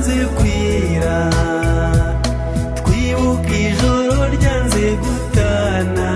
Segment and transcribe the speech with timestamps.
[0.00, 1.16] byanze kwira
[2.78, 6.10] twibuka ijoro ryanze gutana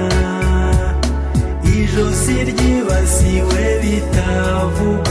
[1.76, 5.03] ijosi ryibasiwe bitavugwa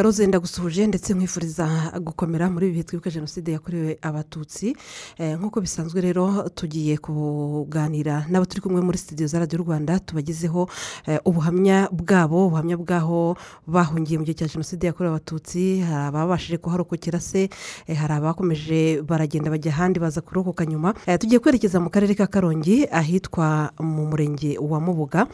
[0.00, 1.66] roze ndagusuhuje ndetse nkwifuriza
[2.00, 4.76] gukomera muri ibi bihe twibuka jenoside yakorewe abatutsi.
[5.18, 10.68] Eh, nk'uko bisanzwe rero tugiye kuganira n'abo turi kumwe muri studio za radiyo rwanda tubagezeho
[11.06, 15.80] eh, ubuhamya bwabo ubuhamya bw'aho bahungiye mu gihe cya jenoside yakorewe abatutsi.
[15.84, 17.48] Hari ababashije kuharokokera se
[17.86, 20.94] eh, hari abakomeje baragenda bajya ahandi baza kurokoka nyuma.
[21.20, 25.26] Tugiye kwerekeza mu karere ka karongi ahitwa mu murenge wa mubuga.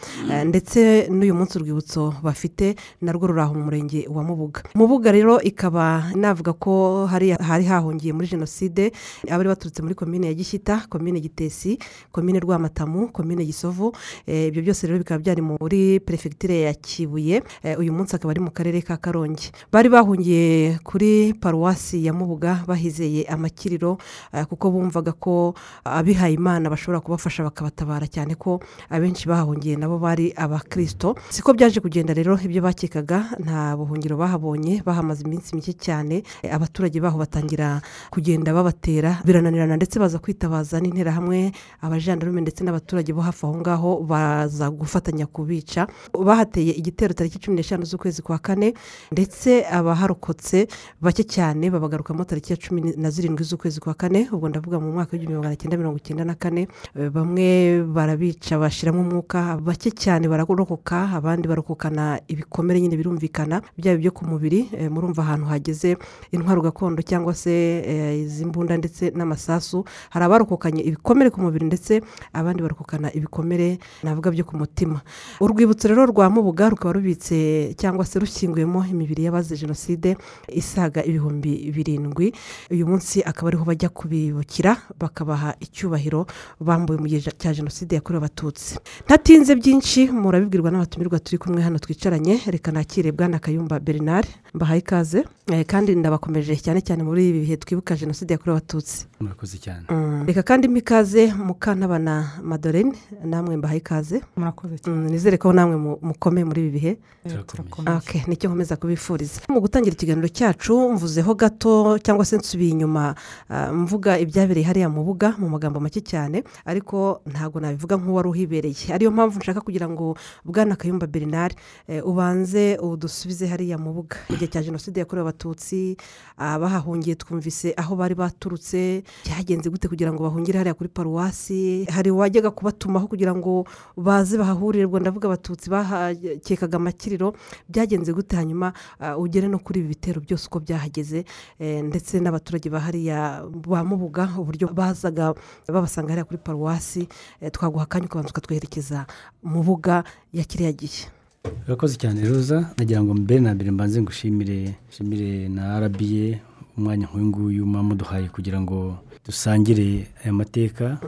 [0.44, 4.47] Ndetse n'uyu munsi urwibutso bafite narwo ruri aho mu murenge wa mubuga.
[4.74, 8.92] Mubuga rero ikaba navuga ko hari hari hahungiye muri jenoside
[9.30, 11.78] abari baturutse muri komine ya gishyita komine gitesi
[12.12, 13.92] komine rwamatamu komine gisovu.
[14.26, 17.42] Eh, ibyo byose rero bikaba byari muri perefegitire ya kibuye.
[17.62, 19.50] Eh, uyu munsi akaba ari mu karere ka karongi.
[19.72, 23.98] Bari bahungiye kuri paruwasi ya mubuga bahizeye amakiriro
[24.32, 25.54] eh, kuko bumvaga ko
[25.84, 28.60] abihaye imana bashobora kubafasha bakabatabara cyane ko
[28.90, 35.24] abenshi bahahungiye nabo bari abakirisito siko byaje kugenda rero ibyo bakekaga nta buhungiro bahabonye bahamaze
[35.24, 42.40] iminsi mike cyane Eh, abaturage baho batangira kugenda babatera birananirana ndetse baza kwitabaza n'interahamwe abajandarume
[42.40, 45.86] ndetse n'abaturage bo hafi aho ngaho baza gufatanya kubica.
[46.14, 48.74] Bahateye igitero tariki cumi n'eshanu z'ukwezi kwa kane
[49.12, 50.68] ndetse abaharokotse
[51.00, 55.12] bake cyane babagarukamo tariki ya cumi na zirindwi z'ukwezi kwa kane ubwo ndavuga mu mwaka
[55.12, 56.68] w'igihumbi magana cyenda mirongo icyenda na kane.
[56.96, 64.12] Eh, bamwe barabica bashyiramo umwuka bake cyane bararokoka abandi barokokana ibikomere nyine birumvikana byaba ibyo
[64.12, 65.96] ku mubiri eh, murumva ahantu hageze
[66.32, 67.50] intwaro gakondo cyangwa se
[67.80, 69.84] eh, izi mbunda ndetse n'amasasu.
[70.10, 72.02] Hari abarokokanye ibikomere ku mubiri ndetse
[72.32, 75.00] abandi barokokana ibikomere navuga byo ku mutima.
[75.40, 80.16] Urwibutso rero rwa mubuga rukaba rubitse cyangwa se rushyinguyemo imibiri y'abazize jenoside
[80.50, 82.32] isaga ibihumbi birindwi.
[82.70, 86.26] Uyu munsi akaba ariho bajya kubibukira bakabaha icyubahiro
[86.60, 88.78] bambuwe mu gihe cya jenoside yakorewe abatutsi.
[89.06, 92.40] Ntatinze byinshi murabibwirwa n'abatumirwa turi kumwe hano twicaranye.
[92.46, 94.17] Reka nakire bwana kayumba bernard.
[94.26, 94.47] her.
[94.54, 99.06] Mbahaye ikaze Eh, kandi ndabakomeje cyane cyane muri ibi bihe twibuka jenoside yakorewe abatutsi.
[99.20, 99.84] Murakoze cyane.
[99.88, 100.26] Mm.
[100.28, 102.92] reka kandi mpa ikaze mukantabana madorene
[103.24, 104.20] namwe mbahaye ikaze.
[104.36, 104.96] Murakoze cyane.
[104.96, 106.90] Mm, nizere ko namwe mu- mukomeye muri ibi bihe.
[107.24, 107.46] Eh, Turakomeye.
[107.48, 109.40] turakomeye Okay, ni cyo nkomeza kubifuriza.
[109.48, 113.14] Mu gutangira ikiganiro cyacu mvuzeho gato cyangwa se nsubiye inyuma
[113.48, 118.92] ah, mvuga ibyabereye hariya mu buga mu magambo make cyane ariko ntabwo nabivuga nk'uwari uhibereye.
[118.92, 120.12] Ariyo mpamvu nshaka kugira ngo
[120.44, 121.56] bwana kayumba bernard
[121.88, 124.16] eh, ubanze udusubize hariya mu buga.
[124.38, 125.96] Igihe cya jenoside yakorewe abatutsi
[126.38, 131.84] ah, bahahungiye twumvise aho bari baturutse byagenze gute kugira ngo bahungire hariya kuri paruwasi?
[131.90, 133.66] Hari uwajyaga kubatumaho kugira ngo
[133.98, 134.86] baze bahahurire?
[134.86, 137.34] Ndavuga abatutsi bahakekaga amakiriro
[137.68, 138.36] byagenze gute?
[138.38, 138.72] Hanyuma
[139.02, 141.24] ah, ugere no kuri ibi bitero byose uko byahageze
[141.58, 145.34] eh, ndetse n'abaturage ba hariya ba mubuga uburyo bazaga
[145.66, 147.08] babasanga hariya kuri paruwasi
[147.42, 149.06] eh, twaguha akanya ukabanza ukatwerekeza
[149.42, 151.17] mu buga ya kiriya gihe.
[151.44, 156.40] Urakoze cyane roza nagira ngo mbere na mbere mbanze ngushimire nshimire na arabiye
[156.76, 160.98] umwanya nk'uyu nguyu muba muduhaye kugira ngo dusangire aya mateka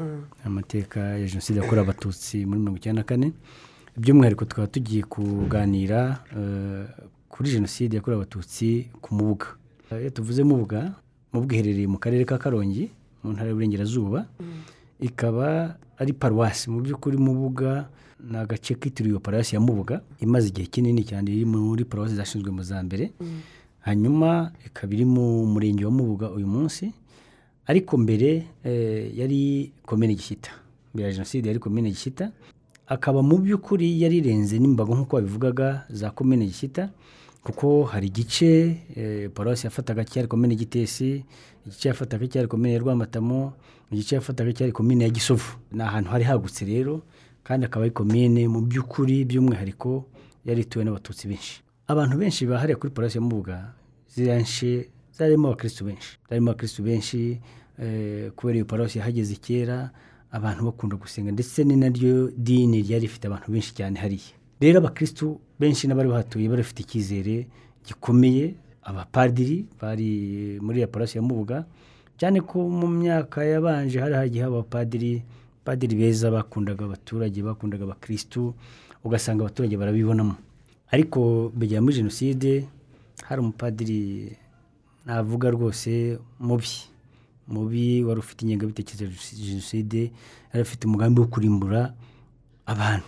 [0.44, 3.32] amateka ya jenoside yakorewe abatutsi muri mirongo icyenda na kane.
[3.96, 6.84] By'umwihariko tukaba tugiye kuganira eh,
[7.28, 9.46] kuri jenoside yakorewe abatutsi ku mubuga.
[9.90, 10.94] Eh, iyo tuvuze mubuga
[11.32, 12.90] mubuga iherereye mu karere ka karongi
[13.22, 14.26] mu ntara y'uburengerazuba
[15.00, 16.70] ikaba ari paruwasi.
[16.70, 17.88] Mu by'ukuri mubuga
[18.30, 22.62] ni agace kitiriwe paruwasi ya mubuga imaze igihe kinini cyane iri muri paruwasi zashinzwe mu
[22.62, 23.10] za mbere.
[23.80, 26.92] Hanyuma ikaba iri mu murenge wa mubuga uyu munsi.
[27.66, 30.50] Ariko mbere eh, yari komine gishyita
[30.94, 32.32] mbere ya jenoside yari komine gishyita
[32.86, 36.90] akaba mu by'ukuri yarirenze n'imbago nk'uko babivugaga za komine gishyita
[37.44, 41.24] kuko hari igice eh, paruwasi yafataga cyari komine gitesi
[41.66, 43.52] igice yafataga cyari komine ya rwamatamu
[43.92, 45.56] igice yafataga cyari komine ya gisovu.
[45.72, 47.02] Ni ahantu hari hagutse rero
[47.50, 50.06] kandi akaba ari komine mu by'ukuri by'umwihariko
[50.46, 51.54] yari ituwe n'abatutsi benshi.
[51.90, 53.74] Abantu benshi bahariye kuri paruwasi ya mubuga
[54.14, 56.10] ziranshe zarimo abakirisitu benshi.
[56.30, 57.40] Zarimo abakirisitu benshi
[57.82, 59.90] eh, kubera iyo paruwasi yahageze kera
[60.30, 64.30] abantu bakunda gusenga ndetse ni naryo dini ryari rifite abantu benshi cyane hariya.
[64.60, 67.48] Rero abakirisitu benshi n'abari bahatuye bari bafite icyizere
[67.86, 70.10] gikomeye abapadiri bari
[70.62, 71.66] muri ya parasi ya mubuga
[72.14, 75.22] cyane ko mu myaka yabanje hari hagiye haba abapadiri
[75.70, 78.54] padiri beza bakundaga abaturage bakundaga abakirisitu
[79.06, 80.34] ugasanga abaturage barabibonamo.
[80.90, 82.66] Ariko begera muri jenoside
[83.22, 84.34] hari umupadiri
[85.06, 86.90] navuga rwose mubi.
[87.46, 89.10] Mubi wari ufite ingengabitekerezo ya
[89.46, 90.10] jenoside
[90.50, 91.94] yari afite umugambi wo kurimbura
[92.66, 93.06] abantu.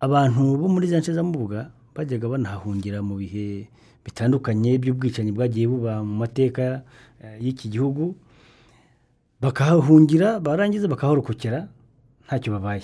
[0.00, 3.66] Abantu bo muri za nce za mubuga bajyaga banahahungira mu bihe
[4.06, 6.82] bitandukanye by'ubwicanyi bwagiye buba mu mateka
[7.18, 8.14] eh, y'iki gihugu.
[9.40, 11.68] Bakahahungira barangiza bakahorokokera
[12.26, 12.82] ntacyo babaye.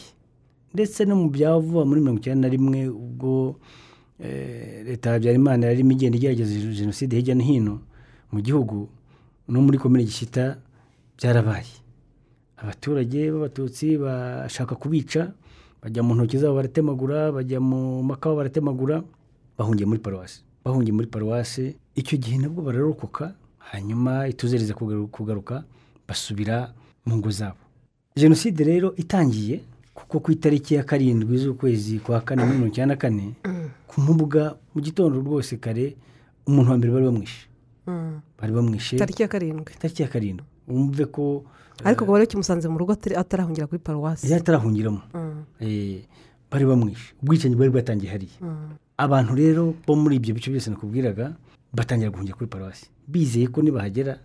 [0.74, 3.56] Ndetse no mu bya vuba muri mirongo icyenda na rimwe ubwo
[4.20, 7.74] eh, leta ya habyarimana yarimo igenda igerageza jenoside hirya no hino
[8.32, 8.88] mu gihugu
[9.48, 10.58] no muri komine gishyita
[11.18, 11.70] byarabaye.
[12.56, 15.30] Abaturage b'abatutsi bashaka kubica
[15.82, 19.02] bajya mu ntoki zabo baratemagura bajya mu makawa baratemagura
[19.58, 25.62] bahungiye muri paruwasi bahungiye muri paruwasi icyo gihe nabwo bararokoka hanyuma ituzereza kugaru- kugaruka
[26.08, 26.72] basubira
[27.06, 27.60] mu ngo zabo.
[28.16, 29.60] Jenoside rero itangiye
[29.94, 33.34] kuko ku itariki ya karindwi z'ukwezi kwa kane mirongo icyenda na kane
[33.86, 35.96] ku mbuga mu gitondo rwose kare
[36.46, 37.46] umuntu wa mbere bari bamwishe.
[38.38, 39.72] Bari bamwishe tariki ya karindwi.
[39.78, 40.46] Tariki ya karindwi.
[40.68, 41.44] Wumve ko
[41.84, 45.02] ariko ngo wari ukimusanze mu rugo atarahungira kuri paruwasi yari atarahungiramo.
[45.14, 45.44] Mm.
[45.60, 46.02] Eh,
[46.50, 47.14] bari bamwishe.
[47.22, 48.38] Ubwicanyi bwari bwatangiye hariya.
[48.40, 48.78] Mm.
[48.96, 51.34] abantu rero bo muri ibyo bice byose nakubwiraga
[51.74, 54.18] batangira guhungira kuri paruwasi bizeye ko nibahagera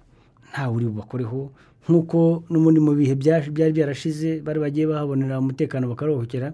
[0.51, 1.49] ntawe uri bubakoreho
[1.89, 6.53] nk'uko n'ubundi mu bihe bya- byari byarashize bari bagiye bahabonera umutekano bakarohokera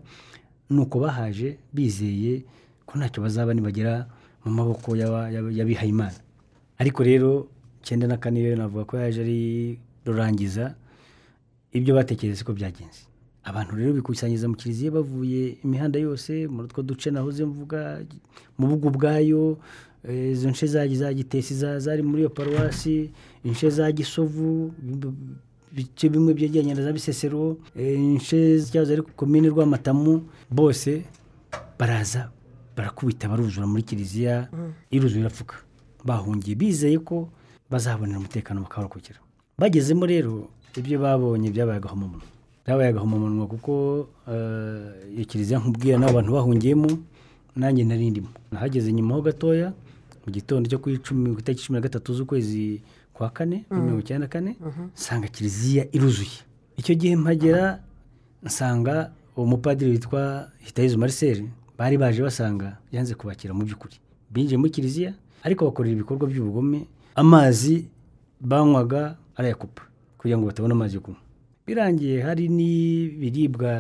[0.72, 2.44] nuko bahaje bizeye
[2.88, 4.08] ko ntacyo bazaba nibagera
[4.48, 6.18] mu maboko y'aba- y'aba- y'abihaye imana.
[6.80, 7.48] Ariko rero
[7.84, 9.40] icyenda na kane rero navuga ko yaje ari
[10.06, 10.76] rurangiza
[11.74, 13.06] ibyo batekereza ko byagenze.
[13.46, 18.02] Abantu rero bikusanyiriza mu kiliziya bavuye imihanda yose muri utwo duce nahoze mvuga
[18.58, 23.10] mu bugu bwayo eh, izo nce za gitesi za- zari muri iyo paruwasi
[23.44, 24.74] inshe za gisovu
[25.72, 31.04] ibice bimwe byegeranye na za bisesero eh, inshe zazo zari ku komine rwamatamu bose
[31.80, 32.30] baraza
[32.78, 34.48] barakubita baruzura muri kiliziya
[34.92, 35.56] iruzuye irapfuka.
[36.06, 37.30] Bahungiye bizeye ko
[37.72, 39.19] bazahabonera umutekano bakaharokokera
[39.58, 40.48] bagezemo rero
[40.78, 42.24] ibyo babonye byabaye agahomamunwa
[42.66, 43.74] byabaye agahomamunwa kuko
[44.28, 46.90] eh, iyo kiliziya nkubwira n'abo bantu bahungiyemo
[47.56, 48.28] nanjye nari ndimo.
[48.51, 49.74] Nahageze nyuma ho gatoya
[50.25, 52.81] mu gitondo cyo ku icumi ku itariki cumi na gatatu z'ukwezi
[53.13, 54.51] kwa kane muri mirongo icyenda na kane
[54.98, 56.38] nsanga kiliziya iruzuye.
[56.77, 57.80] Icyo gihe mpagera
[58.44, 61.45] nsanga uwo mupadiri witwa hitayizu marcel
[61.77, 63.95] bari baje basanga yanze kubakira mu by'ukuri.
[64.31, 65.13] Binjiye muri kiliziya
[65.44, 67.88] ariko bakorera ibikorwa by'ubugome amazi
[68.42, 69.81] banywaga arayakupa
[70.18, 71.22] kugira ngo batabona amazi yo kunywa.
[71.68, 73.72] Birangiye hari n'ibiribwa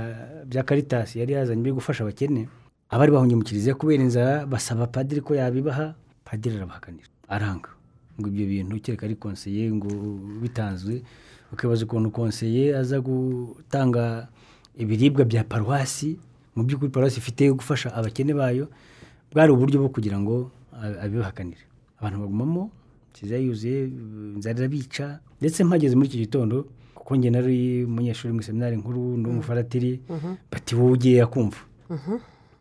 [0.47, 2.47] bya karitasi yari yazanye byo gufasha abakene
[2.89, 5.93] abari bahungiye mu kiliziya kubera inzara basaba padiri ko yabibaha
[6.25, 7.69] padiri arabahakanira aranga.
[8.19, 9.87] Ngo ibyo bintu kereka ari konseye ngo
[10.41, 11.03] bitanzwe
[11.53, 14.27] ukibaza ukuntu konseye aza gutanga
[14.77, 16.17] ibiribwa bya paruwasi
[16.55, 18.67] mu by'ukuri paruwasi ifite gufasha abakene bayo
[19.31, 20.51] bwari uburyo bwo kugira ngo
[21.01, 21.63] abibahakanire.
[21.99, 22.63] Abantu bagumamo
[23.13, 23.79] kiliziya yuzuye
[24.35, 29.27] inzara irabica ndetse mpageze muri iki gitondo kuko njye nari umunyeshuri mu seminari nkuru ndi
[29.29, 29.91] umufaratiri
[30.51, 31.59] bati wowe ugiye akumva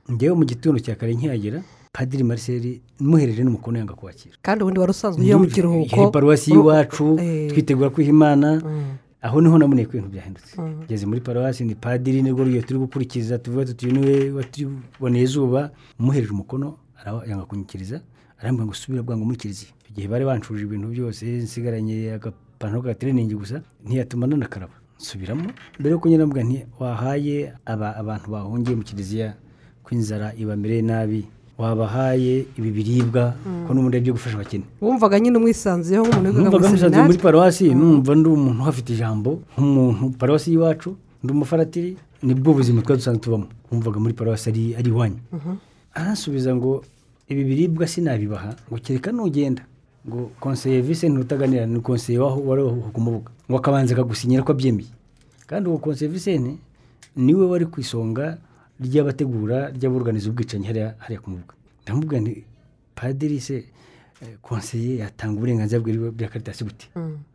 [0.08, 1.62] njyewe mu gitondo cya kare nkihagera
[1.94, 4.34] padiri marcel muhereje n'umukono yanga kwakira.
[4.42, 7.50] Kandi ubundi wari usanzwe ugiye mu kiruhuko Iyi paruwasi y'iwacu Eh.
[7.54, 8.58] twitegura kwiha imana.
[8.58, 8.98] Mm.
[9.24, 10.52] aho ni ho naboneye ko ibintu byahindutse.
[10.84, 15.24] Ngeze muri paruwasi ni padiri ni bwo rugero turi gukurikiza tuvuga tuti ni we watuboneye
[15.24, 15.70] izuba.
[15.98, 16.76] Muhereje umukono
[17.28, 18.00] yanga kunyikiriza
[18.38, 22.94] arambwira ngo subira bwangu muri kiliziya icyo gihe bari bancuje ibintu byose nsigaranye agapantaro ka
[22.94, 24.74] tiriningi gusa ntiyatuma nanakaraba.
[25.00, 25.48] Nsubiramo
[25.80, 29.34] mbere yo kunyura mvuga nti wahaye aba abantu bahungiye mu kiliziya
[29.86, 31.24] ko inzara ibamereye nabi.
[31.58, 33.34] Wabahaye ibi biribwa
[33.66, 34.64] ko n'ubundi ari byo gufasha abakene.
[34.82, 39.30] Wumvaga nyine umwisanzuyeho nk'umuntu wigaga muri musanze muri seminari paruwasi numva ndi umuntu uhafite ijambo
[39.54, 40.90] nk'umuntu paruwasi y'iwacu
[41.22, 41.90] ndi umufaratiri
[42.22, 43.46] ni bwo buzima twari dusanzwe tubamo.
[43.70, 45.20] Wumvaga muri paruwasi ari iwanyu
[45.94, 46.82] aransubiza ngo
[47.28, 49.62] ibi biribwa sinabibaha ngo kereka nugenda.
[50.08, 54.90] Ngo konseye vise ntutaganira ni konseye wari aho ku mubuga ngo akabanza akagusinyira ko abyemeye.
[55.46, 56.58] Kandi uwo konseye visene
[57.16, 58.36] ni we wari ku isonga
[58.86, 62.34] ry'abategura ry'abuganiza ubwicanyi hariya ku mubuga ndamubwira nti
[62.94, 63.56] padiri se
[64.22, 66.86] eh, konseye yatanga uburenganzira bwe bwa karitasi gute?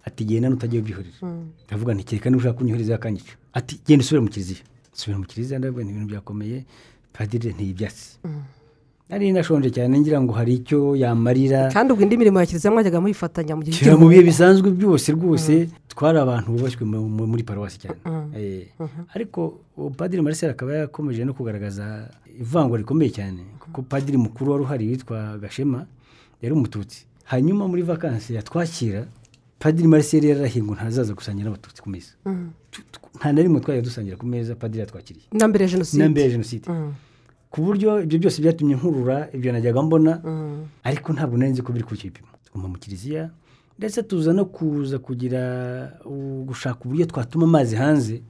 [0.07, 1.19] Ati genda nutagiye ubyihorera
[1.67, 4.63] ndavuga nti kereka niba ushaka kunyohereza akanyica ati genda usubire mu kiliziya.
[4.93, 6.57] Nsubira mu kiliziya ndabwira nti ibintu byakomeye
[7.13, 8.07] padiri nteye ibyatsi
[9.09, 11.69] nari nashonje cyane ngira ngo hari icyo yamarira.
[11.73, 15.11] Kandi ubwo indi mirimo ya kiliziya mwajyaga muyifatanya mu gihe kera mu bihe bisanzwe byose
[15.17, 15.53] rwose
[15.89, 17.97] twari abantu bubashywe mu- mu- muri paruwasi cyane.
[18.37, 18.67] Eh,
[19.15, 19.59] ariko
[19.97, 25.37] padiri marisela akaba yakomeje no kugaragaza ivangwa rikomeye cyane kuko padiri mukuru wari uhari witwa
[25.41, 25.85] gashema
[26.41, 27.05] yari umututsi.
[27.25, 29.05] Hanyuma muri vakansi yatwakira
[29.59, 32.13] padiri marisela yararahiye ngo ntazaza gusangira n'abatutsi ku meza
[32.71, 32.85] tu-
[33.17, 35.25] nta na rimwe twajya dusangira ku meza padiri yatwakiriye.
[35.97, 36.69] Na mbere ya jenoside.
[37.49, 40.11] Ku buryo ibyo byose byatumye nkurura ibyo najyaga mbona
[40.83, 43.29] ariko ntabwo nari nzi ko biri ku kipimo tuguma mu kiliziya
[43.77, 45.41] ndetse tuza no kuza kugira
[46.45, 48.21] gushaka uburyo twatuma amazi hanze.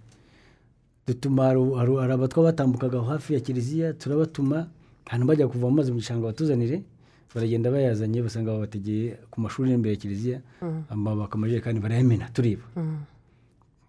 [1.08, 4.68] Dutuma hari abatwa batambukaga hafi ya kiliziya turabatuma
[5.10, 6.84] ahantu bajya kuvoma amazi mu gishanga batuzanire
[7.36, 10.38] baragenda bayazanye basanga babategeye ku mashuri n'imbere ya kiliziya
[10.90, 12.62] amabaka amajerekani barayamena tureba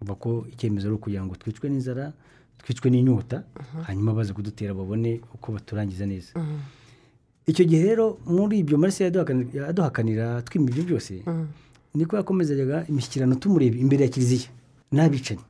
[0.01, 2.09] kuva ko icyemezo ari ukugira ngo twicwe n'inzara
[2.63, 3.43] twicwe n'inyota
[3.87, 6.31] hanyuma baze kudutera babone uko baturangiza neza.
[7.47, 11.23] Icyo gihe rero muri ibyo marisi yaduhakani- yaduhakanira twima ibyo byose
[11.95, 14.49] niko yakomezaga imishyikirano tumureba imbere ya kiliziya.
[14.91, 15.41] N'abicanyi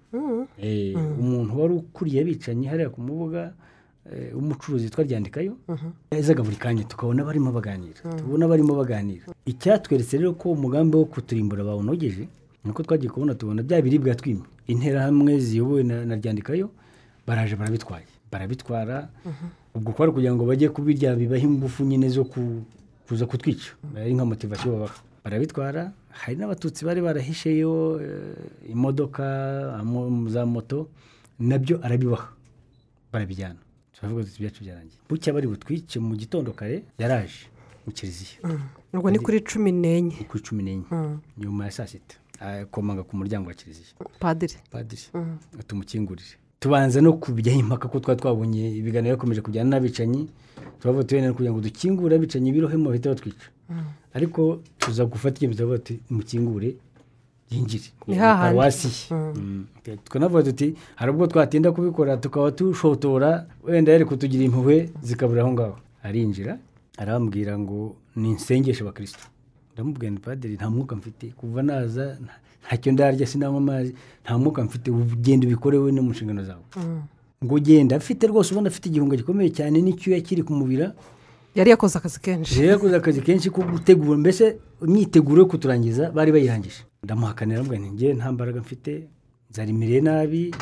[0.61, 3.53] Eh, umuntu wari ukuriye abicanyi hariya ku mubuga
[4.11, 5.53] eh, w'umucuruzi witwa ryandikayo
[6.11, 9.25] yazaga buri kanya tukabona barimo baganira tubona barimo baganira.
[9.45, 12.27] Icyatweretse rero ko umugambi wo kuturimbura bawunogeje
[12.65, 14.43] nuko twagiye kubona tubona bya biribwa twimye.
[14.67, 16.69] Interahamwe ziyobowe na ryandikayo
[17.27, 19.09] baraje barabitwaye barabitwara
[19.75, 22.63] ubwo kwari kugira ngo bajye kubirya bibaha ingufu nyine zo ku-
[23.07, 23.75] kuza kutwica.
[23.97, 24.95] Ari nka motivasiyo babaha.
[25.23, 29.23] Barabitwara hari n'abatutsi bari barahisheyo eh, imodoka
[30.27, 30.87] za moto
[31.39, 32.31] na byo arabibaha.
[33.13, 33.59] Barabijyana.
[33.93, 34.99] Turavuga tuti ibyacu byarangiye.
[35.09, 37.45] Bucya bari butwice mu gitondo kare yaraje
[37.85, 38.39] mu kiliziya.
[38.93, 40.15] Ubwo ni kuri cumi n'enye.
[40.19, 40.85] Ni kuri cumi n'enye.
[41.37, 43.93] Nyuma ya saa sita akomanga ku muryango wa kiliziya.
[44.19, 44.55] Padiri.
[44.71, 45.03] Padiri.
[45.67, 50.29] Tumukingurire tubanza no kubijyaho impaka ko twari twabonye ibiganiro bikomeje kujyana n'abicanyi
[50.79, 53.45] turavuga tuwene kugira ngo dukingure abicanyi birohemo bahita batwica.
[54.13, 56.75] Ariko tuza gufata icyemezo tuti mukingure
[57.49, 58.45] yinjire Ni hahandi.
[58.45, 59.65] paruwasi ye Mm.
[60.05, 65.75] tukanavuga tuti hari ubwo twatinda kubikora tukaba tushotora wenda yari kutugira impuhwe zikabura aho ngaho.
[66.03, 66.57] Arinjira
[66.97, 69.23] arambwira ngo ninsengeshe abakristo
[69.73, 72.17] ndamubwira nti padiri nta mwuka mfite kuva naza
[72.65, 73.95] ntacyo ndarya sinanywa amazi.
[74.23, 76.63] Nta mwuka mfite ugenda ubikore we no mu nshingano zawe.
[77.43, 80.93] Ngo ugenda afite rwose ubona afite igihunga gikomeye cyane n'icyuya kiri kumubira
[81.55, 82.59] yari yakoze akazi kenshi.
[82.61, 87.91] Rero yakoze akazi kenshi ko gutegura mbese imyiteguro yo kuturangiza bari bayirangije ndamuhakanira aramubwira nti
[87.93, 89.07] njye nta mbaraga mfite
[89.49, 90.53] nzarimiriye nabi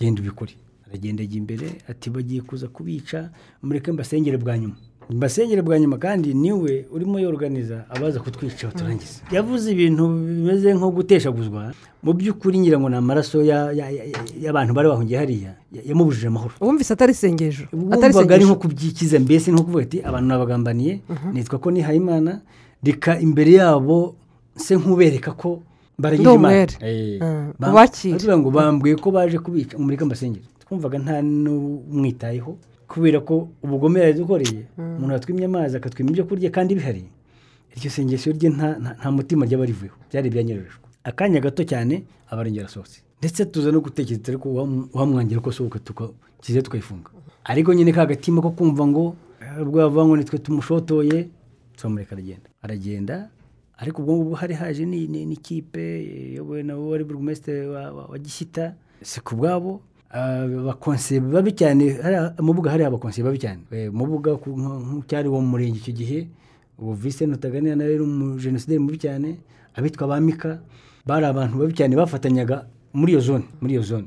[0.00, 0.52] genda ubikore.
[0.88, 3.30] Aragenda ajya imbere ati bagiye kuza kubica
[3.62, 4.76] mureke mbasengere bwa nyuma.
[5.10, 10.90] Mbasengere bwa nyuma kandi ni we urimo yoruganiza abaza kutwica baturangiza yavuze ibintu bimeze nko
[10.90, 15.52] guteshaguzwa mu by'ukuri ngira ngo ni amaraso ya- ya- ya- ya- y'abantu bari bahungiye hariya
[15.72, 16.54] ya- yamubujije amahoro.
[16.60, 17.64] Wumvise atari isengesho?
[17.90, 21.00] Atari wumvaga ari nko kubyikiza mbese nko kuvuga ati abantu nabagambaniye
[21.32, 22.40] nitwa ko nihaye imana
[22.82, 24.14] reka imbere yabo
[24.56, 25.60] se nk'ubereka ko
[25.98, 26.54] baragize Ndi imana.
[27.60, 32.56] baravuga ngo bambwiye ko baje kubica umurika mbasengere twumvaga nta n'umwitayeho.
[32.90, 37.04] Kubera ko ubugome yaradukoreye umuntu watwimye amazi akatwima ibyo kurya kandi bihari.
[37.76, 39.94] Iryo sengesho rye nta, mutima ryaba rivuyeho.
[40.10, 43.00] Byari ibyanyerejwe akanya gato cyane abarengera asohotse.
[43.22, 44.46] Ndetse tuza no gutekereza ariko
[44.94, 47.10] uhamwangira ko asohoka tukize tukayifunga.
[47.44, 51.28] Ariko nyine ka gatima ko kumva ngo eh, yavuga ngo nitwe tumushotoye
[51.76, 52.48] turamureka aragenda.
[52.62, 53.28] Aragenda
[53.78, 55.80] ariko ubwo ngubwo hari haje ni- ni- n'ikipe
[56.34, 57.66] iyobowe na wari burugumesitiri
[58.10, 59.80] wa gishyita si ku bwabo
[60.10, 61.84] ah, abakonseye babi cyane
[62.40, 65.78] mu buga hari abakonseye babi cyane Eh, mu buga ku- nk- nk'cyari wo mu murenge
[65.78, 66.18] icyo gihe
[66.78, 69.38] ubu vise nutaganira nawe yari umujenosideri mubi cyane
[69.76, 70.58] abitwa ba mika
[71.06, 74.06] bari abantu babi cyane bafatanyaga muri iyo zone muri iyo zone.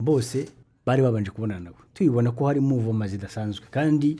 [0.00, 0.48] Bose
[0.86, 1.76] bari babanje kubonana nabo.
[1.94, 3.66] Tubibona ko harimo uvoma zidasanzwe.
[3.70, 4.16] Kandi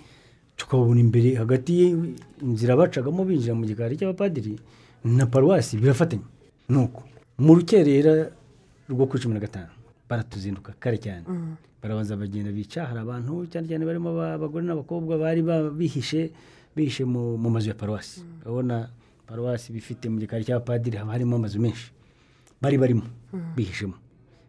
[0.56, 4.60] tukabona imbere hagati y'inzira bacagamo binjira mu gikari cy'abapadiri
[5.04, 6.22] na paruwasi birafatanya
[6.68, 7.02] nuko
[7.40, 8.30] mu rukerera
[8.92, 9.72] rwo kuri cumi na gatanu.
[10.08, 11.24] Baratuzinduka kare cyane.
[11.82, 16.30] Barabanza bagenda bica hari abantu cyane cyane barimo aba- abagore n'abakobwa bari ba- bihishe
[16.76, 18.88] bihishe mu mazu ya paruwasi urabona
[19.26, 21.90] paruwasi bifite mu gikari cy'abapadiri haba harimo amazu menshi.
[22.62, 23.02] Bari barimo
[23.56, 23.94] bihishemo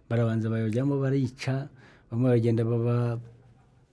[0.09, 1.67] barabanza bayajyamo barica
[2.11, 3.17] bamwe baragenda baba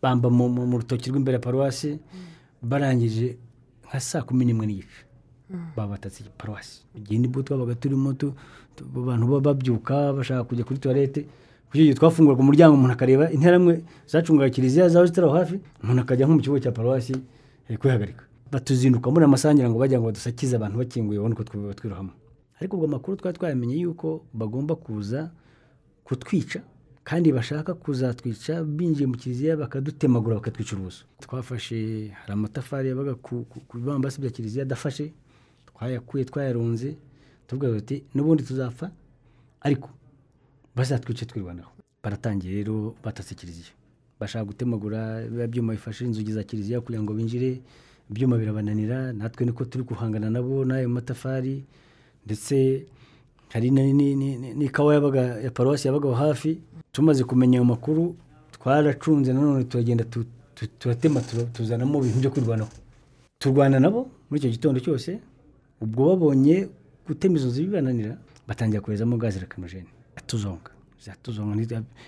[0.03, 1.97] bamba mu, rutoki rw'imbere ya paruwasi
[2.63, 3.37] barangije
[3.89, 5.01] nka saa kumi n'imwe n'igice.
[5.77, 8.35] Babatatse paruwasi igihe ni bwo twabaga turimo tu-
[8.77, 11.27] tu- abantu baba babyuka bashaka kujya kuri tuwarete
[11.71, 16.27] kuko igihe twafunguraga umuryango umuntu akareba interamwe zacungaga kiliziya zaho zitari aho hafi umuntu akajya
[16.27, 17.15] nko mu kigo cya paruwasi
[17.71, 18.25] eh, kwihagarika.
[18.53, 22.11] Batuzinduka muri amasangira ngo bajya ngo badusakize abantu bakinguye ubone uko twi- batwirohamo
[22.59, 25.31] ariko ubwo amakuru twari twayamenye yuko bagomba kuza
[26.05, 26.61] kutwica
[27.05, 34.21] kandi bashaka kuzatwica binjiye mu kiliziya bakadutemagura bakatwica ubuso twafashe hari amatafari yabaga ku bibambasi
[34.21, 35.13] bya kiliziya adafashe
[35.71, 36.97] twayakuye twayarunze
[37.47, 38.91] tuvuga tuti n'ubundi tuzapfa?
[39.61, 39.89] Ariko
[40.81, 41.71] bazatwice twirwanaho
[42.03, 43.77] baratangiye rero batatse kiliziya.
[44.21, 47.61] Bashaka gutemagura biba byuma bifashe inzugi za kiliziya kugira ngo binjire
[48.11, 51.65] ibyuma birabananira natwe niko turi guhangana nabo n'ayo matafari
[52.27, 52.87] ndetse
[53.53, 54.95] hari ni- ni- ni- ni- n'ikawa
[55.45, 56.61] ya paruwasi yabaga hafi.
[56.93, 58.17] Tumaze kumenya ayo makuru
[58.53, 62.71] twaracunze nanone turagenda tu- tu- turatema tura- tuzanamo ibintu byo kwirwanaho
[63.39, 65.21] turwana nabo muri icyo gitondo cyose
[65.81, 66.69] ubwo babonye
[67.09, 68.17] gutema izo nzu bibananira
[68.49, 69.89] batangira koherezamo gaze lakamojene
[70.31, 70.71] atuzonga
[71.05, 71.55] zatuzonga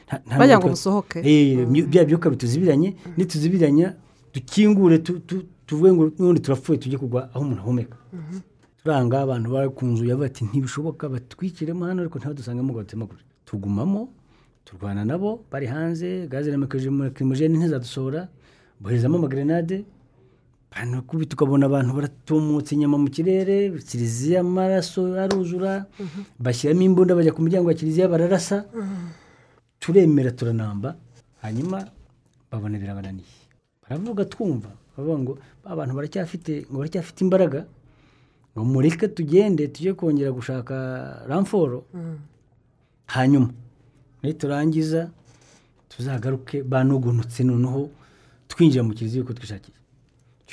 [0.07, 1.19] nta Bagira ngo musohoke.
[1.26, 3.97] Eh, bya- bya byuka bituzibiranye nituzibiranya
[4.35, 7.97] dukingure tu- tu- tuvuge ngo n'ubundi turapfuye tujye kugwa aho umuntu ahumeka.
[8.83, 14.09] Turanga abantu bari ku nzu yavuga ati ntibishoboka batwikiremo hano ariko ntibadusangemo ngo batemagure tugumamo
[14.64, 18.29] turwana nabo bari hanze gaze lakamojene ntizadusohora
[18.81, 19.19] boherezamo
[20.75, 25.87] amagrenade kubi tukabona abantu baratumutse inyama mu kirere kiliziya amaraso aruzura
[26.41, 28.64] bashyiramo imbunda bajya ku miryango ya kiliziya bararasa.
[29.81, 30.97] Turemera turanamba
[31.43, 31.88] hanyuma
[32.50, 33.26] babona birabananiye.
[33.83, 35.33] Baravuga twumva bavuga ngo
[35.64, 37.67] ba bantu baracyafite ngo baracyafite imbaraga
[38.55, 40.75] ngo mureke tugende tujye kongera gushaka
[41.29, 41.85] ramforo
[43.07, 43.50] hanyuma
[44.23, 45.11] niturangiza
[45.88, 47.91] tuzagaruke banugunutse noneho
[48.49, 49.76] twinjira mu kiliziya uko twishakiye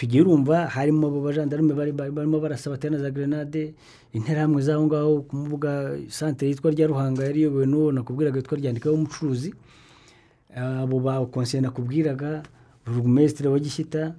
[0.06, 3.74] icyo urumva harimo abo bajandarume bari bari- barimo barasa batera na za grenade
[4.13, 8.96] interahamwe z'aho ngaho ku mbuga santere yitwa rya ruhanga yari iyobowe n'uwo nakubwiraga yitwa ryandikaho
[8.96, 9.53] umucuruzi.
[10.56, 12.44] Abo ba konseye nakubwiraga
[12.86, 14.15] burugumesitiri wa gishyita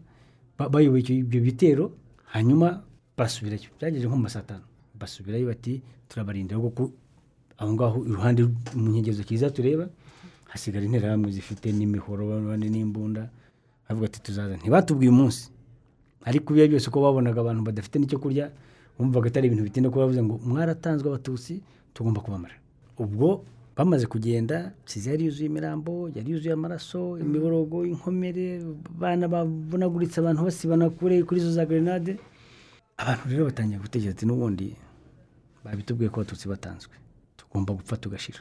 [0.58, 1.84] ba- bayoboye ibyo bitero
[2.30, 2.82] hanyuma
[3.18, 3.68] basubirayo.
[3.78, 4.62] Byagejeje nko mu ma saa tanu
[4.94, 6.92] basubirayo bati turabarindira kuko
[7.58, 8.42] aho ngaho iruhande
[8.78, 9.88] mu nkengero za kiliziya tureba
[10.48, 12.24] hasigara interahamwe zifite n'imihoro
[12.56, 13.28] n'imbunda
[13.88, 14.54] bavuga ati tuzaza.
[14.56, 15.50] Ntibatubwiye umunsi.
[16.24, 18.50] Ariko ibyo byose uko babonaga abantu badafite n'icyo kurya
[18.98, 21.62] bumvaga atari ibintu bitinda kuba bavuze ngo mwaratanzwe abatutsi
[21.94, 22.54] tugomba kubamara.
[22.98, 23.44] Ubwo
[23.76, 28.60] bamaze kugenda kiliziya yari yuzuye imirambo yari yuzuye amaraso imiborogo inkomere
[28.96, 32.18] abana bavunaguritse abantu basibana kure kuri izo za grenade.
[33.00, 34.76] Abantu rero batangiye gutekereza ati n'ubundi
[35.64, 36.92] babitubwiye ko abatutsi batanzwe.
[37.36, 38.38] Tugomba gupfa tugashira.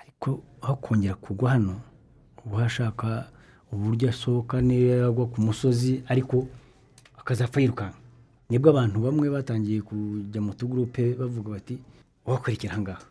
[0.00, 1.80] Ariko aho kongera kugwa hano
[2.46, 3.26] uba hashaka
[3.72, 6.46] uburyo asohoka niyo yagwa ku musozi ariko
[7.26, 7.98] akazapfa yirukanka
[8.50, 11.74] ni bwo abantu bamwe batangiye kujya mu tugurupe bavuga bati
[12.26, 13.02] wakorera ahangaha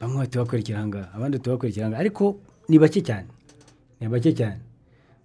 [0.00, 2.24] bamwe bati wakorera ahangaha abandi bati wakorera ahangaha ariko
[2.68, 3.28] ni bake cyane.
[4.00, 4.60] Ni bake cyane.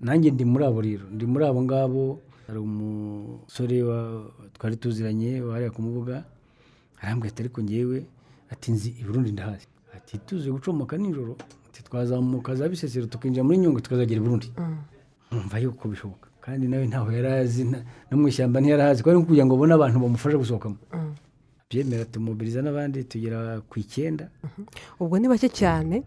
[0.01, 1.05] Nanjye ndi muri abo rero.
[1.11, 2.19] Ndi muri abo ngabo.
[2.47, 6.23] Hari umusore wa- twari tuziranye wariya kumuvuga.
[7.01, 8.05] Arambwira ati ariko ngewe
[8.49, 9.67] ati nzi i Burundi ndahazi.
[9.95, 11.35] Ati tuzi gucomoka nijoro.
[11.69, 14.51] Ati twazamuka za bisesero tukinjira muri nyungwe tukazagera i Burundi.
[15.31, 16.26] Nkumva yuko bishoboka.
[16.47, 19.73] Kandi nawe ntaho yari azi no mu ishyamba ntiyari azi ko ari kugira ngo abone
[19.75, 20.77] abantu bamufasha gusohokamo.
[21.69, 24.31] Byemera tumubiriza n'abandi tugera ku icyenda.
[24.99, 26.03] Ubwo ni bake cyane.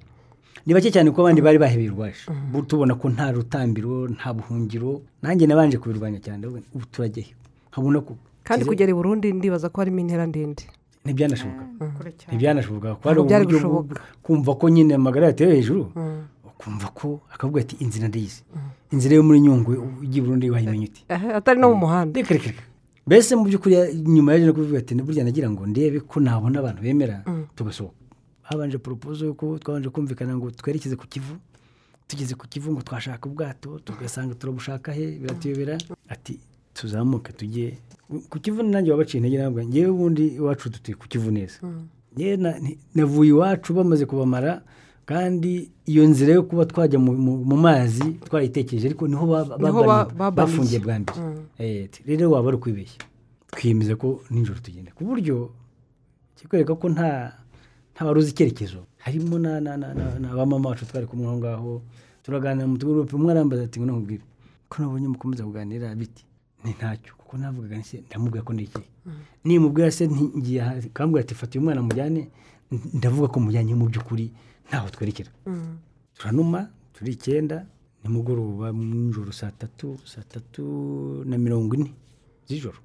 [0.64, 5.03] Ni bake cyane kuko abandi bari bahebeye urwaje Bu- tubona ko nta rutambiro nta buhungiro.
[5.22, 7.37] Nanjye nabanje kubirwanya cyane ubu turajyayo
[7.68, 10.64] nkabona ko kandi kugera i burundi ndibaza ko harimo intera ndende.
[11.05, 11.64] Ntibyanashoboka.
[12.00, 12.33] Kure cyane.
[12.33, 12.88] Ntibyanashoboka.
[12.96, 13.85] Ko hari uburyo bwo
[14.24, 15.92] kumva ko nyine amagara yatewe hejuru
[16.48, 18.40] ukumva ko akavuga ati inzira ndayizi
[18.92, 21.05] inzira yo muri nyungwe ugiye i burundi wayimenya uti?
[21.09, 22.20] Eh, atari no mu muhanda.
[22.20, 22.62] reka reka
[23.07, 23.74] mbese mu by'ukuri
[24.07, 27.24] nyuma yaje no kuvuga ati burya nagira ngo ndebe ko nabona abantu bemera
[27.57, 27.94] tugasohoka.
[28.42, 31.35] Habanje poropozo yuko twabanje kumvikana ngo twerekeze ku kivu
[32.07, 35.79] tugeze ku kivu ngo twashaka ubwato tugasanga turabushaka he biratuyobera.
[36.09, 36.38] Ati
[36.74, 37.79] tuzamuke tujye.
[38.29, 41.59] Ku kivu nanjye wabaciye intege ntabwo ngewe ubundi iwacu dutuye ku kivu neza.
[42.16, 44.62] Ni- navuye iwacu bamaze kubamara
[45.07, 49.27] kandi iyo nzira yo kuba twajya mu- mazi twayitekereje ariko ni ho
[50.31, 51.19] bafungiye bwa mbere
[51.59, 53.01] Eh, ati, rero waba ari ukwibeshya
[53.51, 54.93] twiyemeza ko nijoro tugenda.
[54.95, 55.51] Ku buryo
[56.39, 57.33] kikwereka ko nta
[57.95, 61.27] nta wari uzi icyerekezo harimo na na na na- na ba mama wacu twari kumwe
[61.27, 61.83] aho ngaho
[62.23, 64.23] turaganira mu tugurupe umwe arambaza ati ngo nkubwire.
[64.71, 66.23] Ko nabonye mukomeza kuganira biti
[66.65, 68.87] ni ntacyo kuko navugaga nse ndamubwira ko ndekeye
[69.45, 70.75] nimubwira se nti- ngiye aha?
[70.95, 72.31] Kambwira ati fata uyu mwana mujyane
[72.95, 74.31] ndavuga ko mujyanye mu by'ukuri.
[74.71, 75.31] Ntaho twerekera
[76.15, 77.67] turanuma turi icyenda
[78.05, 80.63] nimugoroba nijoro saa tatu saa tatu
[81.27, 81.91] na mirongo ine
[82.49, 82.79] z'ijoro.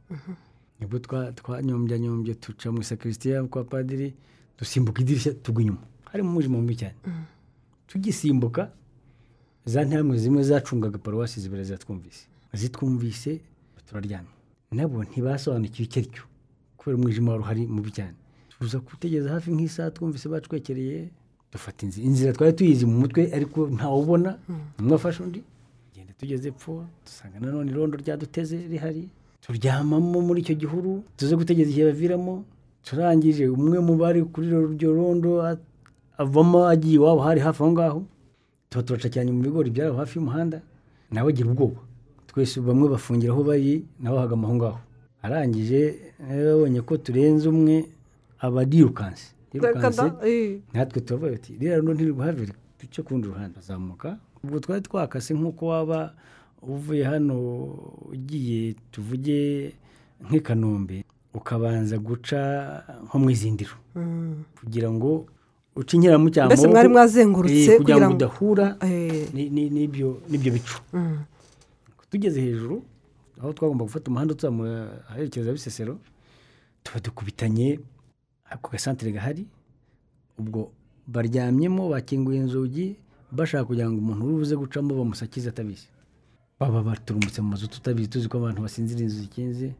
[0.79, 4.13] Nibwo twa- twanyombya nyombye tuca mu isakirisitiya kwa padiri
[4.57, 5.81] dusimbuka idirishya tugwa inyuma.
[6.11, 6.95] Harimo umwijima mubi cyane.
[7.87, 8.71] Tugisimbuka
[9.65, 12.27] za ntambwe zimwe zacungaga paruwasi zibiri zatwumvise.
[12.53, 13.39] Zitwumvise
[13.87, 14.29] turaryamye.
[14.71, 16.23] Nabo ntibasobanukiwe icyo ari cyo
[16.77, 18.15] kubera umwijima wari uhari mubi cyane.
[18.49, 21.09] Tuza gutegereza hafi nk'isaha twumvise batwekereye
[21.51, 24.37] dufata inzira twari tuyizi mu mutwe ariko ntawubona.
[24.79, 25.39] Umwe afashe undi
[25.91, 29.09] tugenda tugeze epfo dusanga nanone irondo ryaduteze rihari.
[29.41, 32.43] Turyamamo muri icyo gihuru tuze gutegereza igihe baviramo.
[32.85, 35.29] Turangije umwe mu bari kuri iryo rondo
[36.17, 37.99] avamo agiye iwabo hari hafi aho ngaho.
[38.69, 40.61] Tuba turacakiranye mu bigori byari hafi y'umuhanda
[41.11, 41.79] nawe agira ubwoba.
[42.27, 44.79] Twese bamwe bafungira aho bari nawe ahagama aho ngaho.
[45.25, 45.81] Arangije
[46.19, 47.85] nawe babonye ko turenze umwe
[48.41, 54.17] aba yirukanse yirukanse Eh, natwe turavuga ati ririya rundo ntiribuhavire duce ku rundi ruhande azamuka
[54.43, 56.13] ubwo twari twakase nk'uko waba
[56.61, 57.35] uvuye hano
[58.13, 59.73] ugiye tuvuge
[60.25, 62.41] nk'i kanombe ukabanza guca
[63.05, 64.43] nko mu izindiro mm.
[64.59, 65.25] kugira ngo
[65.75, 70.19] uce inkiramucyamo mbese mwari mwazengurutse kugira kugira ngo udahura Eh, ni- ni- n'ibyo
[70.55, 70.79] bicu.
[70.93, 71.17] Mm.
[72.09, 72.83] tugeze hejuru
[73.39, 75.99] aho twagomba gufata umuhanda utuzamura aherekeza bisesero
[76.83, 77.79] tuba dukubitanye
[78.49, 79.47] ako gasantere gahari
[80.39, 80.71] ubwo
[81.07, 82.95] baryamyemo bakinguye inzugi
[83.31, 85.87] bashaka kugira ngo umuntu uri buze gucamo bamusakize atabizi
[86.59, 89.73] baba baturumbutse mu mazu tutabizi tuzi ko abantu basinzira inzu zikinze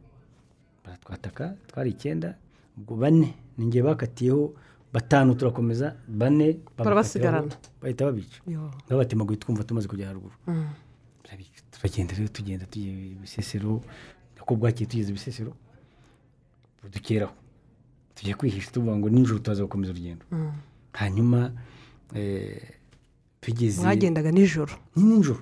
[0.84, 2.34] baratwataka twari icyenda
[2.78, 4.54] ubwo bane ni nge bakatiyeho
[4.92, 7.52] batanu turakomeza bane Barabasigarana.
[7.82, 8.70] bahita babica Yo.
[8.88, 10.68] babatemaguye twumva tumaze kujya haruguru Mm.
[11.76, 13.82] Turagenda rero tugenda tugiye ibisesero
[14.42, 15.52] uko bwakiye tugeze ibisesero
[16.82, 17.34] budukeraho
[18.16, 20.24] tugiye kwihisha tuvuga ngo nijoro turaza gukomeza urugendo
[20.96, 21.52] hanyuma
[23.40, 25.40] tugeze mwagendaga nijoro ni nijoro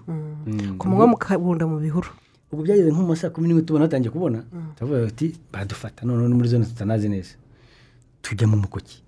[0.78, 2.08] ku manywa mukabunda mu bihuru
[2.52, 4.38] ubwo byageze nko mu ma saa kumi n'imwe tubona hatangiye kubona
[4.76, 7.34] turavuga bati baradufata noneho muri zone tutanazi neza
[8.22, 9.02] tujya mu mukoki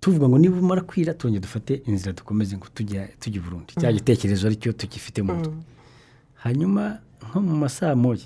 [0.00, 3.92] tuvuga ngo niba umara kwira twongere dufate inzira dukomeze ngo tujya tujya i burundi cya
[3.92, 5.52] gitekerezo ari cyo tukifite mu mutwe
[6.44, 8.24] hanyuma nko mu ma saa moya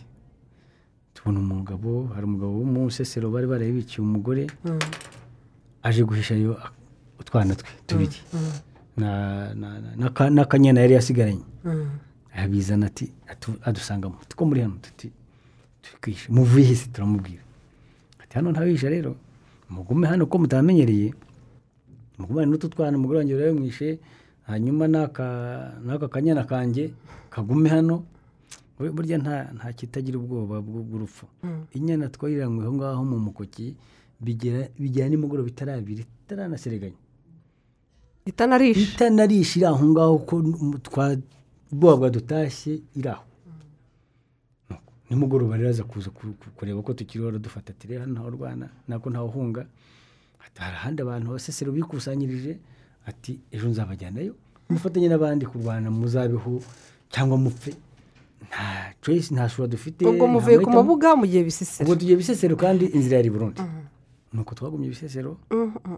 [1.15, 4.47] tubona umugabo hari umugabo w'umusesero bari barabikiye umugore
[5.83, 6.57] aje guhisha yo
[7.21, 8.17] utwana twe tubiri.
[8.97, 11.45] na- na- na- n'aka- n'akanyana yari yasigaranye.
[11.65, 11.89] Mm.
[12.35, 13.11] arabizana ati
[13.65, 15.11] adusangamo two muri hano tuti
[16.31, 17.43] muvuye hese turamubwira.
[18.23, 19.17] Ati hano ntawisha rero
[19.71, 21.15] mugume hano ko mutamenyereye
[22.19, 23.99] mugumane n'utu twana umugore wanjye urabimwishe
[24.47, 26.93] hanyuma n'aka kanyana kanjye
[27.31, 28.05] kagume hano
[28.97, 31.27] burya nta nta kitagira ubwoba bw- bw'urupfu
[31.77, 33.77] inyana twariranywe aho ngaho mu mukoki
[34.21, 36.97] bigera nimugoroba itarabiri itaranasereganya
[38.31, 40.35] itanarishe itanarisha iri aho ngaho ko
[41.73, 43.25] ubwoba bwadutashye iri aho.
[44.71, 48.29] Nuko nimugoroba rero aza kuza ku- ku- kureba ko tukiriho dufata ati rero hano ntawe
[48.33, 49.63] urwana nako ntawe uhunga
[50.39, 52.53] hari ahandi abantu basesero bikusanyirije
[53.07, 54.35] ati ejo nzabajyanayo
[54.71, 56.61] mufatanye n'abandi kurwana muzabeho
[57.11, 57.73] cyangwa mupfe.
[58.53, 61.85] nta choice nta shura dufite ubwo muvuye ku mabuga mugiye bisesero.
[61.87, 63.63] Ubwo tugiye bisesero kandi inzira yari i burundi.
[64.33, 65.39] Nuko twagumye ibisesero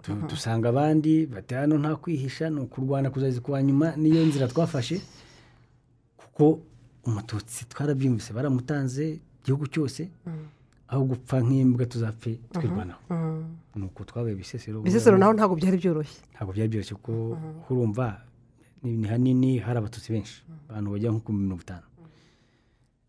[0.03, 4.49] tu- dusanga abandi bati hano nta kwihisha ni ukurwana kuzageza ku wa nyuma niyo nzira
[4.49, 5.01] twafashe.
[6.17, 6.61] Kuko
[7.07, 10.09] umututsi twarabyumvise baramutanze igihugu cyose
[10.89, 13.01] aho gupfa nk'imbwa tuzapfe twirwanaho.
[13.77, 16.21] Nuko twabaye ibisesero bisesero naho ntabwo byari byoroshye.
[16.37, 17.13] Ntabwo byari byoroshye kuko
[17.71, 18.21] urumva
[18.83, 20.41] ni ni hanini hari abatutsi benshi.
[20.71, 21.85] Abantu bagera nko ku mirongo itanu.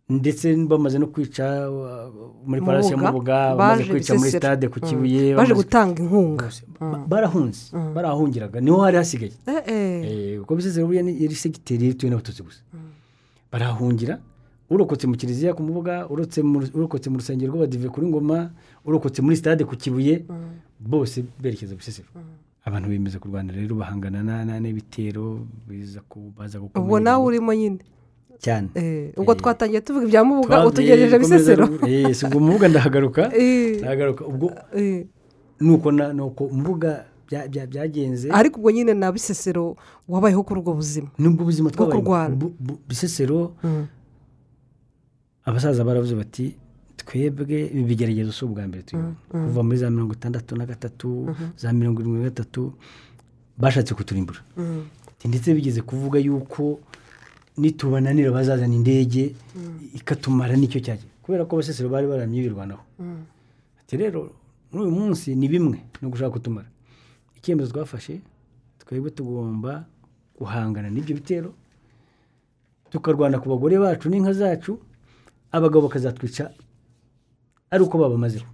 [0.09, 2.11] Ndetse bamaze no kwica uh,
[2.45, 4.87] muri Mu parasi ya Buga, mubuga bamaze kwica muri stade ku Mm.
[4.89, 6.49] kibuye baje gutanga inkunga.
[6.79, 8.59] Ba- barahunze barahungiraga.
[8.61, 9.31] Niho hari hasigaye.
[9.47, 10.03] Eh, eh.
[10.05, 12.61] Eh, kuko bisesero buriya ni- segiteri yituwe n'abatutsi gusa.
[13.51, 14.19] Barahungira
[14.69, 18.49] urokotse mu kiliziya ku mubuga urokotse mu rusengero rw'abadive kuri ngoma
[18.85, 20.25] urokotse muri stade ku kibuye
[20.79, 22.07] bose berekeza bisesero
[22.65, 25.45] abantu bemeza kurwana rero bahangana na- na- n'ibitero
[26.35, 27.79] baza gukomeza ubwo nawe urimo nyine?
[28.39, 28.67] Cyane.
[28.75, 31.65] Eh, ubwo Eh, twatangiye tuvuga ibya mubuga utugejeje gukomeza bisesero.
[31.87, 33.31] Eh, si ubwo mubuga ndahagaruka.
[33.37, 34.25] Eh, ndahagaruka.
[34.25, 35.05] Ubwo eh.
[35.59, 38.27] nuko nuko mubuga bya- bya- byagenze.
[38.31, 39.75] Ariko ubwo nyine na bisesero
[40.07, 41.07] wabayeho kuri ubwo buzima.
[41.19, 42.35] Nubwo ubuzima Bwo twabayemo, kurwana.
[42.35, 43.87] bu- bu- bisesero Mm.
[45.45, 46.55] abasaza baravuze bati
[46.97, 51.73] twebwe ibi bigeragezo si ubwa mbere tubibona kuva muri za mirongo itandatu na gatatu za
[51.73, 52.73] mirongo irindwi na gatatu
[53.57, 54.39] bashatse kuturimbura.
[55.25, 56.79] Ndetse bigeze kuvuga yuko
[57.57, 59.35] nitubananira bazazana indege
[59.93, 63.23] ikatumara n'icyo cyagiye kubera ko abasesero bari baramye birwanaho Mm.
[63.81, 64.31] ati rero
[64.71, 66.67] muri uyu munsi ni bimwe no gushaka kutumara.
[67.37, 68.21] Icyemezo twafashe
[68.81, 69.85] twebwe tugomba
[70.37, 71.53] guhangana n'ibyo bitero
[72.89, 74.79] tukarwana ku bagore bacu n'inka zacu
[75.51, 76.49] abagabo bakazatwica
[77.71, 78.45] ari uko babamazeho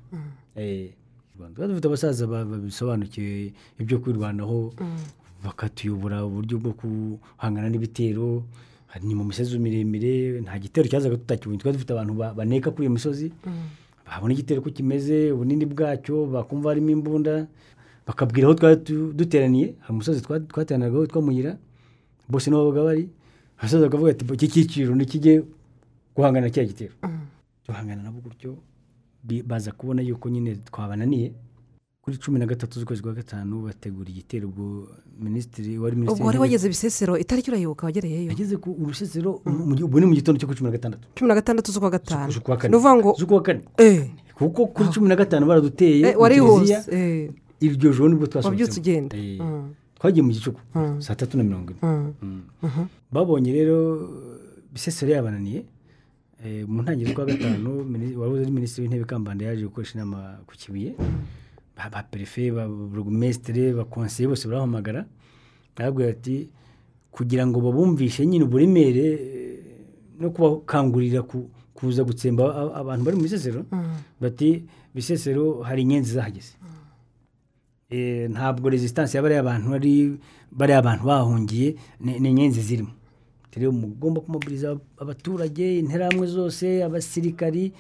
[0.56, 0.92] Eh,
[1.36, 4.74] u Rwanda tuba dufite abasaza ba- babisobanukiwe ibyo kwirwanaho
[5.44, 8.44] bakatuyobora uburyo bwo guhangana n'ibitero
[8.90, 12.84] hari ni mu misozi miremire nta gitero cyazaga tutakibonye twari dufite abantu ba- baneka kuri
[12.90, 13.30] iyo misozi.
[14.06, 17.46] Babona igitero ko kimeze ubunini bwacyo bakumva harimo imbunda.
[18.08, 18.76] Bakabwira aho twari
[19.14, 21.58] duteraniye hari umusozi twa- twateranagaho witwa muyira
[22.30, 23.06] bose nibo babaga bari.
[23.62, 25.44] Abasaza bakavuga ati iki cyiciro nikijye
[26.16, 26.94] guhangana na cya gitero?
[27.68, 28.58] Duhangana nabo gutyo
[29.46, 31.32] baza kubona yuko nyine twabananiye.
[32.10, 34.88] Kuri cumi na gatatu z'ukwezi kwa gatanu bategura igitero ubwo
[35.22, 38.30] minisitiri wari minisitiri wari wageze bisesero itariki urayibuka wagereyeyo?
[38.34, 41.04] Yageze ku urusesero mu gihe- ubu ni mu gitondo cyo kuri cumi na gatandatu.
[41.16, 42.28] Cumi na gatandatu z'ukwa gatanu.
[42.34, 43.62] Ni ukuvuga ngo z'ukwa kane.
[43.78, 47.30] Eh, kuko kuri cumi na gatanu baraduteye eh, wari hose eh,
[47.62, 51.02] iryo joro ni bwo wabyutse twasohotsemo ugenda Mm, twagiye mu gicuku Mm.
[51.02, 51.80] saa tatu na mirongo ine.
[51.84, 52.42] Mm, Mm.
[52.64, 52.84] mhm.
[53.12, 53.78] babonye rero
[54.74, 55.66] bisesero yabananiye
[56.68, 57.70] mu ntangiriro z'ukwa gatanu
[58.16, 60.96] wari ari minisitiri w'intebe kambanda yaje gukoresha inama ku kibuye.
[61.88, 65.06] Ba perefe ba burugumesitire ba konseye bose barahamagara.
[65.80, 66.50] Arabwira ati
[67.12, 69.08] kugira ngo babumvishe nyine uburemere
[70.20, 72.44] no kubakangurira ku- kuza gutsemba
[72.76, 73.64] abantu bari mu bisesero.
[74.20, 76.60] Bati bisesero hari inyenzi zahageze.
[77.90, 80.20] Eh, ntabwo resistance ya bariya bantu ari
[80.52, 82.92] bariya bantu bahungiye ni ni inyenzi zirimo.
[83.56, 87.74] Rero mugomba kumubwiriza abaturage interahamwe zose abasirikari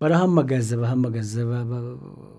[0.00, 1.96] barahamagaza bahamagaza ba- ba-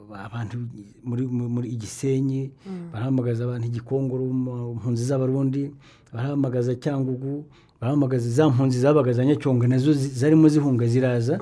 [0.10, 0.58] ba- abantu
[1.06, 2.52] muri mu- muri igisenyi
[2.94, 5.72] barahamagaza abantu igikongoro mu mpunzi z'abarundi
[6.14, 7.46] barahamagaza cyangugu
[7.80, 11.40] barahamagaza za mpunzi zabaga za nyacyonga na zo zarimo zihunga ziraza.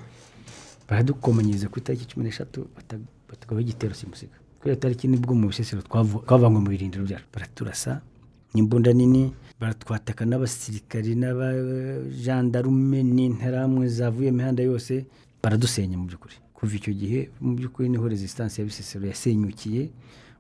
[0.90, 2.98] Baradukomanyiriza ku itariki cumi n'eshatu bata-
[3.30, 4.34] batagabaho igitero simusiga.
[4.60, 8.02] Kuri iyo tariki ni bwo mu bisesero twavanywe mu birindiro byacu baraturasa
[8.54, 9.30] n'imbunda nini
[9.62, 15.06] baratwataka n'abasirikari n'abajandarume n'interahamwe zavuye imihanda yose.
[15.44, 16.36] Baradusenya mu by'ukuri.
[16.54, 19.90] Kuva icyo gihe mu by'ukuri ni ho resistance ya bisesero yasenyukiye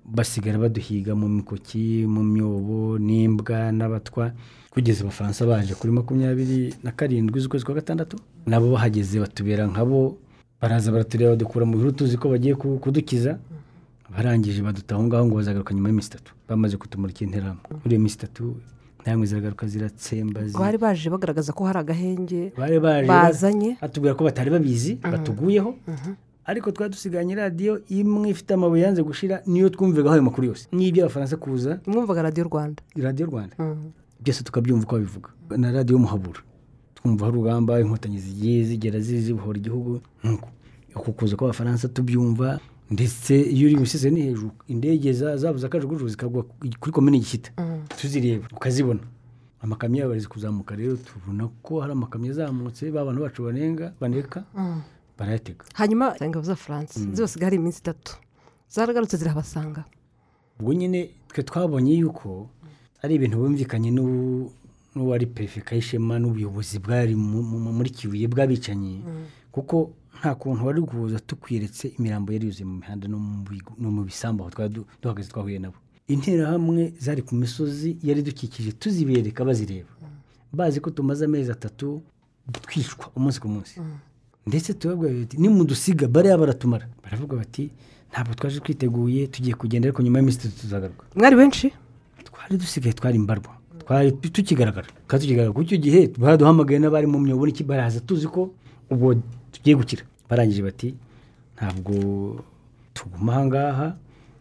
[0.06, 4.32] basigara baduhiga mu mikoki mu myobo n'imbwa n'abatwa
[4.74, 10.18] kugeza abafaransa baje kuri makumyabiri na karindwi z'ukwezi kwa gatandatu nabo bahageze batubera nkabo
[10.62, 13.38] baraza baratureba badukura mu bihuru tuzi ko bagiye ku- kudukiza
[14.10, 16.34] barangije baduta aho ngaho ngo bazagaruka nyuma y'iminsi itatu.
[16.50, 17.62] Bamaze kutumurikira interahamwe.
[17.84, 18.44] Muri iyo minsi itatu
[19.10, 22.54] interahamwe ziragaruka ziratsemba zi- bari baje bagaragaza ko hari agahenge
[23.08, 23.78] bazanye.
[23.82, 25.76] batubwira ko batari babizi batuguyeho.
[26.46, 30.66] Ariko twari dusiganye radiyo imwe ifite amabuye yanze gushira niyo twumvigaho ayo makuru yose.
[30.74, 31.80] N'iby'abafaransa kuza.
[31.86, 32.82] Mwumvaga radiyo rwanda.
[32.96, 33.56] Radiyo rwanda.
[33.60, 33.92] Mm.
[34.22, 35.30] byose tukabyumva uko babivuga.
[35.58, 36.42] Na radiyo y'umuhabura
[36.96, 40.02] twumva aho urugamba inkotanyi zigiye zigera zi- zibohora igihugu.
[40.24, 40.48] Nuko
[40.96, 42.60] uku kuza kw'abafaransa tubyumva.
[42.90, 46.44] Ndetse iyo uri imisozi ni hejuru indege za- zabo za kajugujugu zikagwa
[46.80, 47.52] kuri komini gishyita
[47.98, 49.00] tuzireba ukazibona.
[49.62, 54.44] Amakamyo yabo bari kuzamuka rero tubona ko hari amakamyo azamutse ba bantu bacu banenga baneka
[55.18, 55.66] barayatega.
[55.74, 58.16] Hanyuma ingabo za france zose hari iminsi itatu.
[58.70, 59.84] Zaragarutse zirahabasanga.
[60.60, 62.50] Ubwo nyine twe twabonye yuko
[63.04, 64.50] ari ibintu bumvikanye n'u-
[64.96, 69.04] n'uwari perefeka y'ishema n'ubuyobozi bwari mu- mu- muri kibuye bw'abicanyi
[69.52, 73.18] kuko nta kuntu wari kuza tukwiretse imirambo yari yuzuye mu mihanda no
[73.92, 75.76] mu bisambu aho twari du- duhagaze twahuye nabo.
[76.08, 79.90] Interahamwe zari ku misozi yari dukikije tuzibereka bazireba.
[80.54, 82.02] Bazi ko tumaze amezi atatu
[82.66, 83.80] twicwa umunsi ku munsi.
[84.48, 86.88] Ndetse tubabwira bati nimudusiga bariya baratumara.
[87.04, 87.70] Baravuga bati
[88.12, 91.04] ntabwo twaje twiteguye tugiye kugenda ariko nyuma y'iminsi itatu tuzagaruka.
[91.16, 91.72] Mwari benshi?
[92.26, 93.54] Twari dusigaye twari imbarwa.
[93.86, 94.88] Twari tu- tukigaragara.
[95.08, 95.54] Twari tukigaragara.
[95.54, 98.50] Kuko icyo gihe baraduhamagaye n'abari mu myobo n'iki baraza tuzi ko
[98.90, 99.14] ubwo
[99.52, 100.04] tugiye gukira.
[100.30, 100.96] Barangije bati
[101.58, 101.94] ntabwo
[102.94, 103.88] tuguma aha ngaha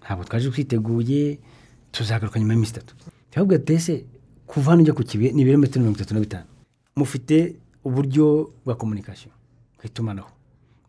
[0.02, 1.38] ntabwo twaje twiteguye
[1.92, 2.94] tuzagaruka nyuma y'iminsi itatu.
[3.30, 4.04] Tubabwira ati
[4.46, 6.46] kuva hano ujya ku kibuye ni ibirometero mirongo itatu na bitanu?
[6.96, 9.32] Mufite uburyo bwa komunikasiyo
[9.78, 10.30] ku itumanaho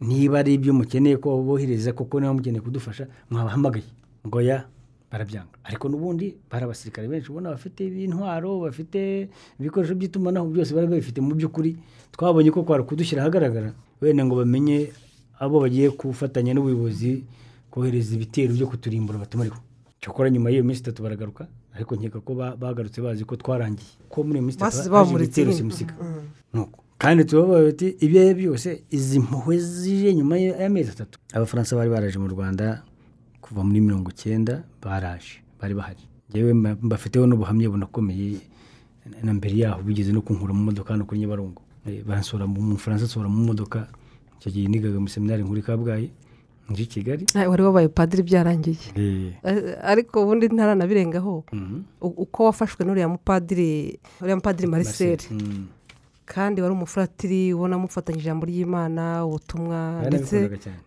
[0.02, 3.84] niba ari ibyo mukeneye ko bohereza koko niba mukeneye kudufasha mwabahamagaye.
[4.28, 4.64] Ngo ya
[5.12, 5.56] barabyanga.
[5.64, 9.28] Ariko n'ubundi bari abasirikare benshi ubona bafite intwaro bafite
[9.60, 11.76] ibikoresho by'itumanaho byose bari babifite mu by'ukuri
[12.16, 14.92] twabonye ko kwari kudushyira ahagaragara wenda ngo bamenye
[15.40, 17.24] abo bagiye gufatanya n'ubuyobozi
[17.72, 19.58] kohereza ibitero byo kuturimbura batumariho
[20.02, 23.94] cyokora nyuma y'iyo minsi itatu baragaruka ariko nkeka ko ba- bagarutse bazi ko twarangiye.
[24.10, 25.94] Ko muri iyo minsi itatu haje ibitero simusiga
[26.54, 26.80] nuko.
[26.98, 31.20] Kandi tubabaye bati ibyo ari byo byose izi mpuhwe zije nyuma y'amezi atatu.
[31.34, 32.84] Abafaransa bari baraje mu rwanda
[33.42, 36.04] kuva muri mirongo icyenda baraje bari bahari.
[36.34, 38.40] Yewe mbafiteho n'ubuhamya bunakomeye
[39.24, 41.62] na mbere yaho bigeze no kunkura mu modoka hano kuri nyabarongo.
[41.88, 43.88] Eh, baransora mu umufaransa asohora mu modoka.
[44.40, 46.08] Icyo gihe nigaga muri seminari nkuru i kabgayi
[46.70, 47.26] muri kigali.
[47.36, 48.78] Ah, wari wabaye padiri byarangiye.
[48.96, 51.82] Eh, Eh, ariko ubundi ntaranabirengaho mhm.
[52.02, 55.66] U- uko wafashwe n'uriya mupadiri uriya mupadiri mariseri Mm.
[56.34, 60.36] Kandi wari umufuratiri ubona mufatanya ijambo ry'imana ubutumwa ndetse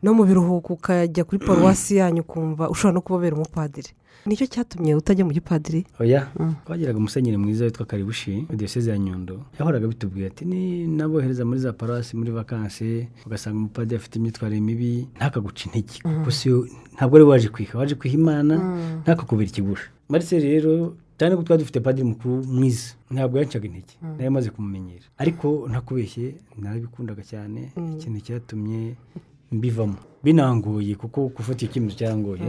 [0.02, 3.90] no mu biruhuko ukajya kuri paruwasi yanyu ukumva ushobora no kubabera umupadiri.
[4.26, 5.83] Nicyo cyatumye utajya mu gipadiri?
[5.98, 6.31] Oya
[6.64, 9.42] twagiraga umusenyeri mwiza witwa karibushi diyoseze ya nyundo.
[9.59, 10.44] Yahoraga bitubwira ati
[10.87, 15.98] nabohereza muri za paruwasi muri vakansi ugasanga umupadiri afite imyitwarire mibi ntakaguca intege.
[16.07, 18.55] Kuko yo- ntabwo ari waje kwiha waje kwiha imana
[19.02, 19.90] ntakakubera ikigusha.
[20.09, 23.94] Mariseli rero cyane ko twari dufite padiri mukuru mwiza ntabwo yancaga intege.
[24.02, 25.06] Nawe amaze kumumenyera.
[25.22, 27.70] Ariko ntakubeshye narabikundaga cyane.
[27.94, 28.96] Ikintu cyatumye
[29.52, 29.96] mbivamo.
[30.24, 32.42] Binangoye kuko gufata iyo cyemezo cyarangoye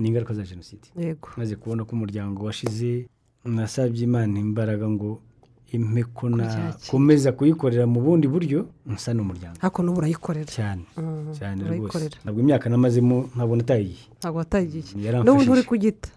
[0.00, 0.88] ni ingaruka za jenoside.
[0.96, 1.28] Yego.
[1.36, 3.04] Maze kubona ko umuryango washize
[3.44, 5.20] nasabye imana imbaraga ngo
[5.72, 10.48] impe ko nakomeza kuyikorera mu bundi buryo nsa n'umuryango ariko n'ubu urayikorera.
[10.48, 10.84] Cyane.
[11.38, 12.08] Cyane rwose.
[12.24, 14.08] Ntabwo imyaka namazemo ntabwo natayiye.
[14.24, 15.20] Ntabwo Yaramfashije.
[15.24, 16.08] n'ubu nturi kugita.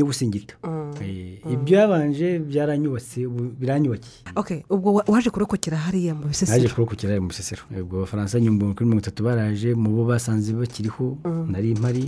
[0.00, 0.56] N'ubusingito
[1.00, 3.24] Eh, ibyabanje byaranyubatse
[3.60, 4.20] biranyubakiye.
[4.68, 7.62] Ubwo wa- waje kurokokera hariya mu naje bisesero kurokokera mu bisesero.
[7.72, 11.16] Ubwo abafaransa nyuma kuri mirongo itatu baraje mu bo basanze bakiriho
[11.52, 12.04] nari mpari.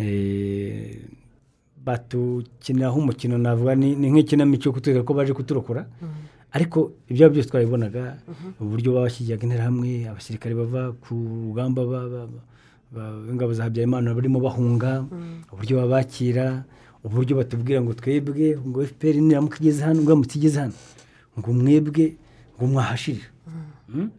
[0.00, 0.98] Eh,
[1.84, 5.86] batukiniraho umukino navuga ni nk'ikinamico yo kutwereka ko baje kuturokora.
[6.54, 8.16] Ariko ibyo byose twarabibonaga
[8.62, 11.14] uburyo babashyigiraga interahamwe abasirikare bava ku
[11.50, 12.44] rugamba ba- ba- ba-
[12.94, 15.02] ba- ingabo za habyarimana barimo bahunga
[15.50, 16.62] uburyo babakira
[17.04, 20.74] uburyo batubwira ngo twebwe ngo fpr niramuka igeze hano ngo iramutse igeze hano.
[21.38, 22.16] Ngo mwebwe
[22.56, 23.28] ngo mwahashirira.
[23.88, 24.10] Mm?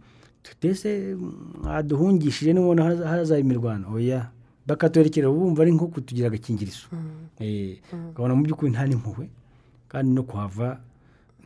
[0.46, 1.18] tutese
[1.64, 3.90] mwaduhungishije nubona haza- hazaba imirwano.
[3.94, 4.30] Oya
[4.68, 6.86] bakatwerekera bumva ari nko kutugira agakingirizo.
[7.42, 7.78] Eh,
[8.14, 9.26] ukabona mu by'ukuri nta n'impuhwe
[9.90, 10.78] kandi no kuhava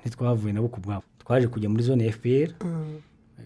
[0.04, 2.50] ntitwahavuye nabo ku bwabo twaje kujya muri zone ya fpr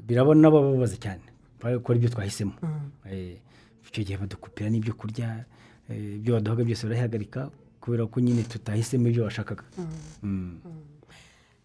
[0.08, 1.22] birabona bababaza cyane
[1.62, 2.54] bakora ibyo twahisemo.
[3.06, 3.38] Eh,
[3.88, 5.46] icyo gihe badukupira n'ibyo kurya
[5.90, 7.50] eh, ibyo baduhaga byose barahihagarika
[7.84, 9.64] kubera ko nyine tutahisemo ibyo bashakaga
[10.24, 10.56] Mm.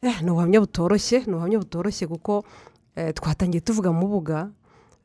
[0.02, 2.44] Eh, ni ubuhamya butoroshye ni ubuhamya butoroshye kuko
[2.96, 4.50] eh, twatangiye tuvuga mu buga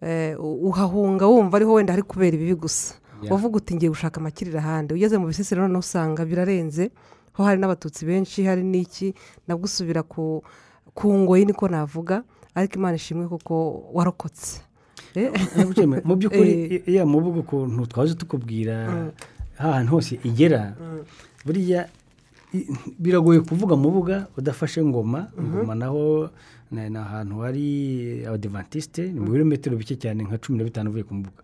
[0.01, 2.95] eh, uhahunga wumva ariho wenda hari kubera ibibi gusa.
[3.29, 4.93] Wavuga uti ngiye gushaka amakiriro ahandi.
[4.93, 6.91] Ugeze mu bisesero noneho usanga birarenze
[7.33, 9.13] ho hari n'abatutsi benshi hari n'iki
[9.47, 10.43] nabwo usubira ku
[11.05, 12.23] ngoyi niko navuga
[12.55, 13.53] ariko imana ishimwe kuko
[13.93, 14.61] warokotse.
[16.05, 18.75] Mu by'ukuri mu buga ukuntu twaje tukubwira
[19.59, 20.75] ahantu hose igera
[21.45, 21.87] buriya
[22.53, 22.67] i-
[22.99, 26.29] biragoye kuvuga mu buga udafashe ngoma ngoma naho
[26.71, 27.65] ni ahantu hari
[28.25, 31.41] abadivantisite ni mu birometero bike cyane nka cumi na bitanu uvuye ku mbuga.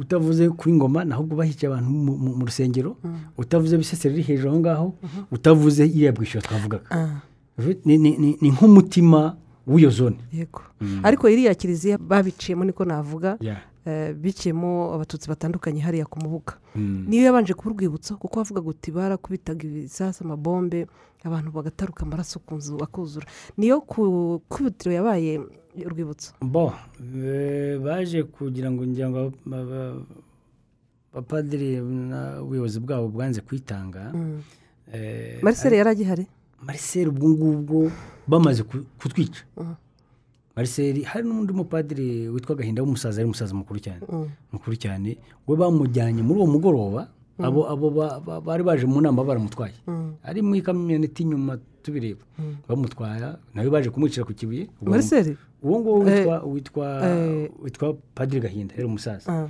[0.00, 2.96] Utavuze kuri ngoma naho bahicaye abantu mu- rusengero
[3.38, 4.88] utavuze bisesero riri hejuru aho ngaho
[5.30, 6.84] utavuze iriya bwishyura twavugaga.
[6.90, 7.20] Ah,
[8.40, 10.16] ni nk'umutima w'iyo zone.
[10.32, 10.62] Yego.
[11.02, 13.36] Ariko iriya kiliziya babiciyemo niko navuga
[14.22, 16.54] biciyemo abatutsi batandukanye hariya ku mubuga.
[16.74, 17.04] Mm.
[17.08, 20.86] niyo yabanje kuba urwibutso kuko bavugaga uti barakubitaga ibisasu amabombe
[21.24, 23.26] abantu bagataruka amaraso ku nzu akuzura.
[23.58, 25.40] Niyo ku kubitiro yabaye
[25.86, 26.32] urwibutso?
[26.40, 30.02] Bo eh, baje kugira ngo ngira ngo aba- aba-
[31.12, 34.12] abapadiri n'ubuyobozi bwabo bwanze kwitanga.
[34.92, 36.24] Eh, marisere yari agihari
[36.62, 37.90] mariseri ubwo ngubwo
[38.26, 39.42] bamaze ku- kutwica.
[40.56, 44.02] Mariseri hari n'undi mupadiri witwa gahinda w'umusaza ari umusaza mukuru cyane
[44.52, 45.16] mukuru cyane
[45.48, 47.08] we bamujyanye muri uwo mugoroba
[47.40, 49.74] abo abo ba- bari baje mu nama baramutwaye.
[50.22, 52.22] Ari mu ikamyoneti inyuma tubireba.
[52.68, 54.68] Bamutwara nawe baje kumwicira ku kibuye.
[54.78, 59.26] Ubwo marisere uwo nguwo witwa witwa eh, witwa padiri gahinda yari umusaza.
[59.32, 59.48] Ah.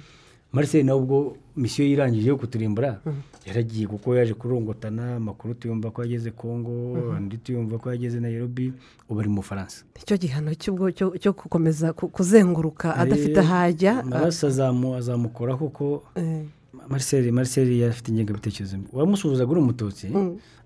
[0.53, 3.03] mariseli nawe ubwo misiyo yirangije yo kuturimbura.
[3.47, 8.73] Yaragiye kuko yaje kurongotana amakuru tuyumva ko yageze kongo andi tuyumva ko yageze nairobi
[9.09, 9.85] ubu ari mu bufaransa.
[9.97, 14.01] Nicyo gihano cyo gukomeza ku- kuzenguruka adafite aho ajya.
[14.01, 16.45] amaraso azamu azamukora kuko Eh,
[16.89, 18.77] mariseli mariseli yari afite ingengabitekerezo.
[18.93, 20.07] Wamusuhuzaga uri umututsi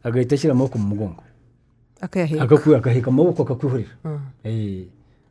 [0.04, 1.22] agahita ashyira amaboko mu mugongo.
[2.00, 3.88] Agaheka amaboko akakwihorera.
[4.04, 4.20] Mm.
[4.44, 4.84] Eh,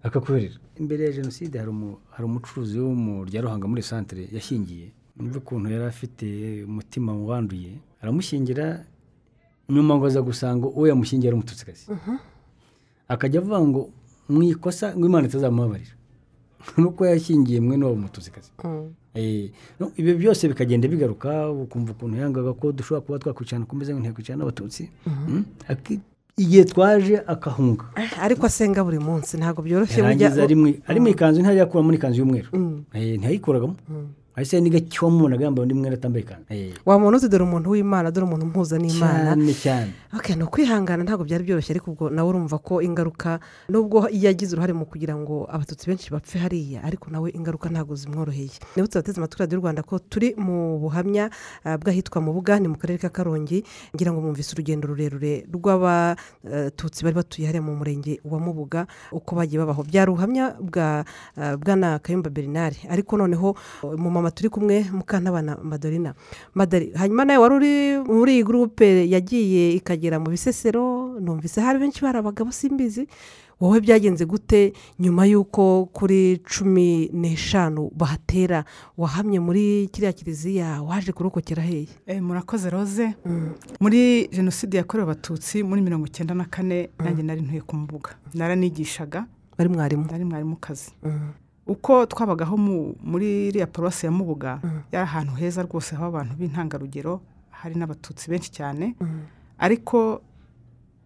[0.04, 0.56] akakwihorera.
[0.80, 4.92] Imbere ya jenoside hari umu- hari umucuruzi wo mu rya ruhanga muri santere yashyingiye.
[5.18, 6.28] Numva ukuntu yari afite
[6.68, 8.84] umutima wanduye aramushyingira
[9.70, 11.86] nyuma ngo aza gusanga uwo yamushyingiye ari umututsikazi
[13.08, 13.82] akajya avuga ngo
[14.30, 15.94] mu ikosa ngo imana itazamubabarira.
[16.78, 18.90] Nuko yashyingiye mwe n'uwo mututsikazi Mm.
[19.16, 19.52] Eh,
[19.96, 24.90] ibyo byose bikagenda bigaruka ukumva ukuntu yangaga ko dushobora kuba twakwicarana kumeze nk'inteko icana n'abatutsi
[25.08, 25.44] Mm.
[25.72, 26.00] Aki-
[26.38, 27.86] igihe twaje akahunga.
[27.96, 30.02] Eh, ariko asenga buri munsi ntabwo byoroshye
[30.44, 32.50] ari mu- mu ikanzu ntiyajya yakura muri ikanzu y'umweru.
[32.54, 32.84] Mm.
[34.36, 36.44] Eh, ahise ni gake wamubona yambaye undi mwenda atambaye ikanzu?
[36.50, 39.32] Eh, wa muntu uzi dore umuntu w'imana dore umuntu mpuza n'imana.
[39.36, 39.92] Cyane cyane.
[40.14, 44.74] Ok ni ukwihangana ntabwo byari byoroshye ariko ubwo nawe urumva ko ingaruka nubwo yagize uruhare
[44.74, 48.52] mu kugira ngo abatutsi benshi bapfe hariya ariko nawe ingaruka ntabwo zimworoheye.
[48.76, 51.30] Nibutse abateze amatwi radiyo rwanda ko turi mu buhamya
[51.64, 53.64] ah, bw'ahitwa mu buga ni mu karere ka karongi
[53.96, 59.60] ngira ngo mwumvise urugendo rurerure rw'abatutsi bari batuye hariya mu murenge wa mubuga uko bagiye
[59.64, 59.84] babaho.
[59.84, 61.06] Byari ubuhamya bwa
[61.40, 62.76] ah, bwana kayumba bernard.
[62.92, 66.14] Ariko noneho mu mama turi kumwe mukantabana madorina.
[66.56, 72.02] Madari hanyuma nawe wari uri muri iyi gurupe yagiye ikagera mu bisesero numvise hari benshi
[72.02, 73.08] bari abagabo simbizi
[73.62, 78.66] wowe byagenze gute nyuma y'uko kuri cumi n'eshanu bahatera
[78.98, 81.88] wahamye muri kiriya kiliziya waje kurokokera hehe?
[82.08, 83.14] Eh, murakoze rose.
[83.80, 88.10] Muri jenoside yakorewe abatutsi muri mirongo icyenda na kane nanjye nari ntuye ku mbuga.
[88.34, 89.26] Naranigishaga.
[89.58, 90.06] Bari mwarimu.
[90.26, 90.92] Mwarimukazi.
[91.04, 91.45] Mm.
[91.68, 94.60] Uko twabagaho mu- muri iriya paruwasi ya mubuga
[94.92, 98.96] yari ahantu heza rwose haba abantu b'intangarugero hari n'abatutsi benshi cyane.
[99.58, 100.22] Ariko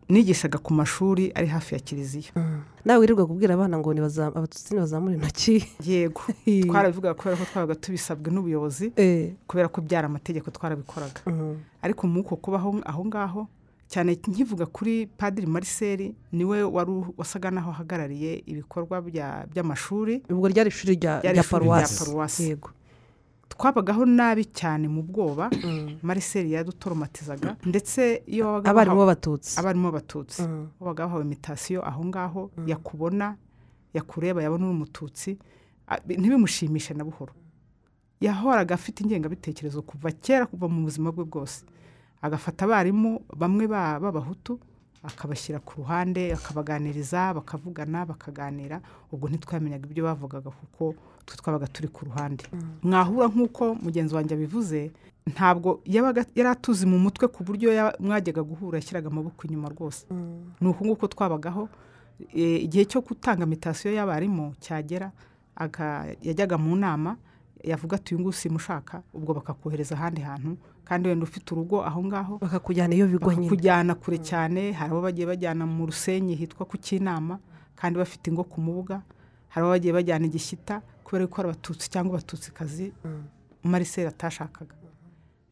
[0.10, 2.32] nigishaga ku mashuri ari hafi ya kiliziya.
[2.36, 2.62] Mm.
[2.86, 5.62] nawe wirirwa kubwira abana ngo abatutsi ntibazamure intoki.
[5.86, 6.22] Yego.
[6.68, 11.55] Twarabivuga kubera ko twabaga tubisabwe n'ubuyobozi Eh, kubera ko byari amategeko twarabikoraga mm.
[11.82, 13.47] ariko muri uko kubaho aho ngaho
[13.89, 20.21] cyane nkivuga kuri padiri mariseli ni we wari wasaga n'aho ahagarariye ibikorwa bya- by'amashuri.
[20.29, 22.57] Ubwo ryari ishuri rya paruwasi
[23.49, 25.49] twabagaho nabi cyane mu bwoba.
[25.49, 25.97] Mm.
[26.05, 27.57] mariseli yadutoromatizaga.
[27.65, 30.67] Ndetse iyo wabaga abarimu b'abatutsi abarimu b'abatutsi Mm.
[30.79, 32.41] wabaga wahawe imitasiyo aho ngaho.
[32.69, 33.35] Yakubona
[33.93, 35.37] yakureba yabona uri umututsi
[36.07, 37.33] ntibimushimishe na buhoro.
[38.21, 41.65] Yahoraga afite ingengabitekerezo kuva kera kuva mu buzima bwe bwose.
[42.22, 44.59] Agafata abarimu bamwe ba- b'abahutu
[45.03, 48.82] akabashyira ku ruhande akabaganiriza bakavugana bakaganira.
[49.11, 50.95] Ubwo ntitwamenyaga ibyo bavugaga kuko
[51.26, 52.43] twe twabaga turi ku ruhande.
[52.84, 54.91] Mwahura nk'uko mugenzi wanjye abivuze
[55.32, 60.03] ntabwo yabaga yari atuzi mu mutwe ku buryo ya- mwajyaga guhura yashyiraga amaboko inyuma rwose.
[60.61, 61.70] Ni uku nguko twabagaho
[62.36, 65.07] E, igihe cyo gutanga mitasiyo y'abarimu cyagera
[66.22, 67.15] yajyaga mu nama
[67.64, 69.01] yavuga ati uyu nguyu simushaka.
[69.14, 73.45] Ubwo bakakohereza ahandi hantu kandi wenda ufite urugo aho ngaho bakakujyana iyo bigwa nyine.
[73.45, 74.72] bakakujyana kure cyane.
[74.72, 77.39] Hari abo bagiye bajyana mu rusenyi hitwa ku cy'inama
[77.76, 79.01] kandi bafite ingo ku mubuga.
[79.49, 82.93] Hari abo bagiye bajyana igishyita kubera ko ari abatutsi cyangwa abatutsikazi
[83.64, 84.76] mariseli atashakaga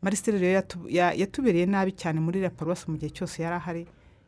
[0.01, 3.84] mariseli rero yatu- ya- yatubereye nabi cyane muri iriya paruwasi mu gihe cyose yari ahari.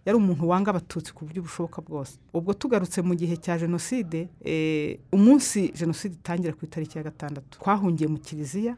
[0.10, 2.18] Yari umuntu wanga abatutsi ku buryo bushoboka bwose.
[2.34, 8.08] Ubwo tugarutse mu gihe cya jenoside eh, umunsi jenoside itangira ku itariki ya gatandatu twahungiye
[8.10, 8.74] mu kiliziya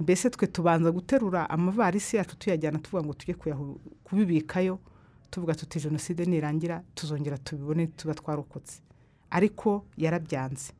[0.00, 3.34] mbese twe tubanza guterura amavarisi yacu tuyajyana tuvuga ngo tujye
[4.04, 4.78] kubibikayo
[5.30, 8.80] tuvuga tuti jenoside nirangira tuzongera tubibone tuba twarokotse.
[9.30, 10.72] Ariko yarabyanze.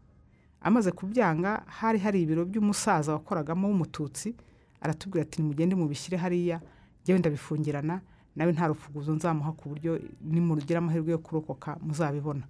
[0.63, 4.35] Amaze kubyanga hari hari ibiro by'umusaza wakoragamo w'umututsi
[4.81, 6.61] aratubwira ati nimugende mubishyire hariya
[7.03, 8.01] njyewe ndabifungirana
[8.37, 12.43] nawe nta rufuguzo nzamuha ku buryo nimugira amahirwe yo kurokoka muzabibona.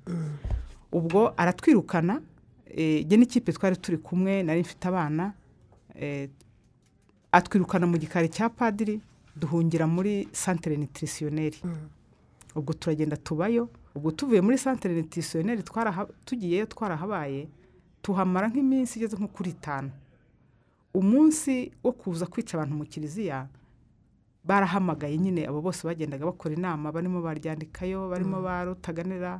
[0.93, 2.21] Ubwo aratwirukana
[2.67, 5.33] eh, jye n'ikipe twari turi kumwe nari mfite abana
[5.95, 6.29] eh,
[7.33, 9.01] atwirukana mu gikari cya padiri
[9.37, 11.59] duhungira muri santere nitirisiyoneri
[12.55, 15.63] ubwo turagenda tubayo ubwo tuvuye muri santere nitirisiyoneri
[16.25, 17.49] tugiyeyo twarahabaye
[18.03, 19.91] tuhamara nk'iminsi igeze nko kuri itanu.
[20.95, 23.47] Umunsi wo kuza kwica abantu mu kiliziya
[24.51, 29.39] barahamagaye nyine abo bose bagendaga bakora inama barimo baryandikayo barimo ba rutaganira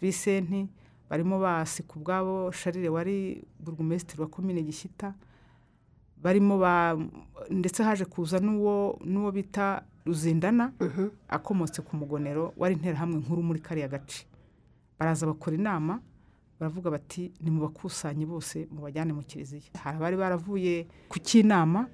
[0.00, 0.68] visenti
[1.10, 5.14] barimo basika ubwabo sharire wari burugumesitiri wa komine gishyita
[6.22, 6.94] barimo ba
[7.50, 10.70] ndetse haje kuza n'uwo n'uwo bita ruzindana
[11.28, 14.26] akomotse ku mugonero wari interahamwe nkuru muri kariya gace.
[14.98, 15.98] Baraza bakora inama
[16.60, 19.74] baravuga bati nimubakusanye bose mubajyane mu kiliziya.
[19.82, 21.86] Hari abari baravuye ku cy'inama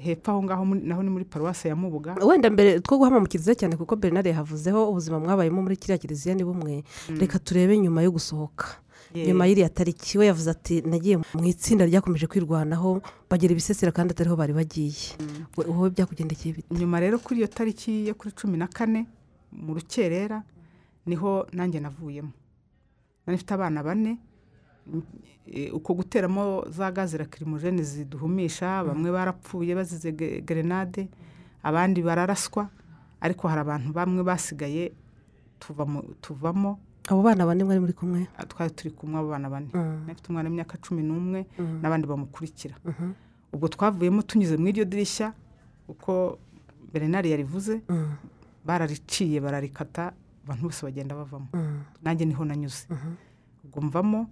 [0.00, 2.14] hepfo aho ngaho naho ni muri paruwasi ya mubuga.
[2.24, 6.34] Wenda mbere two guhama mu kiliziya cyane kuko bernard yahavuzeho ubuzima mwabayemo muri kiriya kiliziya
[6.34, 6.84] ni bumwe.
[7.08, 8.66] Reka turebe nyuma yo gusohoka.
[9.14, 14.36] Nyuma y'iriya tariki we yavuze ati nagiye mu itsinda ryakomeje kwirwanaho bagera ibisesera kandi atariho
[14.36, 15.16] bari bagiye.
[15.56, 16.74] We- wowe byakugendekeye bite?
[16.74, 19.06] Nyuma rero kuri iyo tariki yo kuri cumi na kane
[19.52, 20.42] mu rukerera
[21.06, 22.32] ni ho nanjye navuyemo.
[23.26, 24.18] Nari mfite abana bane
[25.72, 31.08] uko guteramo za gaze kirimujene ziduhumisha bamwe barapfuye bazize ge- gerenade
[31.62, 32.68] abandi bararaswa
[33.20, 34.92] ariko hari abantu bamwe basigaye
[36.20, 36.78] tuvamo,
[37.08, 39.80] abo bana bane mwari muri kumwe ah, twari turi kumwe abo bana bane Mm.
[40.06, 41.80] nari mfite umwana w'imyaka cumi n'umwe Mm.
[41.82, 43.12] n'abandi bamukurikira Mhm.
[43.54, 45.32] ubwo twavuyemo tunyuze mu iryo dirishya
[45.88, 46.38] uko
[46.92, 48.18] berenari yarivuze Mm.
[48.66, 50.12] barariciye bararikata
[50.44, 51.82] abantu bose bagenda bavamo Mm.
[52.02, 53.10] nanjye ni ho nanyuze Mhm.
[53.64, 54.26] ubwo mvamo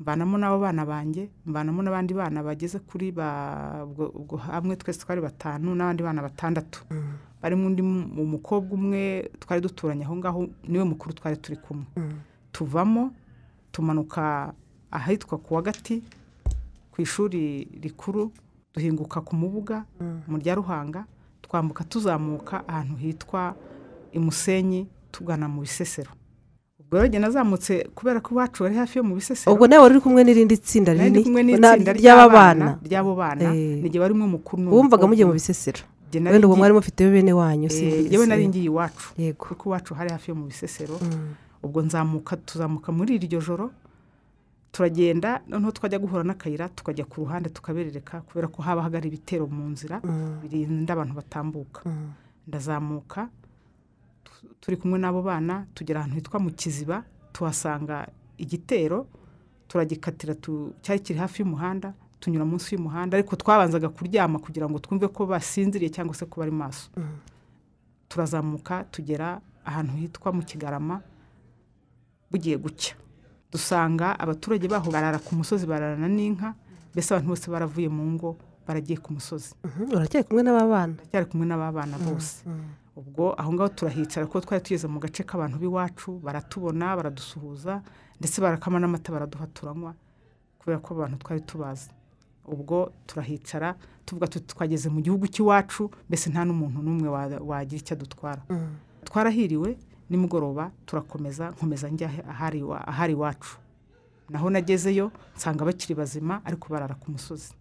[0.00, 5.74] mvanamo n'abo bana banjye mvanamo n'abandi bana bageze kuri ba ubwo hamwe twese twari batanu
[5.74, 6.84] n'abandi bana batandatu.
[7.42, 11.84] Barimo undi mu- umukobwa umwe twari duturanye aho ngaho ni we mukuru twari turi kumwe.
[12.52, 13.12] Tuvamo
[13.72, 14.52] tumanuka
[14.90, 16.02] ahitwa ku wa gati
[16.92, 18.32] ku ishuri rikuru
[18.74, 19.84] duhinguka ku mubuga
[20.28, 21.04] mu rya ruhanga
[21.42, 23.54] twambuka tuzamuka ahantu hitwa
[24.12, 26.10] imusenyi tugana mu bisesero.
[26.92, 29.52] Ubwo nazamutse kubera ko iwacu bari hafi yo mu bisesero.
[29.54, 31.24] Ubwo nawe wari uri kumwe n'irindi tsinda rinini?
[31.98, 33.82] ry'aba bana ry'abo bana Eh.
[33.82, 35.82] ni jye warimo mukuru wumvaga mugiye mu bisesero?
[36.14, 40.30] Wenda ubu mwari mufite bene wanyu eh, jyewe nari ngiye iwacu kuko iwacu hari hafi
[40.30, 40.94] yo mu bisesero.
[41.02, 41.34] Mm.
[41.62, 43.70] ubwo nzamuka tuzamuka muri iryo joro
[44.72, 49.68] turagenda noneho twajya guhura n'akayira tukajya ku ruhande tukaberereka kubera ko haba hari ibitero mu
[49.74, 50.38] nzira Mm.
[50.42, 51.80] birinda abantu batambuka.
[51.84, 52.12] Mm.
[52.48, 53.28] ndazamuka
[54.60, 59.06] turi kumwe n'abo bana tugera ahantu hitwa mu kiziba tuhasanga igitero
[59.68, 65.08] turagikatira tu- cyari kiri hafi y'umuhanda tunyura munsi y'umuhanda ariko twabanzaga kuryama kugira ngo twumve
[65.08, 67.18] ko basinziriye cyangwa se ko bari maso Mm.
[68.08, 71.02] turazamuka tugera ahantu hitwa mu kigarama
[72.30, 72.94] bugiye gucya
[73.52, 76.54] dusanga abaturage baho barara ku musozi bararana n'inka
[76.92, 78.36] mbese abantu bose baravuye mu ngo
[78.66, 79.54] baragiye ku musozi.
[79.94, 82.44] Uracyari kumwe n'aba bana cyari kumwe n'ababana bose.
[82.96, 87.82] ubwo aho ngaho turahicara kuko twari tugeze mu gace k'abantu b'iwacu baratubona baradusuhuza
[88.18, 89.92] ndetse barakama n'amata baraduha turanywa
[90.58, 91.90] kubera ko abantu twari tubazi.
[92.48, 93.74] Ubwo turahicara
[94.06, 98.42] tuvuga tuti twageze mu gihugu cy'iwacu mbese nta n'umuntu n'umwe wa- wagira icyo adutwara.
[99.04, 99.76] Twarahiriwe
[100.10, 102.08] nimugoroba turakomeza nkomeza njya
[102.88, 103.58] ahari iwacu.
[104.30, 107.52] Naho nagezeyo nsanga bakiri bazima ariko barara ku musozi.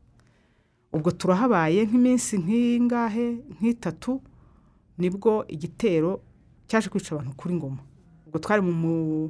[0.95, 3.27] Ubwo turahabaye nk'iminsi nk'ingahe
[3.59, 4.21] nk'itatu
[4.97, 6.21] ni bwo igitero
[6.67, 7.81] cyaje kwica abantu kuri ngoma.
[8.27, 9.29] Ubwo twari mu,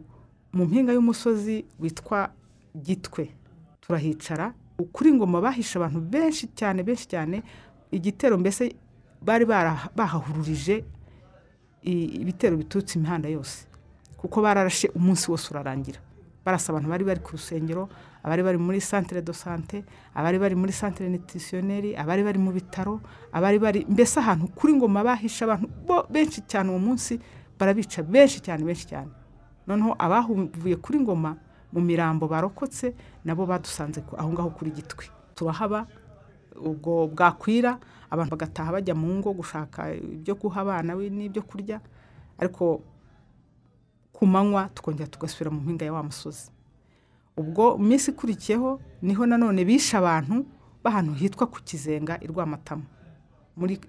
[0.54, 2.30] mpinga y'umusozi witwa
[2.86, 3.34] gitwe.
[3.82, 4.54] Turahicara
[4.94, 7.42] kuri ngoma bahishe abantu benshi cyane benshi cyane
[7.92, 8.76] igitero mbese
[9.22, 9.46] bari
[9.98, 10.84] bahahururije
[12.22, 13.66] ibitero biturutse imihanda yose.
[14.18, 16.00] Kuko bararashe umunsi wose urarangira.
[16.46, 17.90] Barasa abantu bari bari ku rusengero
[18.24, 19.84] abari bari muri centre de sante
[20.14, 23.02] abari bari muri centre nutritionnaire abari bari mu bitaro
[23.34, 27.20] abari bari mbese ahantu kuri ngoma bahisha abantu bo benshi cyane uwo munsi
[27.60, 29.10] barabica benshi cyane benshi cyane.
[29.68, 31.36] Noneho abahuvuye kuri ngoma
[31.74, 32.94] mu mirambo barokotse
[33.26, 35.06] nabo badusanze aho ngaho kuri gitwe.
[35.36, 35.88] Turahaba
[36.56, 37.80] ubwo bwakwira
[38.10, 41.82] abantu bagataha bajya mu ngo gushaka ibyo guha abana n'ibyo kurya
[42.40, 42.82] ariko
[44.16, 46.48] ku manywa tukongera tugasubira mu mpinga ya wa musozi.
[47.38, 50.46] Ubwo minsi ikurikiyeho ni ho nanone bishe abantu
[50.84, 52.84] b'ahantu hitwa ku kizenga i rwamatama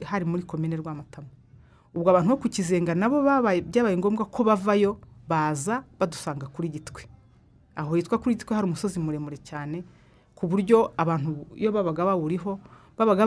[0.05, 1.29] hari muri komine rwamatama
[1.95, 4.99] ubwo abantu bo ku kizenga nabo babaye byabaye ngombwa ko bavayo
[5.29, 7.07] baza badusanga kuri gitwe.
[7.79, 9.85] Aho hitwa kuri gitwe hari umusozi muremure cyane
[10.35, 12.59] ku buryo abantu iyo babaga bawuriho
[12.99, 13.27] babaga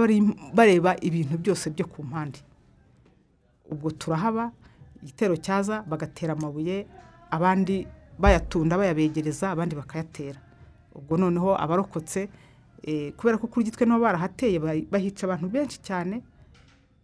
[0.54, 2.40] bareba ibintu byose byo ku mpande.
[3.72, 4.52] Ubwo turahaba
[5.04, 6.88] igitero cyaza bagatera amabuye
[7.32, 7.88] abandi
[8.20, 10.40] bayatunda bayabegereza abandi bakayatera.
[10.96, 12.30] Ubwo noneho abarokotse
[12.84, 16.22] eh, kubera ko kuri gitwe nabo barahateye ba- bahica abantu benshi cyane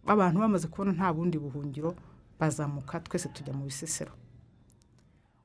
[0.06, 1.94] abantu bamaze kubona nta bundi buhungiro
[2.40, 4.12] bazamuka twese tujya mu bisesero.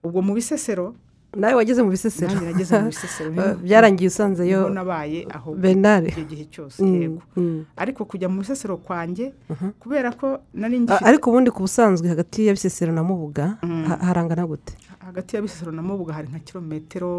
[0.03, 0.95] Ubwo mu bisesero
[1.35, 2.31] nawe wageze mu bisesero.
[3.63, 7.21] Byarangiye usanzeyo nabaye aho benare icyo gihe cyose Mm, yego.
[7.35, 7.65] mm.
[7.77, 9.33] ariko kujya mu bisesero kwanjye
[9.79, 13.85] kubera ko nari ngifite ariko ubundi ku busanzwe hagati ya bisesero na mubuga Mm.
[13.87, 14.73] ha- harangana gute?
[14.99, 17.09] Hagati ya bisesero na mubuga hari nka kilometero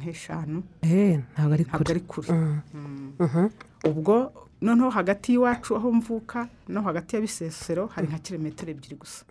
[0.00, 0.62] nk'eshanu.
[0.82, 1.90] Ntabwo ari ntabwo kure.
[1.92, 2.28] Ari kure.
[3.20, 3.48] Mhm.
[3.84, 9.24] ubwo noneho hagati y'iwacu aho mvuka no hagati ya bisesero hari nka kilometero ebyiri gusa.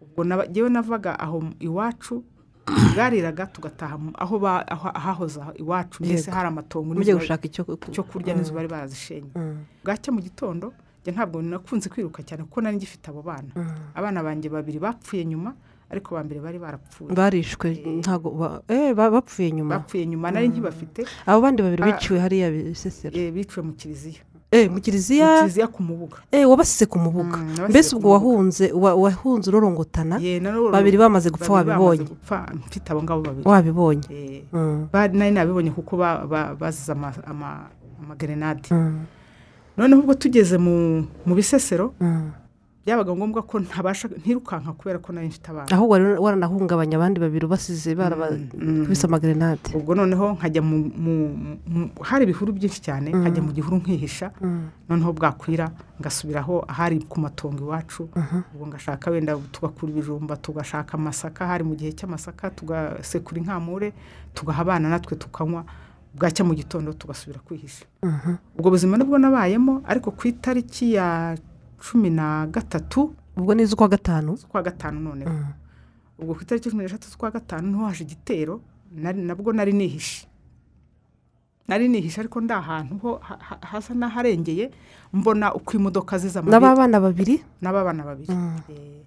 [0.00, 2.22] Ubwo jyewe navaga aho iwacu
[2.94, 6.94] bwariraga tugataha aho aho iwacu mbese hari amatongo
[7.88, 9.64] icyo kurya n'inzu bari barazishenye Mm.
[9.84, 13.50] bwacya mu gitondo njye ntabwo nakunze kwiruka cyane kuko nari ngifite abo bana.
[13.56, 13.94] Mm.
[13.94, 15.54] abana banjye babiri bapfuye nyuma
[15.90, 17.14] ariko ba mbere bari barapfuye.
[17.14, 17.68] Barishwe
[18.02, 19.78] ntabwo ba- eh, ba- bapfuye nyuma.
[19.78, 21.86] Bapfuye nyuma nari nkibafite abo bandi babiri Ah.
[21.94, 23.14] biciwe hariya bisesero.
[23.16, 24.18] Eh, biciwe mu kiliziya.
[24.18, 25.38] eh mu mu kiliziya?
[25.42, 26.16] Kiliziya ku mubuga.
[26.32, 27.36] Eh wabasize ku mubuga.
[27.36, 30.20] Mm, mbese ubwo wahunze wa- wahunze urorongotana?
[30.72, 32.06] Babiri bamaze gupfa wabibonye?
[32.54, 33.48] mfite abo ngabo babiri.
[33.48, 34.06] Wabibonye?
[34.10, 34.88] Eh, Mm.
[35.12, 37.66] nari nabibonye kuko ba- ba- bazize ama- ama-
[38.02, 39.04] amagerenade Mm.
[39.76, 40.58] noneho ubwo tugeze
[41.26, 41.92] mu bisesero.
[42.86, 45.66] Byabaga ngombwa ko ntabasha ntirukanka kubera ko nari mfite abana.
[45.74, 51.18] Ahubwo waranahungabanya abandi babiri ubasize barabakubise amagrenade ubwo noneho nkajya mu
[52.00, 54.30] hari ibihuru byinshi cyane nkajya mu gihuru nkihisha
[54.88, 55.66] noneho bwakwira
[55.98, 58.06] ngasubiraho ahari ku matongo iwacu.
[58.54, 63.92] Ubwo ngashaka wenda tugakura ibijumba tugashaka amasaka hari mu gihe cy'amasaka tugasekura inkamure
[64.34, 65.64] tugaha abana natwe tukanywa
[66.14, 67.82] bwacya mu gitondo tugasubira kwihisha.
[68.54, 71.34] Ubwo buzima ni bwo nabayemo ariko ku itariki ya
[71.78, 73.14] cumi na gatatu.
[73.36, 74.36] Ubwo ni iz'ukwa gatanu?
[74.36, 75.30] Z'ukwa gatanu noneho.
[76.18, 78.60] Ubwo ku itariki cumi n'eshatu z'ukwa gatanu ni ho haje igitero
[78.92, 80.26] nabwo nari nihishe.
[81.68, 84.70] Nari nihishe ariko ndi ahantu ho ha- ha- hasa n'aharengeye
[85.12, 87.42] mbona uko imodoka ziza amabi- n'ababana babiri?
[87.62, 88.32] N'ababana babiri.
[88.70, 89.02] Eh,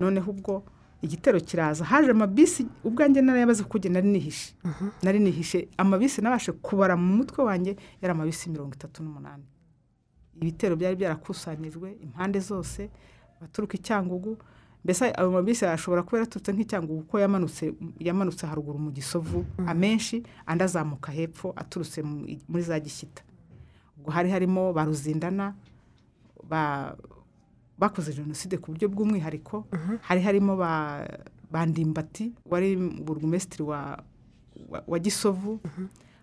[0.00, 0.62] noneho ubwo
[1.02, 1.84] igitero kiraza.
[1.84, 4.54] Haje amabisi ubwanjye narayabaze kuko nari nihishe.
[5.02, 5.68] Nari nihishe.
[5.76, 9.42] Amabisi nabashe kubara mu mutwe wanjye yari amabisi mirongo itatu n'umunani.
[10.40, 12.90] Ibitero byari byarakusanyijwe impande zose
[13.40, 14.36] baturuka i cyangugu.
[14.84, 20.62] Mbese ayo mabisi ashobora kuba yaraturutse nk'icyangugu kuko yamanutse yamanutse haruguru mu gisovu amenshi andi
[20.64, 23.22] azamuka hepfo aturutse mu- muri za gishyita.
[23.98, 25.54] Ubwo hari harimo ba ruzindana
[26.48, 26.94] ba
[27.78, 29.66] bakoze jenoside ku buryo bw'umwihariko.
[30.06, 31.02] Hari harimo ba
[31.50, 33.98] ba ndimbati wari burugumesitiri wa
[34.70, 35.58] wa- wa gisovu.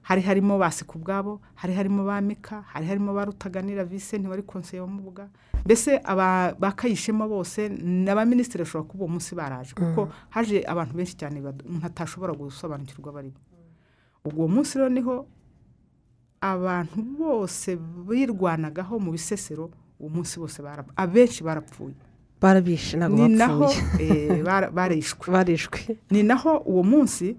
[0.03, 4.81] Hari harimo ba ubwabo hari harimo ba mika hari harimo ba rutaganira visenti wari konseye
[4.81, 5.29] wa mubuga
[5.65, 11.39] mbese aba bakayishemo bose n'abaminisitiri bashobora kuba uwo munsi baraje kuko haje abantu benshi cyane
[11.41, 13.39] bad- umuntu atashobora gusobanukirwa barimo.
[14.25, 15.27] Ubwo munsi rero ni ho
[16.41, 17.77] abantu bose
[18.07, 20.59] birwanagaho mu bisesero uwo munsi bose
[20.95, 21.95] abenshi barapfuye.
[22.41, 25.31] Barabishe ntabwo ni naho bapfuye eh, barishwe.
[25.31, 25.79] Barishwe.
[26.11, 27.37] Ni naho uwo munsi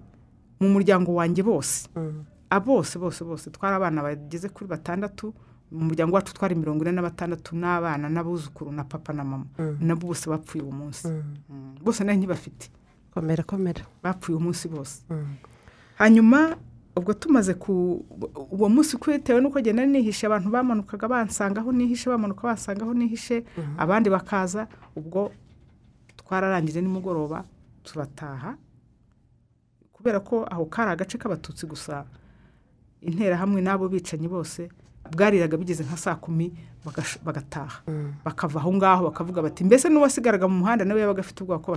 [0.59, 2.34] mu muryango wanjye bose a
[2.65, 3.49] bose bose bose.
[3.51, 5.33] Twari abana bageze kuri batandatu
[5.71, 9.45] mu muryango wacu twari mirongo ine na batandatu n'abana n'abuzukuru na papa na mama.
[9.79, 11.07] Nabo bose bapfuye uwo munsi.
[11.07, 11.75] Mm.
[11.83, 12.69] bose nari nkibafite.
[13.13, 13.81] Komera komera.
[14.03, 15.01] Bapfuye uwo munsi bose
[15.95, 16.55] hanyuma
[16.95, 18.05] ubwo tumaze ku
[18.51, 22.93] uwo munsi ko bitewe n'uko agenda nihishe abantu bamanukaga bansanga aho nihishe bamanuka basanga aho
[22.93, 23.43] nihishe
[23.77, 25.31] abandi bakaza ubwo
[26.17, 27.43] twararangije nimugoroba
[27.83, 28.55] turataha.
[29.93, 32.05] Kubera ko aho kari agace k'abatutsi gusa
[33.05, 34.69] interahamwe n'abo bicanyi bose
[35.11, 36.49] bwariraga bigeze nka saa kumi
[37.25, 37.81] bagataha.
[38.25, 41.69] Bakava aho ngaho bakavuga bati mbese n'uwasigaraga mu muhanda nawe yabaga afite ubwoba ko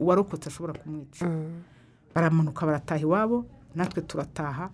[0.00, 1.24] uwarokotse ashobora kumwica.
[2.14, 3.44] Baramanuka barataha iwabo
[3.74, 4.70] natwe turataha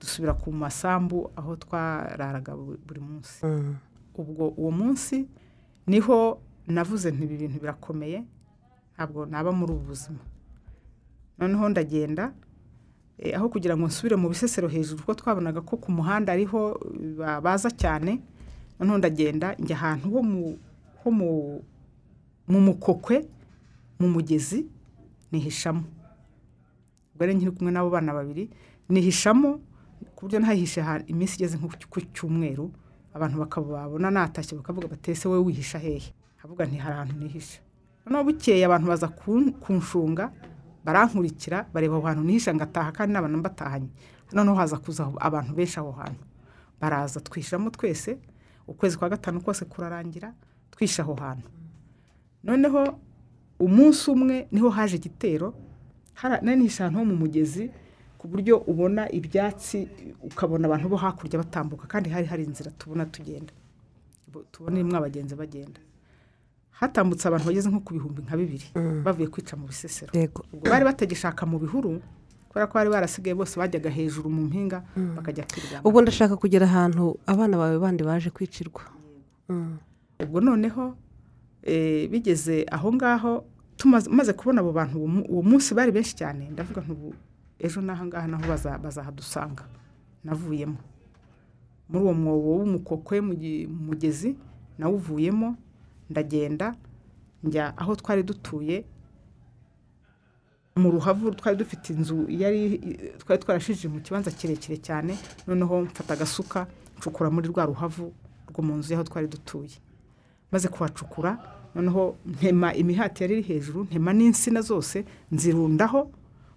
[0.00, 3.38] dusubira ku masambu aho twararaga bu- buri munsi.
[4.14, 5.26] Ubwo uwo munsi
[5.86, 8.22] ni ho navuze nti ibi bintu birakomeye
[8.94, 10.22] ntabwo naba muri ubu buzima.
[11.38, 12.32] Noneho ndagenda
[13.34, 17.40] aho kugira ngo nsubire mu bisesero hejuru kuko twabonaga ko ku muhanda ariho eh, ba-
[17.40, 18.18] baza cyane
[18.80, 20.58] noneho ndagenda njya ahantu ho mu
[21.04, 21.28] ho mu
[22.50, 23.24] mu mukokwe
[23.98, 24.66] mu mugezi
[25.32, 25.84] nihishamo.
[27.14, 28.50] Ubwo rero nkiri kumwe n'abo bana babiri
[28.90, 29.60] nihishamo
[30.18, 32.70] ku buryo ntahishe ha- iminsi igeze nko ku cyumweru
[33.14, 36.10] abantu bakababona natashye bakavuga bati ese wowe wihisha hehe?
[36.42, 37.60] Havuga nti hari ahantu nihisha
[38.06, 40.32] noneho bukeye abantu baza kun- kunshunga
[40.84, 43.88] barankurikira bareba aho hantu nihisha ngataha kandi n'abantu mbatahanye.
[44.32, 46.24] Noneho haza kuza abantu benshi aho hantu.
[46.80, 48.18] Baraza twishiramo twese
[48.68, 50.34] ukwezi kwa gatanu kose kurarangira
[50.70, 51.48] twishe aho hantu.
[52.44, 52.98] Noneho
[53.58, 55.54] umunsi umwe ni ho haje igitero
[56.42, 57.70] nihishe ahantu ho mu mugezi
[58.18, 59.88] ku buryo ubona ibyatsi
[60.22, 63.52] ukabona abantu bo hakurya batambuka kandi hari hari inzira tubona tugenda.
[64.52, 65.80] Tubona imwe abagenzi bagenda.
[66.80, 68.66] Hatambutse abantu bageze nko ku bihumbi nka bibiri
[69.04, 70.10] bavuye kwica mu bisesero.
[70.52, 72.02] Ubwo bari batagishaka mu bihuru
[72.50, 74.82] kubera ko bari barasigaye bose bajyaga hejuru mu mpinga
[75.16, 78.82] bakajya kwirwanya ubwo ndashaka kugera ahantu abana bawe bandi baje kwicirwa.
[79.48, 79.78] Mm.
[80.22, 80.96] ubwo noneho
[81.62, 83.44] eh, bigeze aho ngaho
[83.76, 87.14] tumaze maze kubona abo bantu uwo mu- uwo munsi bari benshi cyane ndavuga nti ubu
[87.58, 89.64] ejo n'aha ngaha naho baza- bazahadusanga
[90.24, 90.78] navuyemo.
[91.88, 93.34] Muri uwo mwobo w'umukokwe mu
[93.86, 94.36] mugezi
[94.78, 95.56] nawuvuyemo.
[96.10, 96.74] Ndagenda
[97.44, 98.84] njya aho twari dutuye
[100.76, 102.60] mu ruhavu twari dufite inzu yari
[103.18, 105.14] twari twarashije mu kibanza kirekire cyane
[105.46, 106.66] noneho mfata agasuka
[106.98, 108.12] ncukura muri rwa ruhavu
[108.50, 109.76] rwo mu nzu y'aho twari dutuye.
[110.52, 111.38] Maze kuhacukura
[111.74, 116.10] noneho ntema imihati yari iri hejuru ntema n'insina zose nzirundaho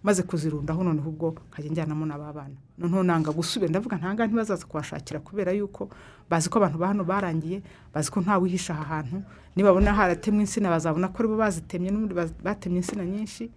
[0.03, 5.51] maze kuzirundaho noneho ubwo nkajya njyanamo n'ababana noneho nanga gusubira ndavuga ntanga ntibazaza kuhashakira kubera
[5.51, 5.89] yuko
[6.29, 7.61] bazi ko abantu ba hano barangiye
[7.93, 9.17] bazi ko ntawe uhisha aha hantu
[9.55, 12.13] nibabona haratemwe insina bazabona ko ari bo bazitemye n'ubundi
[12.45, 13.49] batemye insina nyinshi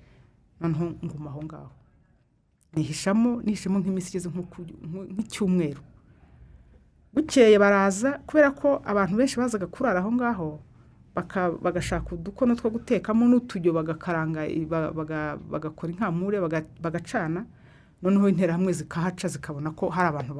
[0.60, 1.70] noneho nguma aho ngaho.
[2.74, 5.82] Nihishamo nihishamo nk'iminsi igeze nk'icyumweru.
[7.14, 10.48] Bukeye baraza kubera ko abantu benshi bazaga kurara aho ngaho
[11.14, 14.46] bagashaka udukono two gutekamo n'utujyo bagakaranga
[15.50, 17.44] bagakora inkamure baga- bagacana.
[18.02, 20.34] Noneho interahamwe zikahaca zikabona ko hari abantu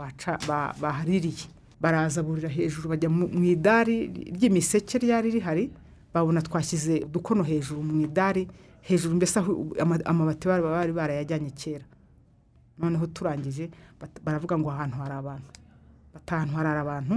[0.81, 1.47] bahaririye.
[1.81, 5.71] Baraza burira hejuru bajya mu idari ry'imiseke ryari rihari
[6.15, 8.49] babona twashyize udukono hejuru mu idari
[8.83, 11.85] hejuru mbese aho ama- amabati bari barayajyanye kera.
[12.79, 13.71] Noneho turangije
[14.25, 15.51] baravuga ngo ahantu hari abantu.
[16.15, 17.15] Bati ahantu hari abantu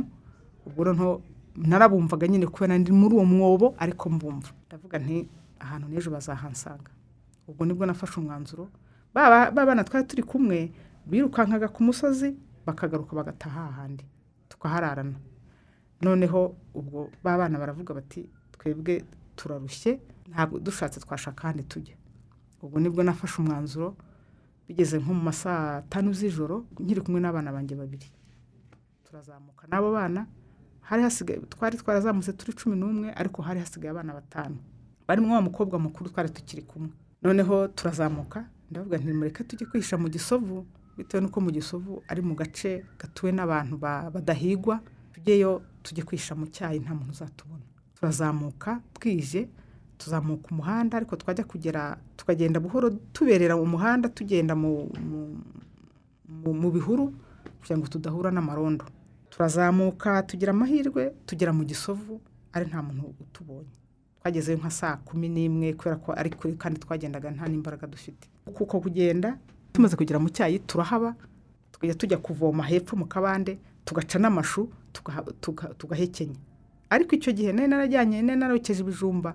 [0.68, 1.22] ubwo noneho
[1.56, 4.50] narabumvaga nyine kubera ndi muri uwo mwobo ariko mbumva.
[4.68, 5.28] Ndavuga nti
[5.60, 6.92] ahantu n'ejo bazahansanga.
[7.48, 8.70] Ubwo ni bwo nafashe umwanzuro.
[9.14, 10.72] Ba ba- ba bana twari turi kumwe
[11.06, 12.36] birukankaga ku musozi
[12.66, 14.06] bakagaruka bagataha ahandi
[14.50, 15.20] tukahararana.
[16.02, 19.04] Noneho ubwo ba bana baravuga bati twebwe
[19.36, 20.00] turarushye
[20.32, 21.96] ntabwo dushatse twashaka ahandi tujya
[22.64, 23.96] ubwo ni bwo nafashe umwanzuro
[24.68, 28.08] bigeze nko mu ma saa tanu z'ijoro nkiri kumwe n'abana banjye babiri.
[29.04, 30.26] Turazamuka n'abo bana
[30.94, 34.58] hari hasigaye twari twarazamutse turi cumi n'umwe ariko hari hasigaye abana batanu.
[35.08, 36.90] Barimo wa mukobwa mukuru twari tukiri kumwe.
[37.22, 40.66] Noneho turazamuka ndavuga nti mureke tujye kwihisha mu gisovu.
[40.98, 44.80] Bitewe n'uko mu gisovu ari mu gace gatuwe n'abantu ba- badahigwa
[45.14, 47.64] tujyeyo tujye kwihisha mu cyayi nta muntu uzatubona.
[47.98, 49.50] Turazamuka bwije
[49.98, 54.92] tuzamuka umuhanda ariko twajya kugera tukagenda buhoro tuberera mu muhanda tugenda mu
[56.72, 57.14] bihuru
[57.60, 58.86] kugira ngo tudahura n'amarondo.
[59.34, 62.22] Turazamuka tugira amahirwe tugera mu gisovu
[62.54, 63.74] ari nta muntu utubonye.
[64.22, 68.30] Twagezeyo nka saa kumi n'imwe kubera ko ari kure kandi twagendaga nta n'imbaraga dufite.
[68.46, 69.38] Kuko kugenda
[69.74, 71.16] tumaze kugera mu cyayi turahaba
[71.74, 74.70] tukajya tujya kuvoma hepfo mu kabande tugaca n'amashu
[75.78, 76.38] tugahekenya.
[76.94, 79.34] Ariko icyo gihe nari narajyanye nari narokeje ibijumba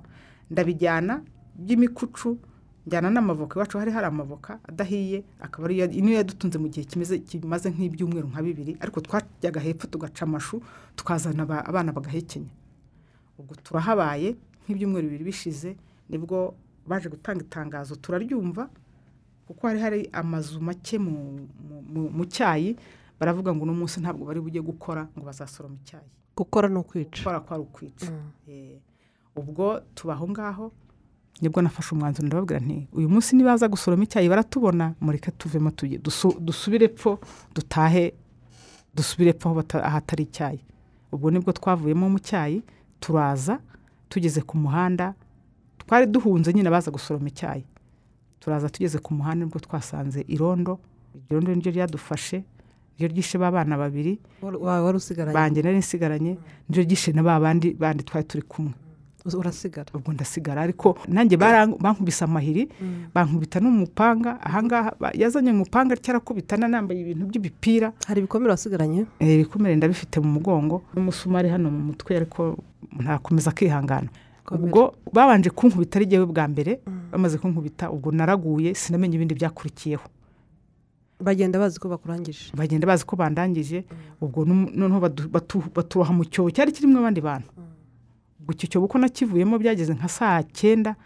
[0.50, 1.22] ndabijyana
[1.58, 2.38] by'imikucu
[2.88, 3.54] njyana n'amavoka.
[3.60, 8.40] Iwacu hari hari amavoka adahiye akaba ariyo niyo yadutunze mu gihe kimeze kimaze nk'ibyumweru nka
[8.42, 10.62] bibiri ariko twajyaga hepfo tugaca amashu
[10.96, 12.48] tukazana aba- abana bagahekenya.
[13.38, 15.76] Ubwo turahabaye nk'ibyumweru bibiri bishize
[16.08, 16.54] ni bwo
[16.88, 18.70] baje gutanga itangazo turaryumva
[19.46, 22.76] kuko hari hari amazu make mu, mu, mu, mu cyayi
[23.20, 26.08] baravuga ngo uno munsi ntabwo bari bujye gukora ngo bazasoroma icyayi.
[26.36, 27.18] Gukora ni ukwica.
[27.20, 28.08] Gukora kwari ukwica
[28.48, 28.78] Eh,
[29.36, 30.66] ubwo tuba aho ngaho
[31.40, 35.70] ni bwo nafashe umwanzuro ndababwira nti uyu munsi nibaza gusoroma icyayi baratubona mureke tuvemo
[36.40, 37.18] dusubire epfo
[37.54, 38.14] dutahe
[38.94, 40.60] dusubire epfo ahatari icyayi.
[41.12, 42.62] Ubwo ni bwo twavuyemo mu cyayi
[43.00, 43.60] turaza
[44.08, 45.14] tugeze ku muhanda
[45.78, 47.64] twari duhunze nyine baza gusoroma icyayi.
[48.40, 50.78] Turaza tugeze ku muhanda ni bwo twasanze irondo
[51.14, 52.42] iryo rondo niryo ryadufashe
[52.98, 54.18] ryo ryishe ba bana babiri
[55.32, 56.34] banjye nari nsigaranye
[56.68, 58.74] niryo ryishe na ba bandi bandi twari turi kumwe.
[59.36, 59.90] Urasigara.
[59.94, 62.68] Ubwo ndasigara ariko nanjye bankubise amahiri
[63.14, 64.40] bankubita n'umupanga.
[64.40, 67.92] Ahangaha yazanye umupanga cyarakubitana nambaye ibintu by'ibipira.
[68.06, 69.06] Hari ibikomere wasigaranye?
[69.20, 70.82] Eh, ibikomere ndabifite mu mugongo.
[70.94, 72.56] N'umusumari hano mu mutwe ariko
[73.00, 74.08] ntakomeza akihangana
[74.48, 76.80] ubwo babanje kunkubita ari jyewe bwa mbere
[77.12, 80.08] bamaze kunkubita ubwo naraguye sinamenye ibindi byakurikiyeho.
[81.20, 82.54] Bagenda bazi ko bakurangije?
[82.56, 83.84] Bagenda bazi ko bandangije
[84.22, 85.00] ubwo num- noneho
[85.74, 86.48] baturoha mu cyobo.
[86.50, 87.50] Cyari kirimo abandi bantu.
[88.48, 90.96] Ubwo icyo cyobo uko nakivuyemo byageze nka saa cyenda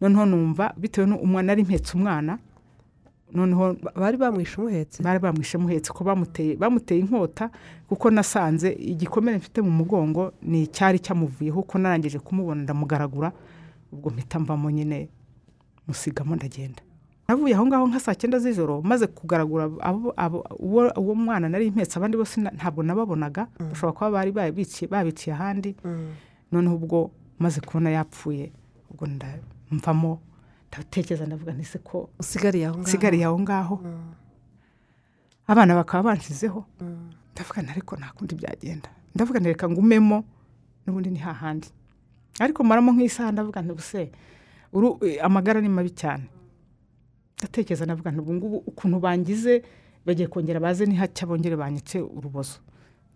[0.00, 2.38] noneho numva bitewe n'umwana nari mpetse umwana
[3.34, 5.02] noneho Ba- bari bamwishe umuhetse?
[5.02, 7.50] Bari bamwishe muhetse ko bamuteye bamuteye inkota
[7.90, 13.32] kuko nasanze igikomere mfite mu mugongo ni icyari cyamuvuyeho kuko narangije kumubona ndamugaragura
[13.92, 15.08] ubwo mpita mvamo nyine
[15.88, 16.82] musigamo ndagenda.
[17.28, 19.66] Navuye aho ngaho nka saa cyenda z'ijoro maze kugaragura
[20.96, 25.74] uwo mwana nari mpetse abandi bose ntabwo nababonaga bashobora kuba bari babiciye babiciye ahandi.
[26.52, 28.52] Noneho ubwo maze kubona yapfuye
[28.90, 29.40] ubwo nda-
[29.70, 30.20] mvamo
[30.68, 32.88] ndatekereza ndavuga nti se ko usigariye aho ngaho?
[33.40, 33.74] ngaho?
[35.46, 36.64] Abana bakaba banshizeho
[37.34, 38.88] ndavuga nti ariko nta kundi byagenda.
[39.14, 40.24] Ndavuga reka ngumemo.
[40.86, 41.68] N'ubundi ni hahandi
[42.40, 44.10] ariko maramo nk'isaha ndavuga nti buse
[44.72, 46.26] uru- eh, amagara ni mabi cyane.
[47.38, 49.62] Ndatekereza ndavuga ngubu ukuntu bangize
[50.06, 52.58] bagiye kongera baze ni hacya bongere banyice urubozo.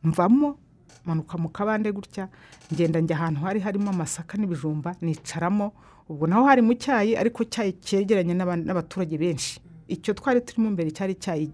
[0.04, 0.58] Mvamo
[1.04, 2.28] manuka mu kabande gutya
[2.72, 5.72] ngenda njya ahantu hari harimo amasaka n'ibijumba nicaramo.
[6.08, 9.60] Ubwo naho hari mu cyayi ariko cyayi cyegeranye n'aba- n'abaturage benshi.
[9.88, 11.52] Icyo twari turimo imbere cyari icyayi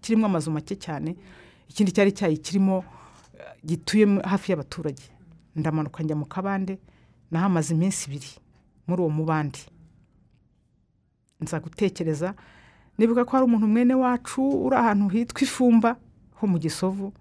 [0.00, 1.16] kirimo amazu make cyane
[1.68, 2.84] ikindi cyari icyayi kirimo
[3.36, 5.02] eh, gituye hafi y'abaturage.
[5.56, 6.78] Ndamanuka njya mu kabande
[7.30, 8.30] nahamaze iminsi ibiri
[8.86, 9.58] muri uwo mubande.
[11.40, 12.34] Nza gutekereza
[12.98, 15.96] nibuka ko hari umuntu mwene wacu uri ahantu hitwa ifumba
[16.40, 17.12] ho mu gisovu.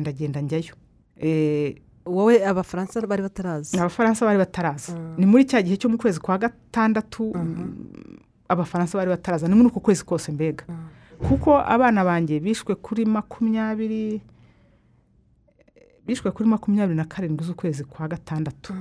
[0.00, 0.74] Ndagenda njyayo.
[1.16, 1.76] Eh,
[2.06, 4.92] wowe abafaransa bari batarazi abafaransa bari bataraza.
[5.18, 7.32] Ni muri cya gihe cyo mu kwezi kwa gatandatu
[8.48, 9.48] abafaransa bari bataraza.
[9.48, 10.64] Ni muri uko kwezi kose mbega.
[11.28, 14.20] Kuko abana banjye bishwe kuri makumyabiri
[16.06, 18.72] bishwe kuri makumyabiri na karindwi z'ukwezi kwa gatandatu.
[18.72, 18.78] Eh,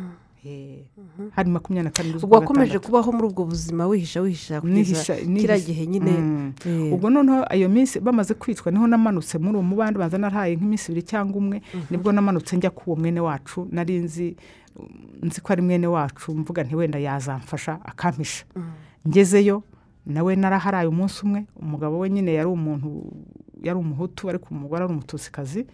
[1.31, 5.85] hari makumyabiri na karindwi ubwo wakomeje kubaho muri ubwo buzima wihisha wihisha kugeza kiriya gihe
[5.87, 6.11] nyine.
[6.11, 6.93] Mm.
[6.93, 10.91] ubwo noneho iyo minsi bamaze kwicwa ni ho namanutse muri uwo mubande banza narahaye nk'iminsi
[10.91, 14.35] ibiri cyangwa umwe ni bwo namanutse njya ku uwo mwene wacu nari nzi
[15.23, 18.45] nzi ko ari mwene wacu mvuga nti wenda yazamfasha akampisha
[19.07, 19.63] ngezeyo
[20.05, 23.11] nawe naraharaye umunsi umwe umugabo we nyine yari umuntu
[23.63, 25.65] yari umuhutu ariko umugore ari umututsikazi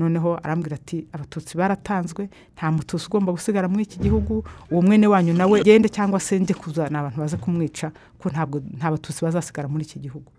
[0.00, 5.34] noneho arambwira ati abatutsi baratanzwe nta mututsi ugomba gusigara muri iki gihugu uwo mwene wanyu
[5.36, 9.84] nawe gende cyangwa se njye kuzana abantu baze kumwica ko ntabwo nta batutsi bazasigara muri
[9.84, 10.32] iki gihugu.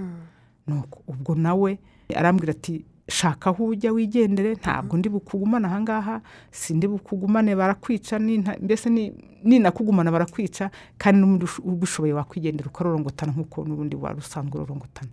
[0.68, 1.78] Nuko ubwo nawe
[2.16, 8.20] arambwira ati shaka aho ujya wigendere ntabwo ndi bukugumane ahangaha si ndi bukugumane barakwica
[8.62, 9.12] mbese ni-
[9.44, 15.12] ninakugumana barakwica kandi ubishoboye wakwigendera ukarorongotana nk'uko n'ubundi wari usanzwe urorongotana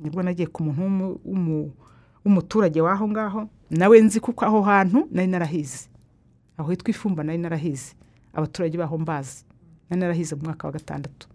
[0.00, 1.70] ni bwo nagiye ku muntu w'umu-
[2.30, 5.86] w'umuturage w'aho ngaho nawe nzi kuko aho hantu nari narahize.
[6.58, 7.94] Aho hitwa ifumba nari narahize.
[8.34, 9.44] Abaturage baho mbazi
[9.90, 11.28] nari narahize mu mwaka wa gatandatu.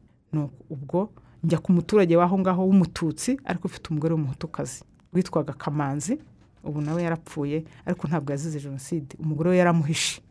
[0.69, 1.09] Ubwo
[1.43, 4.83] njya ku muturage w'aho ngaho w'umututsi ariko ufite umugore w'umuhutukazi
[5.13, 6.19] witwaga kamanzi
[6.63, 10.21] ubu nawe yarapfuye ariko ntabwo yazize jenoside umugore we yaramuhishe.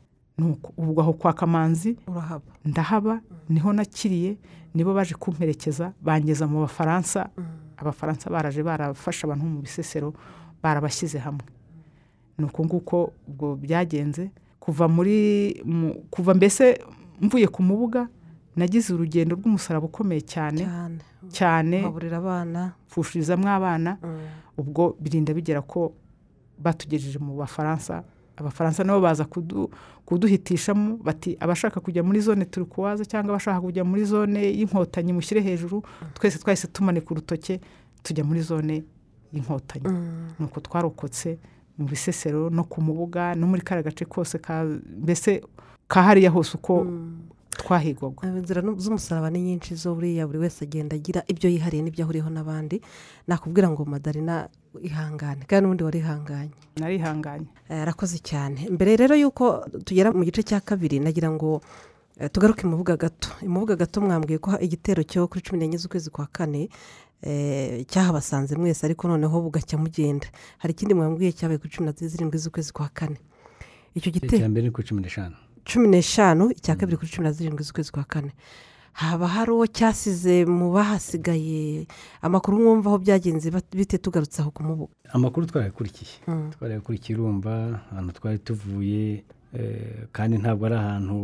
[0.76, 2.44] Ubwo aho kwa kamanzi urahaba.
[2.64, 4.36] ndahaba ni ho nakiriye
[4.74, 7.28] nibo baje kumperekeza bangeza mu bafaransa.
[7.76, 10.14] Abafaransa baraje barafashe abantu mu bisesero
[10.62, 11.44] barabashyize hamwe.
[12.38, 14.30] Ni uko nguko ubwo byagenze.
[14.60, 16.78] Kuva muri mu- kuva mbese
[17.20, 18.08] mvuye ku mubuga
[18.56, 20.60] nagize urugendo rw'umusaraba ukomeye cyane.
[21.32, 21.80] Cyane.
[21.80, 22.72] Ugaburira abana.
[24.02, 24.18] Mm.
[24.58, 25.92] ubwo birinda bigera ko
[26.58, 28.04] batugejeje mu bafaransa.
[28.36, 29.68] Abafaransa nabo baza kudu-
[30.04, 35.82] kuduhitishamo bati abashaka kujya muri zone turikuwaza cyangwa abashaka kujya muri zone y'inkotanyi mushyire hejuru
[36.16, 37.60] twese twahise tumanika urutoke
[38.02, 38.84] tujya muri zone
[39.32, 39.88] y'inkotanyi
[40.38, 41.38] nuko twarokotse
[41.78, 44.64] mu bisesero no ku mubuga no muri kariya gace kose ka
[45.02, 45.40] mbese
[45.88, 46.86] ka hariya hose uko
[47.50, 48.28] twahigwaga.
[48.28, 52.30] Inzira nu- z'umusaraba ni nyinshi zo buriya buri wese agenda agira ibyo yihariye n'ibyo ahuriyeho
[52.30, 52.80] n'abandi.
[53.28, 54.48] Nakubwira ngo madarina
[54.80, 55.44] ihangane.
[55.44, 58.64] Kandi n'ubundi warihanganye narihanganye Eh, arakoze cyane.
[58.70, 61.60] Mbere rero y'uko tugera mu gice cya kabiri nagira ngo
[62.20, 63.28] eh, tugaruke imubuga gato.
[63.42, 66.70] Imubuga gato mwambwiye ko igitero cyo kuri cumi n'enye z'ukwezi kwa kane eh,
[67.88, 70.26] cyahabasanze mwese ariko noneho bugacya mugenda.
[70.58, 73.16] Hari ikindi mwambwiye cyabaye kuri cumi na zirindwi z'ukwezi kwa kane.
[73.94, 75.36] Icyo gitero icya mbere ni kuri cumi n'eshanu.
[75.64, 78.32] Cumi n'eshanu icya kabiri kuri cumi na zirindwi z'ukwezi kwa kane.
[78.92, 81.86] Haba hari uwo cyasize mu bahasigaye
[82.22, 86.50] amakuru mwumva aho byagenze bite tugarutse aho ku mubuga amakuru twarayakurikiye Mm.
[86.50, 89.24] twarayakurikiye urumva ahantu twari tuvuye eh,
[90.12, 91.16] kandi ntabwo ari ahantu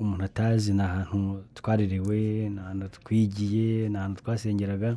[0.00, 4.96] umuntu atazi ni ahantu twarerewe ni ahantu twigiye ni ahantu twasengeraga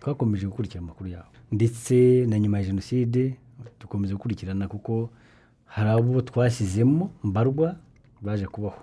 [0.00, 1.30] twakomeje gukurikira amakuru yaho.
[1.52, 3.34] Ndetse na nyuma ya jenoside
[3.80, 5.10] dukomeza gukurikirana kuko
[5.66, 7.76] hari abo twasizemo mbarwa
[8.22, 8.82] baje kubaho.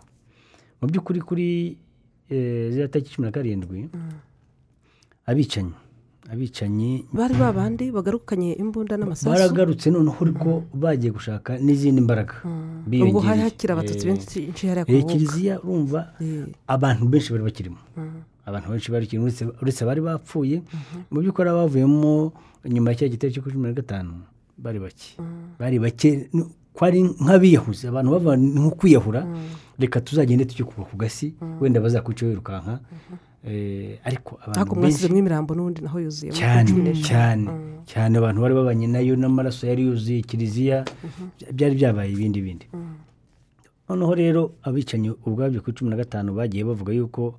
[0.82, 1.78] Mu by'ukuri kuri
[2.30, 3.90] eh, ziriya tariki cumi na karindwi
[5.26, 5.74] abicanyi.
[6.32, 7.06] Abicanyi.
[7.14, 9.30] Bari ba bandi bagarukanye imbunda n'amasasu?
[9.30, 12.36] Baragarutse noneho ariko bagiye gushaka n'izindi mbaraga.
[13.04, 17.78] Ubwo hari hakiri abatutsi benshi hariya ku Eh, kiliziya urumva Eh, abantu benshi bari bakirimo.
[18.46, 19.28] Abantu benshi bari bakirimo
[19.62, 20.62] uretse- abari bapfuye.
[21.12, 22.34] Mu by'ukuri abavuyemo
[22.66, 24.26] nyuma ya cya gitero cyo cumi na gatanu
[24.58, 25.18] bari bake.
[25.60, 26.30] Bari bake
[26.74, 27.88] ko ari nk'abiyahuzi.
[27.88, 29.22] Abantu bava nko kwiyahura.
[29.80, 31.36] Reka tuzagende tujye kuva ku gasi.
[31.62, 36.82] Wenda bazakwica wirukanka Eh, ariko ariko abantu benshi imirambo n'ubundi naho yuzuye muri cyane cumi
[36.82, 37.06] n'eshanu.
[37.08, 37.50] cyane
[37.86, 40.86] cyane abantu bari babanye na yo n'amaraso yari yuzuye kiliziya
[41.54, 42.66] byari byabaye ibindi bindi
[43.90, 47.38] noneho rero abicanyi ubwabyo kuri cumi na gatanu bagiye bavuga yuko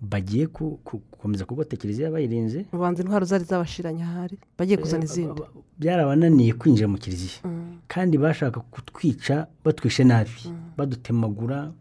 [0.00, 2.64] bagiye ku- ku- gukomeza kugota kiliziya bayirinze.
[2.72, 5.42] Ubanza intwaro zari zabashiranye ahari bagiye kuzana izindi.
[5.78, 7.44] byarabananiye kwinjira mu kiliziya.
[7.88, 10.48] Kandi bashaka kutwica batwishe nabi.
[10.76, 11.72] Badutemagura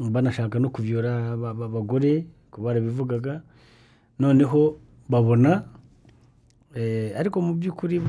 [0.00, 3.42] banashaka no aba- abagore ko barabivugaga
[4.18, 4.76] noneho
[5.08, 5.64] babona
[6.74, 8.00] eh, ariko mu by'ukuri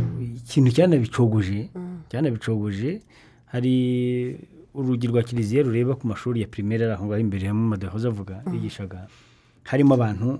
[0.43, 1.69] ikintu cyanabicogoje
[2.09, 3.01] cyanabicogoje
[3.51, 3.73] hari
[4.73, 8.43] urugi rwa kiliziya rureba ku mashuri ya pirimeri ari aho ngaho imbere hamwe madahoze avuga
[8.53, 9.07] yigishaga
[9.63, 10.39] harimo abantu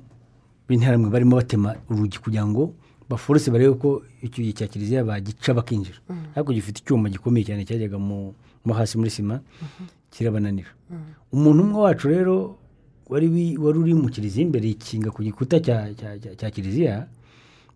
[0.67, 2.73] b'intaramwe barimo batema urugi kugira ngo
[3.09, 5.97] baforose barebe ko icyugi cya kiliziya bagica bakinjira.
[6.37, 9.41] Ariko gifite icyuma gikomeye cyane cyajyaga mu mo hasi muri sima
[10.13, 10.69] kirabananira.
[11.33, 12.35] Umuntu umwe wacu rero
[13.09, 17.07] wari uri mu kiliziya imbere yikinga ku gikuta cya, kiliziya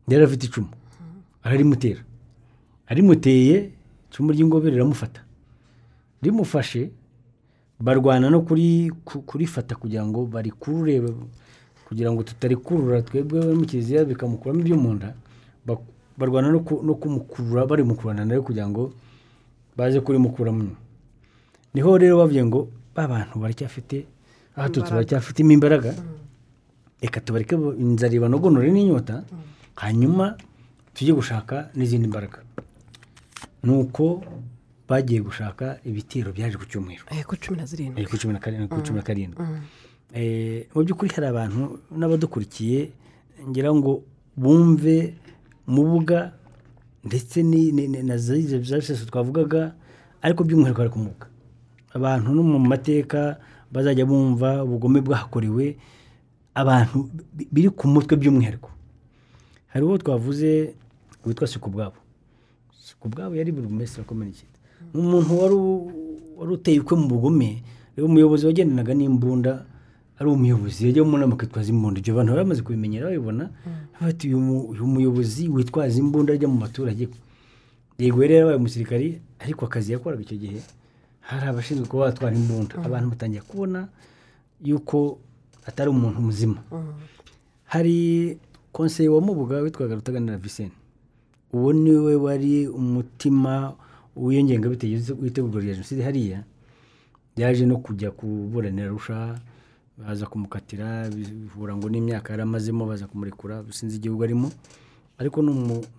[0.07, 0.69] yari afite icumu.
[1.43, 2.01] Ararimutera
[2.88, 3.71] arimuteye
[4.11, 5.21] icumu ry'ingobe riramufata.
[6.21, 6.91] Rimufashe
[7.79, 11.01] barwana no kuri ku- kurifata kugira ngo barikurure
[11.88, 15.13] kugira ngo tutarikurura twebwe mu kiliziya bikamukuramo ibyo mu nda
[15.65, 15.81] Ba-
[16.17, 18.93] barwana no ku- no kumukurura bari mukurana nawe kugira ngo
[19.75, 20.69] baze kurimukuramo
[21.73, 24.05] ni ho rero bavuye ngo ba bantu baracyafite
[24.56, 25.91] abatutsi baracyafitemo imbaraga
[27.01, 29.24] reka tubareke inzara ibanogonore n'inyota
[29.76, 30.38] hanyuma
[30.93, 32.39] tujye gushaka n'izindi mbaraga
[33.64, 34.24] ni uko
[34.89, 38.39] bagiye gushaka ibitero byaje ku cyumweru Eh, ku cumi na zirindwi Eh, ku cumi na
[38.39, 38.82] karindwi ku
[40.14, 42.91] Eh, mu by'ukuri hari abantu n'abadukurikiye
[43.49, 44.04] ngira ngo
[44.38, 45.18] bumve
[45.68, 46.32] mubuga
[47.04, 49.74] ndetse na za zose twavugaga
[50.22, 51.26] ariko by'umwihariko bari kumubuga
[51.97, 53.41] abantu no mu mateka
[53.74, 55.76] bazajya bumva ubugome bwahakorewe
[56.55, 58.69] abantu bi- biri ku mutwe by'umwihariko.
[59.74, 60.74] Hari uwo twavuze
[61.26, 61.97] witwa sikubwabo
[62.86, 64.49] sikubwabo yari buri wese urakomerekeye
[64.93, 67.63] ni umuntu wari uteye ukwe mu bugome
[67.97, 69.65] rero umuyobozi wagendanaga n'imbunda
[70.19, 70.86] ari umuyobozi.
[70.86, 73.49] Yajya mu nama akitwaza imbunda ibyo bantu bari bamaze kubimenyera babibona.
[74.01, 77.09] Bati uyu muyobozi witwaza imbunda ajya mu baturage.
[77.97, 80.59] Yego yari yarabaye umusirikari ariko akazi yakoraga icyo gihe
[81.24, 82.76] hari abashinzwe kuba batwara imbunda.
[82.84, 83.88] Abantu batangiye kubona
[84.63, 85.17] yuko
[85.65, 86.59] atari umuntu muzima.
[87.65, 88.38] Hari
[88.71, 90.71] konseye wa mubuga witwaga rutaganira viseni
[91.53, 93.74] uwo ni we wari umutima
[94.15, 96.03] w'iyo ngengabitekerezo w'itegurwa rya jenoside?
[96.03, 96.43] Hariya
[97.38, 99.39] yaje no kujya kuburanira rusha
[99.97, 104.51] baza kumukatira bivura ngo n'imyaka yari amazemo baza kumurekura sinzi igihugu arimo.
[105.17, 105.51] Ariko ni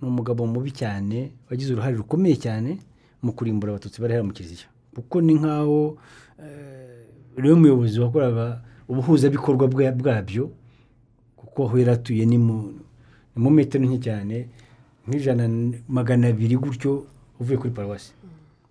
[0.02, 2.78] umugabo mubi cyane wagize uruhare rukomeye cyane
[3.22, 5.98] mu kurimbura abatutsi bari hariya mu kiliziya kuko ni nk'aho
[6.38, 10.50] eh, rero umuyobozi wakoraga ubuhuzabikorwa bwa- bwabyo
[11.36, 12.72] kuko aho yari atuye ni mu
[13.36, 14.48] ni mu metero nke cyane
[15.08, 15.44] nk'ijana
[15.88, 17.06] magana abiri gutyo
[17.40, 18.12] uvuye kuri paruwasi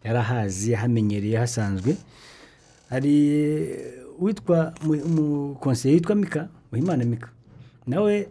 [0.04, 1.98] yari ahazi yahamenyereye hasanzwe
[2.90, 3.14] hari
[4.20, 7.30] uwitwa mu- umukonseye witwa mika muhimana mika
[7.88, 8.28] nawe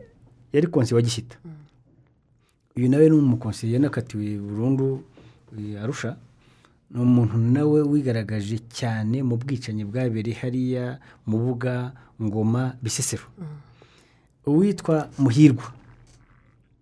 [0.52, 1.36] yari konseye wa gishyita
[2.76, 5.02] uyu nawe ni umukonseye yanakatiwe burundu
[5.58, 6.16] eh, arusha.
[6.92, 10.84] Ni umuntu nawe wigaragaje cyane mu bwicanyi bwabereye hariya
[11.26, 13.24] mu buga ngoma bisesero.
[14.46, 15.72] Uwitwa muhirwa.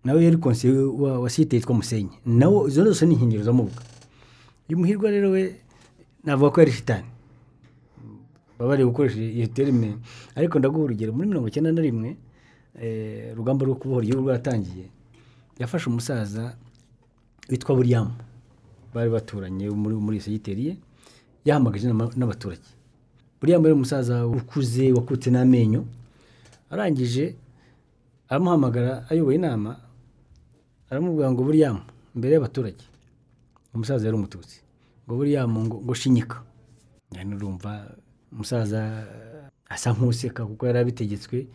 [0.03, 2.09] Nawe yari konseye wa, wa site yitwa musenyi.
[2.25, 3.81] Nawe izo zose ni inkingiro za mubuga
[4.69, 5.55] uyu muhirwa rero we
[6.23, 7.05] navuga ko yari shitani.
[8.59, 9.97] Baba bari gukoresha iyo terime
[10.35, 12.17] ariko ndaguha urugero muri mirongo icyenda na rimwe
[12.81, 14.85] eh, urugamba rwo kubohora igihugu rwatangiye
[15.59, 16.55] yafashe umusaza
[17.49, 18.11] witwa buriyamu
[18.93, 20.73] bari baturanye muri muri segiteri ye
[21.45, 21.87] yahamagaje
[22.17, 22.67] n'abaturage.
[23.39, 25.85] Buriyamu yari umusaza ukuze wakutse n'amenyo
[26.69, 27.35] arangije
[28.29, 29.75] aramuhamagara ayoboye inama
[30.89, 31.81] aramubwira ngo buriyamu
[32.15, 32.83] imbere y'abaturage
[33.73, 34.61] umusaza yari umututsi
[35.05, 36.37] ngo buriyamu ngo, shinyika.
[37.11, 37.91] Urumva
[38.31, 39.03] umusaza
[39.69, 41.47] asa nk'useka kuko yari abitegetswe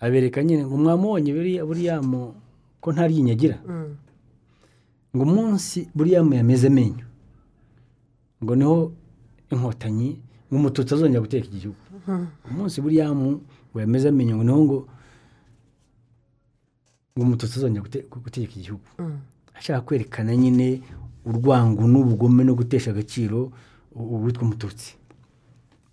[0.00, 1.30] abereka nyine ngo mwamubonye
[1.68, 2.00] buriya
[2.80, 3.56] ko nta ryinyo agira
[5.16, 7.06] ngo umunsi buriyamu yameze amenyo.
[8.44, 8.92] Ngo ni ho
[9.50, 10.08] inkotanyi
[10.48, 11.80] ngo umututsi azongera guteka iki gihugu
[12.50, 13.40] umunsi buriyamu
[13.70, 14.78] ngo yameze amenyo ngo ni ho ngo
[17.16, 18.86] ngo umututsi azongera gute- gutegeka igihugu.
[19.58, 20.82] Ashaka kwerekana nyine
[21.26, 23.50] urwango n'ubugome no gutesha agaciro
[23.94, 24.94] uwitwa umututsi.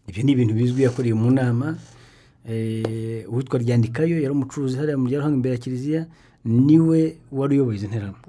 [0.08, 1.78] Ibyo ni ibintu bizwi yakoreye mu nama
[2.46, 6.02] eh, uwitwa ryandikayo yari umucuruzi hariya mu ruhanga imbere ya kiliziya
[6.46, 8.22] ni we wari uyoboye izi nteramo.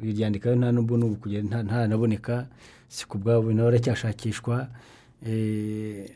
[0.00, 2.46] Iri ryandikayo nta nubwo n'ubu kugera nta- ntaranaboneka
[2.88, 4.68] si ku bwabo nawe aracyashakishwa
[5.26, 6.10] eh,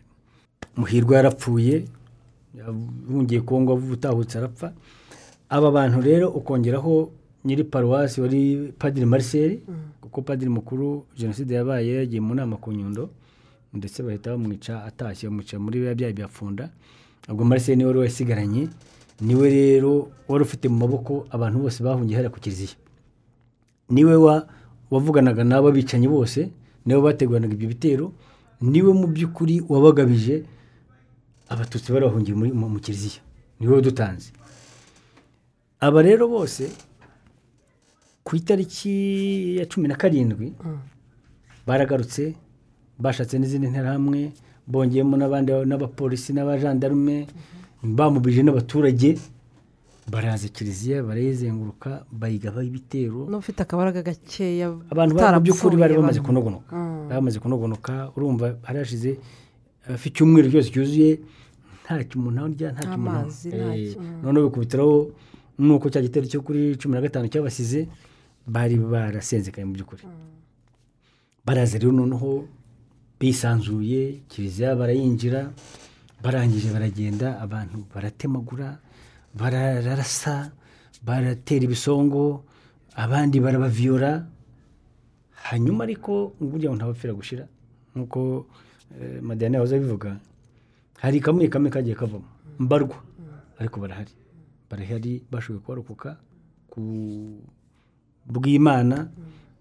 [0.76, 1.84] muhirwa yarapfuye
[2.58, 4.72] yahungiye kongo utahutse arapfa.
[5.48, 7.10] Aba bantu rero ukongeraho
[7.44, 9.62] nyiri paruwasi wari padiri mariseri
[10.00, 13.10] kuko padiri mukuru jenoside yabaye yagiye mu nama ku nyundo
[13.74, 16.70] ndetse bahita bamwica atashye bamwica muri biriya byaha bya funda.
[17.28, 18.68] Ubwo mariseri ni we wari wasigaranye
[19.20, 22.74] ni we rero wari ufite mu maboko abantu bose bahungiye hariya ku kiliziya
[23.90, 24.46] ni we wa
[24.90, 26.50] wavuganaga n'abo bicanyi bose
[26.86, 28.12] ni we bateguranaga ibyo bitero
[28.60, 30.44] ni we mu by'ukuri wabagabije
[31.48, 33.20] abatutsi bari bahungiye mu kiliziya.
[33.60, 34.32] Niwe wadutanze.
[35.80, 36.70] Aba rero bose
[38.24, 40.52] ku itariki ya cumi na karindwi
[41.66, 42.34] baragarutse
[42.98, 44.32] bashatse n'izindi nterahamwe
[44.66, 47.26] bongeyemo n'abandi n'abapolisi n'abajandarume
[47.82, 49.18] bamubije n'abaturage
[50.10, 56.70] baraza kiliziya barayizenguruka bayigabaho ibitero n'ufite akabaraga gakeya abantu bari mu by'ukuri bari bamaze kunogonoka.
[57.08, 59.10] Bari bamaze kunogonoka urumva hari hashize
[59.88, 61.10] hafi icyumweru cyose cyuzuye
[61.82, 63.14] nta umuntu arya nta nta
[63.54, 64.96] Eh, noneho bikubitiraho
[65.58, 67.88] nuko cya gitero cyo kuri cumi na gatanu cyabasize
[68.46, 70.02] bari barasenzekaye mu by'ukuri.
[71.46, 72.30] Baraza rero noneho
[73.20, 75.50] bisanzuye kiliziya barayinjira
[76.22, 78.78] barangije baragenda abantu baratemagura
[79.36, 80.52] bararasa
[81.04, 82.44] baratera ibisongo
[82.96, 84.26] abandi barabaviyora
[85.48, 87.44] hanyuma ariko burya ngo ntabapfira gushira.
[87.94, 88.46] Nk'uko
[89.00, 90.16] eh, madiyane yahoze abivuga
[90.98, 92.24] hari kamwe kamwe kagiye kavamo.
[92.58, 92.96] Mbarwa.
[93.58, 94.12] Ariko barahari.
[94.70, 96.16] Barahari bashoboye kubarokoka
[96.70, 96.80] ku
[98.26, 99.08] bw'imana.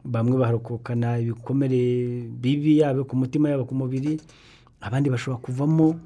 [0.05, 1.81] Bamwe barokokana ibikomere
[2.29, 4.19] bibi yaba ku mutima yaba ku mubiri.
[4.81, 5.99] Abandi bashobora kuvamo.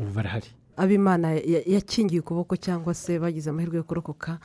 [0.00, 0.50] Ubu barahari.
[0.76, 4.38] Abimana ya- yakingiye ukuboko cyangwa se bagize amahirwe yo kurokoka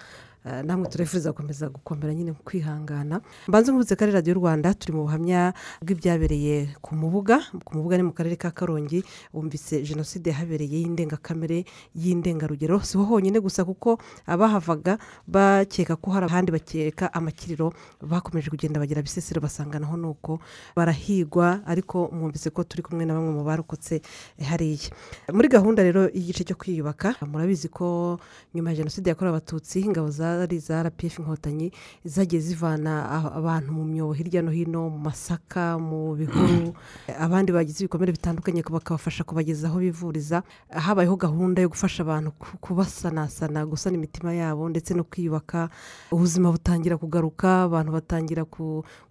[0.64, 3.22] namwe turifuza gukomeza gukomera nyine mu kwihangana.
[3.48, 8.04] Mbanze nkubutse ko ari radiyo rwanda turi mu buhamya bw'ibyabereye ku mubuga ku mubuga ni
[8.08, 9.04] mu karere ka karongi
[9.36, 11.66] wumvise jenoside yahabereye y'indengakamere
[11.96, 12.80] y'indengarugero.
[12.80, 19.02] Si ho honyine gusa kuko abahavaga bakeka ko hari ahandi bakeka amakiriro bakomeje kugenda bagira
[19.04, 20.40] bisesero basanga naho ni uko
[20.76, 24.02] barahigwa ariko mwumvise ko turi kumwe na bamwe mu barokotse
[24.40, 24.90] eh, hariya.
[25.34, 28.20] Muri gahunda rero y'igice cyo kwiyubaka murabizi ko
[28.56, 31.72] nyuma ya jenoside yakorewe abatutsi ingabo zari za rpf inkotanyi
[32.06, 36.74] zagiye zivana abantu mu myobo hirya no hino mu masaka mu bihuru.
[37.26, 40.44] Abandi bagize ibikomere bitandukanye bakabafasha kubageza aho bivuriza.
[40.70, 45.70] Habayeho gahunda yo gufasha abantu ku- kubasanasana gusana imitima yabo ndetse no kwiyubaka.
[46.12, 48.46] Ubuzima butangira kugaruka abantu batangira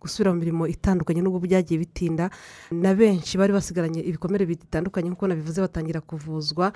[0.00, 2.30] gusubira mu mirimo itandukanye n'ubwo byagiye bitinda.
[2.70, 6.72] Na benshi bari basigaranye ibikomere bitandukanye nk'uko nabivuze batangira kuvuzwa.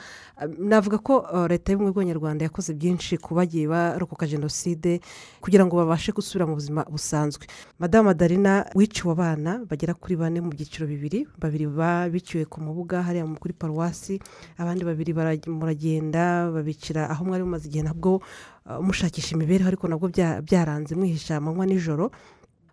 [0.59, 5.01] Navuga ko ah, leta y'ubumwe bw'abanyarwanda yakoze byinshi ku bagiye barokoka jenoside
[5.45, 7.45] kugira ngo babashe gusubira mu buzima busanzwe.
[7.79, 13.03] Madamu madarina wiciwe abana bagera kuri bane mu byiciro bibiri babiri ba- biciwe ku mubuga
[13.05, 14.17] hariya kuri paruwasi
[14.57, 18.23] abandi babiri barag- muragenda babicira aho mwari mumaze igihe nabwo
[18.65, 22.11] ah, mushakisha imibereho ariko nabwo bya- byaranze mwihisha amanywa nijoro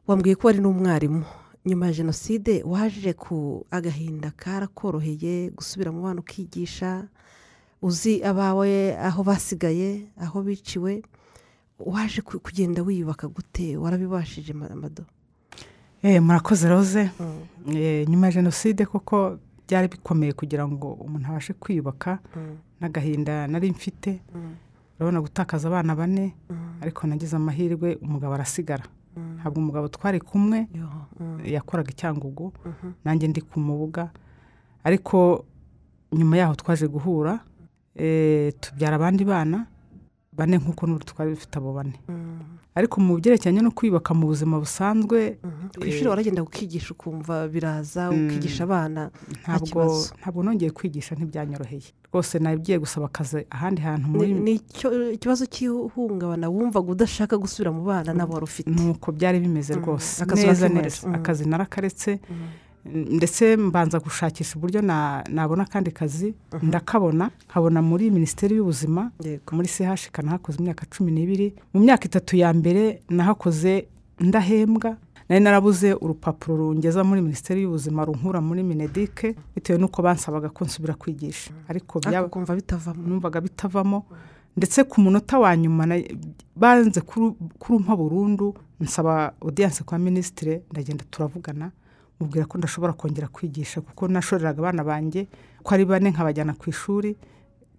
[0.07, 1.22] wambwiye ko wari n'umwarimu.
[1.66, 7.03] Nyuma ya jenoside waje ku agahinda karakoroheye gusubira mu bana ukigisha
[7.84, 11.03] uzi abawe aho basigaye aho biciwe
[11.80, 13.77] waje ku- kugenda wiyubaka gute?
[13.77, 15.03] Warabibashije Ma- mado?
[16.03, 17.09] Eh, murakoze rose.
[17.73, 22.19] Eh, nyuma ya jenoside koko byari bikomeye kugira ngo umuntu abashe kwiyubaka
[22.82, 24.21] n'agahinda nari mfite.
[24.99, 26.36] Urabona gutakaza abana bane
[26.82, 28.84] ariko nagize amahirwe umugabo arasigara.
[29.39, 30.67] Ntabwo umugabo twari kumwe
[31.19, 32.53] mm, yakoraga icyangugu.
[32.65, 34.11] Mhm, nanjye ndi ku mubuga.
[34.84, 35.45] Ariko
[36.11, 37.39] nyuma yaho twaje guhura
[37.95, 39.67] eh, tubyara abandi bana.
[40.39, 41.99] Bane nk'uko n'ubu twari dufite abo bane.
[42.07, 42.39] Mm,
[42.75, 45.67] ariko mu byerekeranye no kwiyubaka mu buzima busanzwe mhm.
[45.79, 49.11] ku ishuri waragenda ukigisha ukumva biraza ukigisha abana
[49.43, 50.15] ntabwo kibazo.
[50.21, 51.91] ntabwo nongeye kwigisha ntibyanyoroheye.
[52.09, 54.53] Rwose nagiye gusaba akazi ahandi hantu Ni- muri ni
[55.13, 58.69] ikibazo cy'ihungabana wumvaga udashaka gusubira mu bana nabo wari ufite.
[58.71, 60.25] Nuko byari bimeze Mm, rwose.
[60.35, 61.07] neza neza.
[61.07, 61.15] Mm.
[61.15, 62.19] akazi narakaretse.
[62.31, 62.47] Mm,
[62.93, 66.33] ndetse mbanza gushakisha uburyo na- nabona akandi kazi
[66.63, 69.11] ndakabona nkabona muri minisiteri y'ubuzima
[69.51, 73.87] muri CHK nahakoze imyaka cumi n'ibiri mu myaka itatu ya mbere nahakoze
[74.19, 74.97] ndahembwa
[75.29, 80.93] nari narabuze urupapuro rungeza muri minisiteri y'ubuzima runkura muri minedike bitewe n'uko bansabaga ko nsubira
[80.93, 81.51] kwigisha.
[81.67, 81.99] Ariko
[83.07, 84.05] numvaga bitavamo.
[84.57, 85.85] Ndetse ku munota wa nyuma
[86.55, 91.71] banze kuru- kurumpa burundu nsaba odiyanse kwa minisitire ndagenda turavugana.
[92.20, 95.28] Mubwira ko ndashobora kongera kwigisha kuko nashoreraga abana banjye
[95.63, 97.15] ko ari bane nkabajyana ku ishuri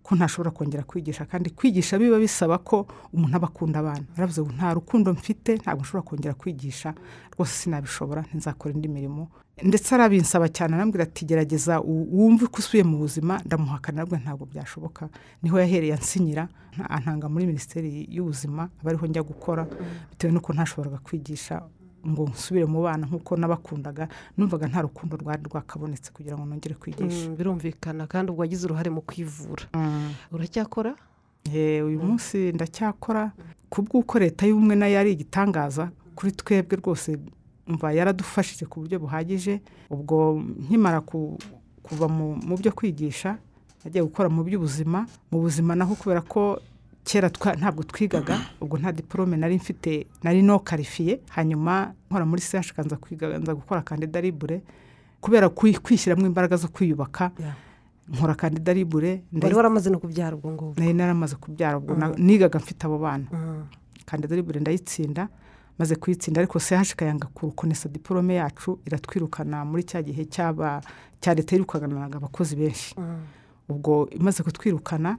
[0.03, 1.24] ko ntashobora kongera kwigisha.
[1.28, 4.05] Kandi kwigisha biba bisaba ko umuntu aba akunda abana.
[4.16, 6.95] Yaravuze ngo nta rukundo mfite ntabwo nshobora kongera kwigisha
[7.36, 9.28] rwose sinabishobora ntizakora indi mirimo.
[9.62, 15.09] Ndetse arabinsaba cyane arambwira ati gerageza wumve ko usubiye mu buzima ndamuhakana rwe ntabwo byashoboka.
[15.45, 19.68] Niho yahereye ansinyira nta- antanga muri minisiteri y'ubuzima aba ariho njya gukora
[20.11, 21.61] bitewe n'uko ntashoboraga kwigisha
[22.07, 27.28] ngo nsubire mu bana nk'uko nabakundaga numvaga nta rukundo rwari rwakabonetse kugira ngo nongere kwigisha.
[27.28, 29.64] Mm, birumvikana kandi ubwo wagize uruhare mu kwivura.
[30.32, 30.94] Uracyakora?
[31.55, 33.32] Eh, uyu munsi ndacyakora.
[33.70, 37.18] Ku bw'uko leta y'ubumwe na yo ari igitangaza kuri twebwe rwose
[37.66, 41.38] mva yaradufashije ku buryo buhagije ubwo nkimara ku-
[41.82, 43.38] kuva mu byo kwigisha
[43.84, 46.59] nagiye gukora mu by'ubuzima mu buzima naho kubera ko
[47.05, 52.78] kera ntabwo twigaga ubwo nta diporome nari mfite nari no karifiye hanyuma nkora muri CHK
[52.78, 54.62] nza gukora kandida libure
[55.20, 57.30] kubera kwi- kwishyiramo imbaraga zo kwiyubaka
[58.09, 62.59] nkora kandida libure wari waramaze no kubyara ubwo ngubwo nari naramaze kubyara ubwo na- nigaga
[62.59, 63.24] mfite abo bana.
[63.32, 63.64] Mm,
[64.07, 65.28] kandida libure ndayitsinda
[65.78, 70.80] maze kuyitsinda ariko CHK yanga kurukonesa diporome yacu iratwirukana muri cya gihe cyaba
[71.20, 72.94] cya leta yirukanaga abakozi benshi.
[72.98, 73.24] Mm,
[73.68, 75.16] ubwo imaze kutwirukana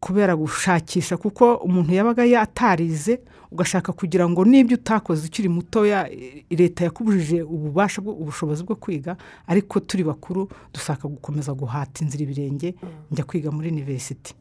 [0.00, 3.20] kubera gushakisha kuko umuntu yabaga yatarize
[3.52, 6.08] ugashaka kugira ngo n'ibyo utakoze ukiri mutoya
[6.50, 12.74] leta yakubujije ububasha ubushobozi bwo kwiga ariko turi bakuru dushaka gukomeza guhata inzira ibirenge
[13.10, 14.34] njya kwiga muri iniverisiti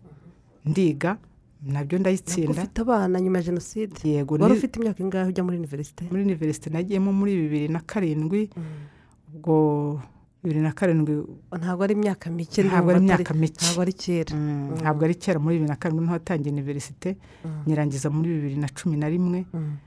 [0.65, 1.17] ndiga
[1.63, 2.51] na byo ndayitsinda.
[2.51, 3.91] Ufite abana nyuma ya jenoside?
[4.03, 8.49] Yego wari ufite imyaka ingahe ujya muri iniverisite muri iniverisite nagiyemo muri bibiri na karindwi.
[9.35, 9.99] Ubwo
[10.43, 11.13] bibiri na karindwi.
[11.59, 13.59] Ntabwo ari imyaka mike Ntabwo ari imyaka mike.
[13.65, 14.35] ntabwo ari kera.
[14.35, 15.39] Mm, ntabwo ari kera.
[15.39, 17.09] Muri bibiri na karindwi ni ho hatangiye iniverisite
[17.67, 19.45] nyirangiza muri bibiri na cumi na rimwe.
[19.53, 19.77] Mm.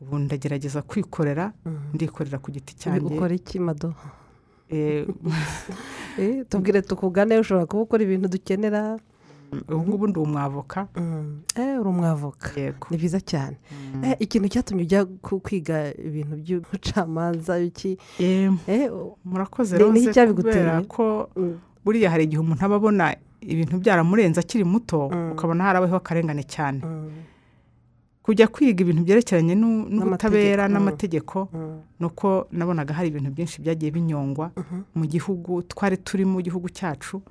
[0.00, 1.92] ubu ndagerageza kwikorera Mm.
[1.94, 3.04] ndikorera ku giti cyanjye.
[3.06, 3.94] ukora iki mado
[4.70, 5.04] Eh,
[6.18, 8.98] Eh, tubwire tukugane ushobora kuba ukora ibintu dukenera.
[9.68, 11.42] Ubu ngubu ndi umwavoka Mm.
[11.56, 12.50] Eh, uri umwavoka
[12.90, 13.56] ni byiza cyane
[14.04, 15.04] Eh, ikintu cyatumye ujya
[15.44, 18.90] kwiga ibintu by'ubucamanza iki Eh, Eh,
[19.24, 21.58] murakoze rose kubera ko mm.
[21.84, 25.32] buriya hari igihe umuntu aba abona ibintu byaramurenze akiri muto Mm.
[25.32, 27.10] ukabona harabaho akarengane cyane Mm.
[28.22, 30.72] kujya kwiga ibintu byerekeranye n'u- n'ubutabera mm.
[30.74, 31.80] n'amategeko Mm.
[32.00, 34.76] ni uko nabonaga hari ibintu byinshi byagiye binyongwa Mhm.
[34.94, 37.22] mu gihugu twari turi mu gihugu cyacu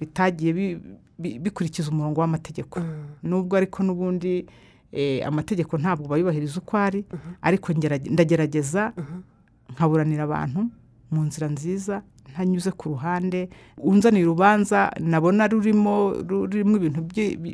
[0.00, 3.06] bitagiye bi- bi- bikurikiza umurongo w'amategeko Mm.
[3.22, 4.46] nubwo ariko n'ubundi
[4.92, 7.04] eh, amategeko ntabwo bayubahiriza uko ari
[7.42, 9.20] ariko ngerage- ndagerageza Mhm.
[9.74, 10.70] nkaburanira abantu
[11.10, 13.48] mu nzira nziza ntanyuze ku ruhande
[13.78, 17.00] unzaniye urubanza nabona rurimo rurimo ibintu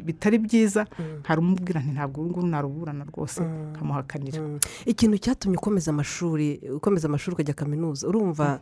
[0.07, 0.87] bitari byiza.
[1.21, 3.41] Nkarumubwira nti ntabwo uru nguru naruburana rwose.
[3.43, 4.59] Nkamuhakanira Mm.
[4.87, 8.61] ikintu cyatumye ukomeza amashuri ukomeza amashuri ukajya kaminuza urumva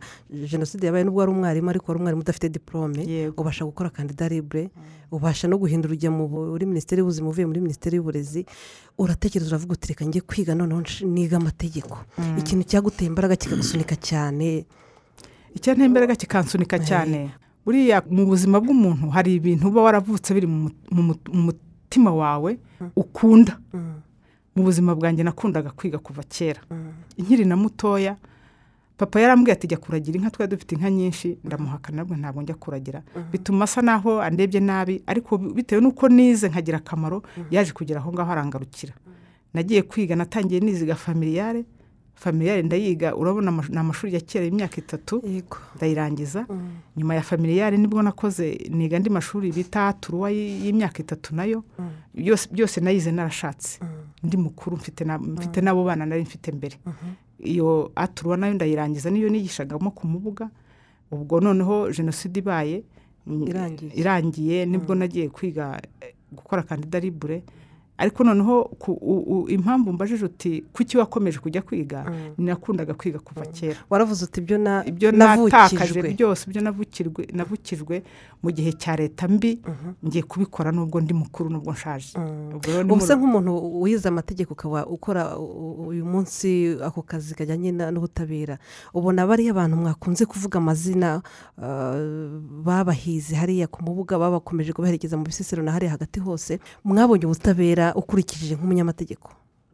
[0.51, 4.69] jenoside yabaye nubwo wari umwarimu ariko wari umwarimu udafite diporome ubasha gukora kandida libre
[5.11, 8.45] ubasha no guhindura ujya mu- muri minisiteri y'ubuzima uvuye muri minisiteri y'uburezi
[8.97, 11.97] uratekereza uravuga uti reka njye kwiga noneho niga amategeko.
[12.37, 14.65] Ikintu cyaguteye imbaraga kikagusunika cyane
[15.59, 17.31] icyanteye imbaraga kikansunika cyane.
[17.65, 22.09] Buriya mu buzima bw'umuntu hari ibintu uba waravutse biri mu mu- mu mu- mu mutima
[22.11, 22.57] wawe
[22.95, 23.59] ukunda.
[24.55, 26.61] Mu buzima bwanjye nakundaga kwiga kuva kera.
[27.19, 28.15] Nkiri na mutoya
[28.97, 31.37] papa yarambwiye ati jya kuragira inka twari dufite inka nyinshi.
[31.43, 33.01] Ndamuhakana nabwo ntabwo njya kuragira.
[33.31, 37.21] Bituma asa naho andebye nabi ariko bitewe n'uko nize nkagira akamaro
[37.51, 38.93] yaje kugera aho ngaho arangarukira.
[39.53, 41.63] Nagiye kwiga natangiye niziga familiyare
[42.19, 45.21] familiyare ndayiga urabona ni amashuri ya kera y'imyaka itatu.
[45.75, 46.45] Ndayirangiza.
[46.97, 51.63] Nyuma ya familiyare ni bwo nakoze niga andi mashuri bita turuwa y'imyaka itatu na yo.
[52.13, 53.79] Byose byose nayize narashatse.
[54.23, 56.75] Ndi mukuru mfite na- mfite n'abo bana nari mfite mbere.
[57.39, 60.49] Iyo aturuwa na yo ndayirangiza niyo nigishagamo ku mubuga.
[61.11, 62.83] Ubwo noneho jenoside ibaye
[63.27, 63.47] mm,
[63.95, 64.65] Irangiye.
[64.65, 65.79] ni bwo nagiye kwiga
[66.31, 67.43] gukora kandida libure
[67.99, 68.71] ariko noneho
[69.47, 72.05] impamvu mbajije uti kuki wakomeje kujya kwiga?
[72.37, 73.75] Nakundaga kwiga kuva kera.
[73.89, 74.57] Waravuze uti ibyo
[75.11, 75.11] natakaje
[75.75, 76.13] navukijwe.
[76.15, 76.61] byose ibyo
[77.33, 78.03] navukijwe
[78.43, 79.59] mu gihe cya leta mbi
[80.05, 82.15] ngiye kubikora nubwo ndi mukuru nubwo nshaje.
[82.83, 88.57] Ni ubu se mu- nk'umuntu wize amategeko ukaba ukora uyu munsi ako kazi kajyanye n'ubutabera.
[88.93, 91.21] Ubona bariya abantu mwakunze kuvuga amazina
[91.61, 91.99] ah,
[92.63, 98.55] babahize hariya ku mubuga babakomeje kubaherekeza mu bisesero na hariya hagati hose mwabonye ubutabera ukurikije
[98.55, 99.31] nk'umunyamategeko.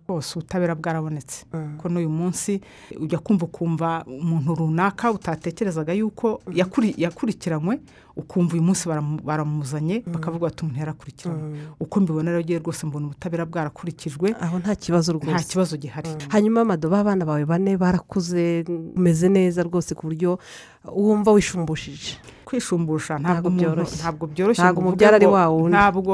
[0.07, 1.45] Bwose ubutabera bwarabonetse.
[1.81, 2.61] Ko n'uyu munsi
[3.01, 7.81] ujya kumva ukumva umuntu runaka utatekerezaga yuko yakuri- yakurikiranywe
[8.15, 13.05] ukumva uyu munsi baramu- baramuzanye bakavuga bati umuntu yarakurikiranywe uko mbibona rero ngiye rwose mbona
[13.09, 16.09] ubutabera bwarakurikijwe aho nta kibazo nta rwose kibazo gihari.
[16.29, 18.61] Hanyuma amado b'abana bawe bane barakuze
[18.95, 20.37] umeze neza rwose ku buryo
[20.85, 23.17] wumva wishumbushije kwishumbusha.
[23.19, 24.61] Ntabwo byoroshye.
[24.61, 25.73] ntabwo umubyara ari wa wundi.
[25.73, 26.13] ntabwo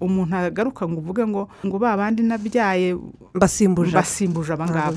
[0.00, 2.94] umuntu agaruka ngo uvuge ngo ngo ba bandi nabyaye
[3.34, 3.94] mbasimbuje.
[3.96, 4.92] basimbuje aba ngaba.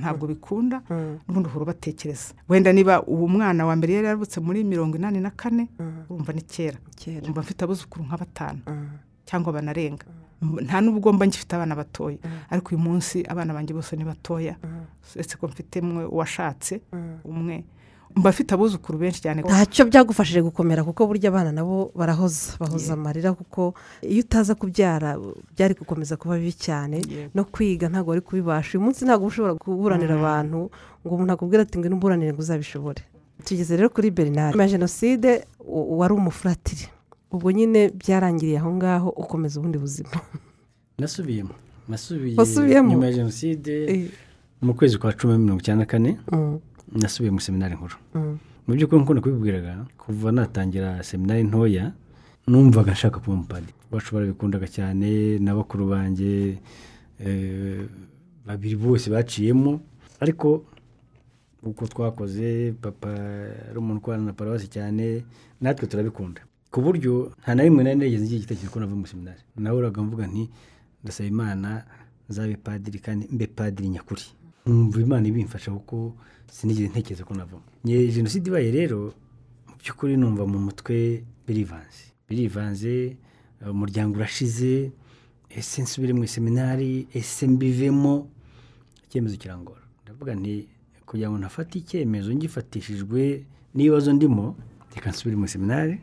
[0.00, 0.80] ntabwo bikunda.
[0.90, 1.18] Mm.
[1.28, 2.34] n'ubundi uhora ubatekereza.
[2.48, 5.68] Wenda niba uwo mwana wa mbere yari yaravutse muri mirongo inani na kane
[6.08, 6.78] urumva ni kera.
[7.22, 8.88] Urumva mfite abuzukuru nka batanu Mm.
[9.28, 10.06] cyangwa banarenga.
[10.44, 12.18] Nta n'ubwo mba ngifite abana batoya.
[12.50, 14.56] Ariko uyu munsi abana banjye bose ni batoya.
[15.14, 16.80] Uretse ko mfite mwe uwashatse
[17.24, 17.64] umwe
[18.16, 19.42] mba mfite abuzukuru benshi cyane.
[19.42, 25.18] Ntacyo byagufashije gukomera kuko burya abana nabo barahoza bahoza amarira kuko iyo utaza kubyara
[25.54, 27.02] byari gukomeza kuba bibi cyane.
[27.34, 28.78] No kwiga ntabwo wari kubibasha.
[28.78, 30.70] Uyu munsi ntabwo uba ushobora kuburanira abantu
[31.02, 33.02] ngo umuntu akubwire ati ngo n'umburanire ngo uzabishobore.
[33.44, 35.30] Tugeze rero kuri bernard nyuma ya jenoside
[35.98, 36.86] wari umufuratiri
[37.34, 40.14] ubwo nyine byarangiriye aho ngaho ukomeza ubundi buzima.
[40.98, 41.54] Nasubiyemo.
[41.88, 42.90] Nasubiye Wasubiyemo?
[42.90, 44.10] nyuma ya jenoside Eh,
[44.62, 46.18] mu kwezi kwa cumi mirongo icyenda na kane.
[46.32, 46.58] Mm,
[46.92, 47.96] nasubiye mu seminari nkuru.
[48.14, 51.92] Mm, mu by'ukuri nk'uko nakubibwiraga kuva natangira seminari ntoya
[52.46, 53.72] numvaga nshaka kuba umupadiri.
[53.92, 56.58] Iwacu barabikundaga cyane na bakuru banjye
[57.20, 57.86] eh,
[58.46, 59.80] babiri bose baciyemo.
[60.20, 60.64] Ariko
[61.62, 63.08] uko twakoze papa
[63.70, 65.24] ari umuntu ukorana na paruwasi cyane
[65.60, 66.40] natwe turabikunda.
[66.70, 69.40] Ku buryo nta na rimwe nari nigeze ngira igitekerezo ko nava mu seminari.
[69.56, 70.50] Nahoraga mvuga nti
[71.04, 71.84] ndasaba imana
[72.28, 74.22] nzabe padiri kandi mbe padiri nyakuri.
[74.66, 76.16] Nkumva imana ibimfasha kuko
[76.50, 79.12] sinigeze ntekereza ko navamo jenoside ibaye rero
[79.68, 82.04] mu by'ukuri numva mu mutwe birivanze.
[82.28, 83.16] Birivanze
[83.60, 84.92] eh, umuryango urashize
[85.50, 88.28] ese nsubire mu iseminari ese mbivemo?
[89.06, 89.80] Icyemezo kirangora.
[90.04, 90.68] Ndavuga nti
[91.06, 93.44] kugira ngo ntafate icyemezo ngifatishijwe
[93.74, 94.56] n'ibibazo ndimo
[94.94, 96.00] reka nsubire mu iseminari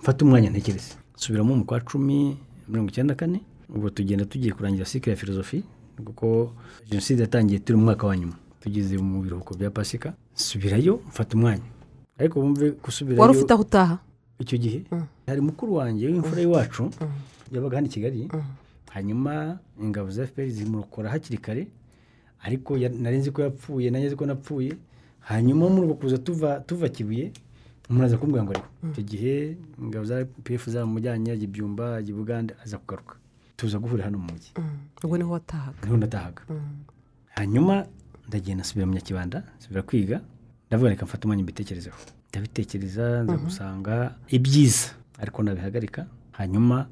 [0.00, 0.94] mfate umwanya ntekereze.
[1.16, 2.36] Nsubiramo mu kwa cumi
[2.68, 5.62] mirongo icyenda kane ubwo tugenda tugiye kurangira sikire ya filozofi
[6.04, 6.52] kuko
[6.88, 8.36] jenoside yatangiye turi mu mwaka wa nyuma.
[8.60, 11.64] Tugeze mu biruhuko bya pasika nsubirayo mfata umwanya.
[12.18, 13.98] Ariko wumve gusubirayo wari ufite aho utaha?
[14.38, 14.78] Icyo gihe
[15.26, 16.90] hari mukuru wanjye w'imfura y'iwacu
[17.52, 18.28] yabaga hano i kigali
[18.90, 21.68] hanyuma ingabo za fpr zimurokora hakiri kare
[22.42, 24.72] ariko nzi ko yapfuye nanjye ko napfuye
[25.20, 27.32] hanyuma muri kuza tuva tuva kibuye
[27.90, 29.34] umuntu aza kumbwira ngo ariko icyo gihe
[29.82, 33.14] ingabo za pf zamujyanye ajya ibyumba ajya bugande aza kugaruka.
[33.56, 34.50] Tuza guhurira hano mu mujyi.
[35.04, 35.76] Ubwo ni ho watahaga?
[35.84, 36.42] Niho natahaga
[37.36, 37.84] hanyuma
[38.30, 40.16] ndagenda nsubira mu nyakibanda nsubira kwiga
[40.70, 41.98] ndavuga reka mfate umwanya mbitekerezeho.
[42.30, 44.88] Ndabitekereza nza gusanga ibyiza.
[45.18, 46.06] Ariko nabihagarika
[46.38, 46.86] hanyuma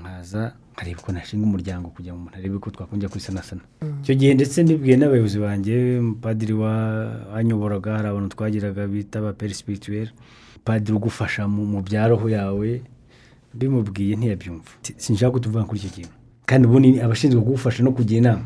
[0.00, 3.60] nkaza nkareba uko nashinga umuryango kugira ngo umuntu arebe ko twakongera kwisanasana
[4.02, 9.54] icyo gihe ndetse mbibwiye n'abayobozi banjye umupadiri wa- wanyoboraga hari abantu twagiraga bita ba peri
[9.54, 10.10] sipirituweri
[10.64, 12.68] padiri ugufasha mu bya roho yawe
[13.54, 16.14] bimubwiye ntiyabyumva Ti- sinshaka ko tuvuga kuri icyo kintu.
[16.48, 18.44] Kandi ubundi abashinzwe kugufasha no kugira inama.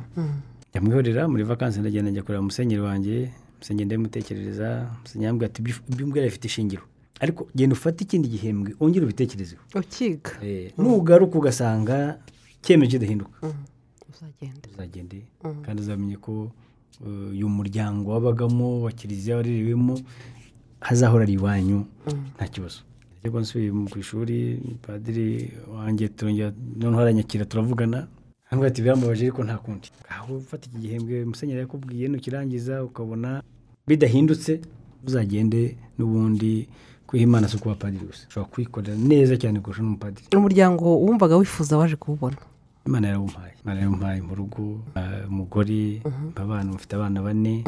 [0.74, 4.68] Nyamwihorera muri vakansi ndagenda njya kureba musenyeri wanjye musenyeri ndabimutekerereza
[5.02, 6.82] musenyeri yambwira ati "Ibyo- umbwira bifite ishingiro.
[7.20, 10.32] Ariko genda ufate ikindi gihembwe wongere ubitekerezeho ukiga.
[10.42, 12.18] Eh, nugaruka ugasanga
[12.58, 13.36] icyemezo kidahinduka.
[14.10, 15.18] Uzagenda uzagende.
[15.64, 16.50] Kandi uzamenye ko
[17.06, 19.94] eh, uyu muryango wabagamo wa kiliziya warerewemo
[20.80, 21.86] hazahora ari iwanyu
[22.36, 22.80] nta kibazo.
[23.22, 28.08] Ariko nsubiye ku ishuri padiri wanjye turongera noneho aranyakira turavugana.
[28.52, 29.88] Hambwa ati birambabaje ariko nta kundi.
[30.08, 33.42] Aho ufata iki gihembwe musenyeri yakubwiye nukirangiza ukabona
[33.88, 34.60] bidahindutse
[35.06, 36.68] uzagende n'ubundi
[37.06, 38.26] kwiha imana si ukuba padiri gusa.
[38.28, 40.26] Ushobora kwikorera neza cyane kurusha n'umupadiri.
[40.36, 42.36] Umuryango wumvaga wifuza waje kuwubona.
[42.86, 43.52] Imana yarawumpaye.
[43.64, 44.62] Imana yarawumpaye mu rugo
[45.28, 46.02] umugore
[46.36, 47.64] abana mufite abana bane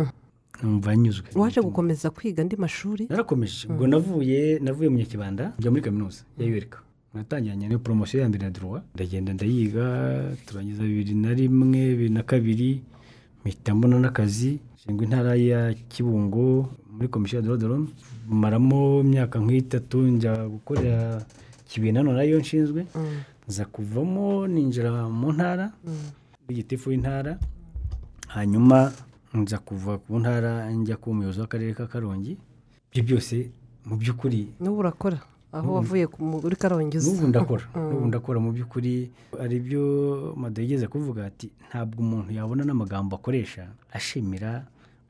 [0.63, 3.07] numva nyuzwe waje gukomeza kwiga andi mashuri?
[3.11, 3.69] Narakomeje.
[3.73, 6.79] Ubwo navuye navuye mu nyakibanda njya muri kaminuza ya yuwerika
[7.15, 9.87] natangiranye niyo poromosiyo ya mbere ya duruwa ndagenda ndayiga
[10.47, 12.83] turangiza bibiri na rimwe bibiri na kabiri
[13.45, 14.59] mpita mbona n'akazi.
[14.77, 17.87] Nshinga intara ya kibungo muri komisiyo ya dorodoro
[18.29, 21.25] maramo imyaka nk'itatu njya gukorera
[21.69, 22.87] kibina na yo nshinzwe.
[23.49, 25.73] Nza kuvamo ninjira mu ntara
[26.49, 27.39] w'igitifu w'intara
[28.29, 28.93] hanyuma
[29.35, 32.37] nza kuva ku ntara njya kuba umuyobozi w'akarere ka karongi.
[32.93, 33.51] Ibyo byose
[33.85, 35.19] mu by'ukuri n'ubu urakora?
[35.57, 37.65] Aho wavuye muri karongi uza n'ubu ndakora.
[37.89, 38.95] N'ubu ndakora mu by'ukuri
[39.41, 39.83] hari ibyo
[40.37, 43.63] mado yigeze kuvuga ati ntabwo umuntu yabona n'amagambo akoresha
[43.97, 44.51] ashimira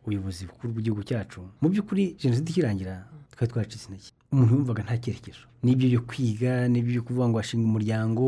[0.03, 1.41] ubuyobozi bukuru bw'igihugu cyacu.
[1.61, 2.95] Mu by'ukuri jenoside ikirangira
[3.33, 4.09] twari twaracitse intege.
[4.33, 5.43] Umuntu yumvaga nta cyerekezo.
[5.65, 8.25] N'ibyo byo kwiga n'ibyo byo kuvuga ngo ashinga umuryango.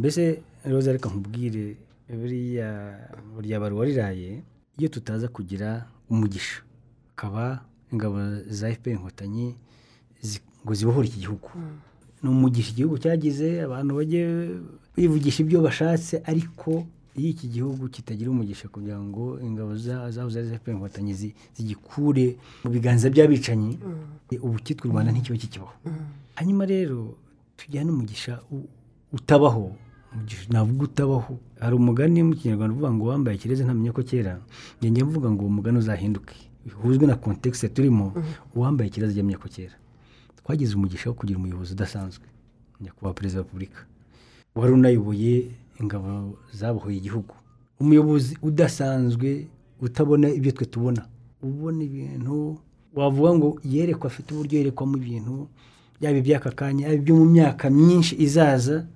[0.00, 0.22] Mbese
[0.64, 1.64] roza reka nkubwire
[2.20, 2.68] buriya
[3.34, 4.30] burya baruwa riraye
[4.78, 5.68] iyo tutaza kugira
[6.10, 6.64] umugisha
[7.12, 7.44] akaba
[7.92, 8.16] ingabo
[8.48, 9.46] za fpr inkotanyi
[10.68, 11.48] ngo zibohore iki gihugu.
[12.22, 14.22] Ni umugisha igihugu cyagize abantu bajye
[14.96, 16.84] bivugisha ibyo bashatse ariko
[17.18, 22.36] iyo iki gihugu kitagira umugisha kugira ngo ingabo za- zahoze ari fpr inkotanyi zi- zigikure
[22.62, 23.78] mu biganza by'abicanyi
[24.44, 25.72] ubu cyitwa u rwanda ntikiba kikibaho.
[26.38, 27.14] Hanyuma rero
[27.56, 28.38] tujyane umugisha
[29.12, 29.72] utabaho
[30.50, 31.38] navuga utabaho.
[31.60, 34.38] Hari umugani mu kinyarwanda uvuga ngo wambaye ikirezi ntamenya ko kera
[34.82, 36.34] njye mvuga ngo uwo mugani uzahinduke.
[36.64, 38.12] Bihuzwe na kontekisi turimo
[38.54, 39.74] uwambaye ikirezi ajya amenya ko kera.
[40.48, 42.24] Twagize umugisha wo kugira umuyobozi udasanzwe.
[42.80, 43.80] Nyakubahwa perezida wa repubulika.
[44.54, 45.50] Wari unayoboye
[45.80, 47.34] ingabo zabohoye igihugu.
[47.80, 49.46] Umuyobozi udasanzwe
[49.80, 51.04] utabona ibyo twe tubona.
[51.42, 52.58] Ubona ibintu
[52.94, 55.48] wavuga ngo yerekwa afite uburyo yerekwamo ibintu
[56.00, 58.86] yaba iby'aka kanya yaba ibyo mu myaka myinshi izaza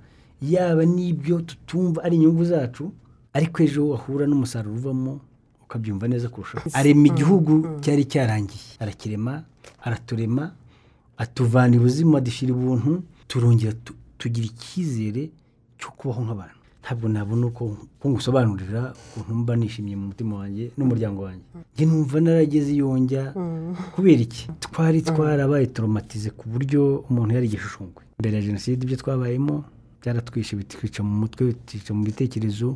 [0.43, 2.93] yaba n'ibyo tutumva ari inyungu zacu
[3.37, 5.21] ariko ejo wahura n'umusaruro uvamo
[5.65, 6.71] ukabyumva neza kurushaho.
[6.73, 7.53] Arema igihugu
[7.85, 8.65] cyari cyarangiye.
[8.81, 9.45] Arakirema
[9.85, 10.45] araturema
[11.17, 15.31] atuvana ibuzima dushyira ubuntu turongera tu- tugira icyizere
[15.79, 16.59] cyo kubaho nk'abantu.
[16.83, 17.63] Ntabwo nabona uko
[18.01, 21.47] ko ngusobanurira ukuntu mba nishimye mu mutima wanjye n'umuryango wanjye.
[21.75, 23.25] Njye numva narageze iyo njya.
[23.95, 24.43] Kubera iki?
[24.65, 26.81] Twari twarabaye toromatize ku buryo
[27.11, 29.65] umuntu yari igishushushungwe mbere ya jenoside ibyo twabayemo
[30.03, 32.69] byaratwishe bitwica mu mutwe bitwica mu bitekerezo.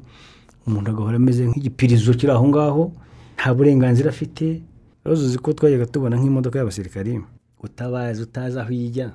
[0.66, 2.82] Umuntu agahora ameze nk'igipirizo kiri aho ngaho
[3.36, 4.62] nta burenganzira afite.
[5.06, 7.22] Uzi ko twajyaga tubona nk'imodoka y'abasirikari?
[7.66, 9.08] Utabazi utazi aho ijya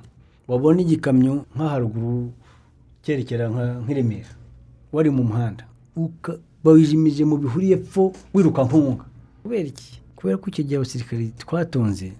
[0.48, 2.32] wabona igikamyo nk'aharuguru
[3.02, 4.32] cyerekera nka- nk'i Remera
[4.92, 5.64] wari mu muhanda
[6.64, 9.04] bawijimije mu bihuru epfo wiruka nkunga.
[9.42, 9.98] Kubera iki?
[10.16, 12.12] Kubera ko icyo gihe abasirikari twatonze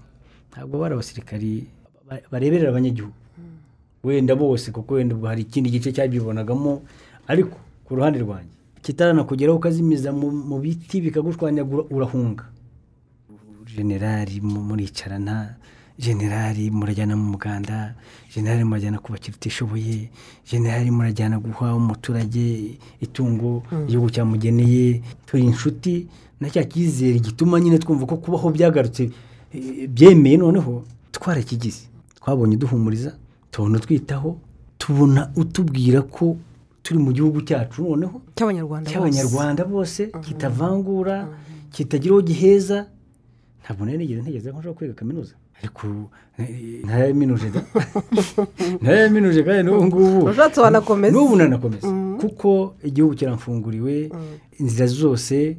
[0.51, 1.67] ntabwo bari abasirikari
[2.09, 3.15] ba- bareberera abanyagihugu.
[4.05, 6.83] Wenda bose kuko wenda ubwo hari ikindi gice cyabyibonagamo
[7.31, 7.55] ariko
[7.87, 8.51] ku ruhande rwanjye
[8.83, 12.45] kitaranakugeraho ukazimiza mu biti bikagushwanyagura urahunga.
[13.77, 15.55] Generali mu- muricarana
[16.07, 17.95] generali murajyana mu muganda
[18.35, 20.11] generali murajyana kubakira utishoboye
[20.51, 25.03] generali murajyana guha umuturage itungo igihugu cyamugeneye.
[25.27, 26.07] Turi inshuti
[26.41, 29.11] na cya cyizere gituma nyine twumva ko kubaho byagarutse
[29.55, 30.37] eh, byemeye.
[30.37, 31.87] Noneho twarakigize
[32.19, 33.15] twabonye duhumuriza
[33.51, 34.37] tubona utwitaho
[34.79, 36.37] tubona utubwira ko
[36.83, 37.83] turi mu gihugu cyacu.
[37.83, 38.93] Noneho cy'abanyarwanda bose.
[38.93, 41.29] cy'abanyarwanda bose kitavangura
[41.71, 42.87] kitagira uwo giheza
[43.63, 45.35] ntabwo nari nigeze ntegereza ko nshobora kwiga kaminuza.
[45.59, 45.87] Ariko
[46.85, 47.61] ntarayaminuje da
[48.83, 50.19] ntarayaminuje kandi n'ubu ngubu.
[50.31, 51.87] Ushatse wanakomeza n'ubu nanakomeza.
[52.21, 53.95] Kuko igihugu kiramfunguriwe
[54.61, 55.57] inzira zose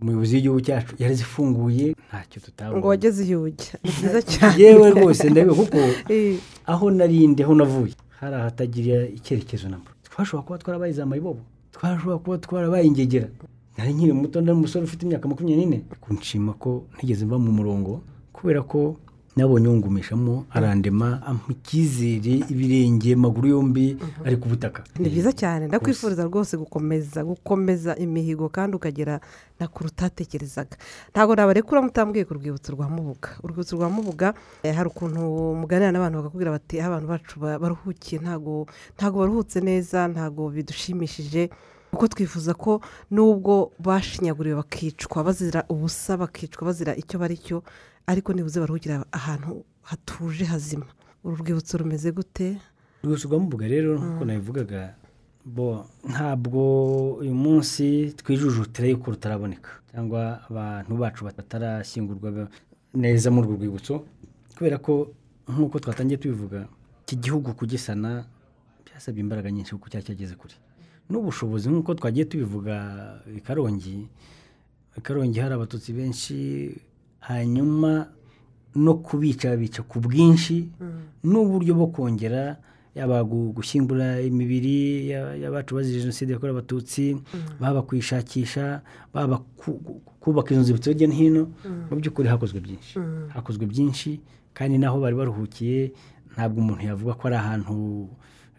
[0.00, 4.54] umuyobozi w'igihugu cyacu yarazifunguye ntacyo ngo tutabona wageze iyo ujya ni byiza cyane.
[4.62, 5.78] Yewe rwose ndabiba kuko
[6.72, 11.42] aho narindi aho navuye hari ahatagira icyerekezo namba twashobora kuba twarabaye za mayibobo
[11.74, 13.28] twashobora kuba twarabaye ingegera.
[13.78, 15.78] Nari nkiri muto ndari umusore ufite imyaka makumyabiri n'ine.
[16.00, 18.00] Kunshima ko ntigeze mva mu murongo
[18.32, 18.96] kubera ko
[19.36, 23.96] nabonye wungumishamo arandema ampa icyizere ibirenge amaguru yombi
[24.28, 25.66] ari ku butaka ni byiza cyane.
[25.72, 26.52] Ndakwifuriza rwose.
[26.56, 29.20] gukomeza gukomeza imihigo kandi ukagera
[29.60, 30.76] na kure utatekerezaga
[31.16, 33.28] ntabwo nabarekura mutambwiye ku rwibutso rwa mubuga.
[33.42, 35.20] Urwibutso rwa mubuga eh, hari ukuntu
[35.56, 38.20] muganira n'abantu bakakubwira bati aho abantu bacu ba- baruhukiye.
[38.20, 38.68] Ntabwo
[39.00, 41.48] ntabwo baruhutse neza ntabwo bidushimishije.
[41.92, 47.62] Kuko twifuza ko nubwo bashinyaguriwe bakicwa bazira ubusa bakicwa bazira icyo bari cyo
[48.06, 50.86] ariko nibuze baruhukira ahantu hatuje hazima.
[51.24, 52.56] Uru rwibutso rumeze gute?
[53.04, 54.94] Urwibutso rwa mubuga rero nk'uko nabivugaga
[55.44, 56.60] bo ntabwo
[57.22, 59.70] uyu munsi twijujutira yuko rutaraboneka.
[59.92, 62.48] Cyangwa abantu bacu batarashyingurwa ba-
[62.96, 63.94] neza muri urwo rwibutso
[64.56, 65.12] kubera ko
[65.52, 66.64] nk'uko twatangiye tubivuga
[67.04, 68.24] iki gihugu kugisana
[68.88, 70.56] byasabye imbaraga nyinshi kuko cyari cyageze kure.
[71.12, 72.74] N'ubushobozi nk'uko twagiye tubivuga
[73.36, 74.08] i karongi
[74.96, 76.36] i karongi hari abatutsi benshi
[77.20, 78.08] hanyuma
[78.74, 80.68] no kubica bica ku bwinshi
[81.24, 82.56] n'uburyo bwo kongera
[82.96, 87.16] yaba gu- gushyingura imibiri ya- y'abacu bazize jenoside yakorewe abatutsi
[87.60, 88.80] baba kuyishakisha
[89.14, 91.42] baba ku- ku- kubaka izo nzibutso hirya no hino
[91.90, 92.98] mu by'ukuri hakozwe byinshi.
[93.32, 94.20] Hakozwe byinshi
[94.54, 95.92] kandi naho bari baruhukiye
[96.36, 98.08] ntabwo umuntu yavuga ko ari ahantu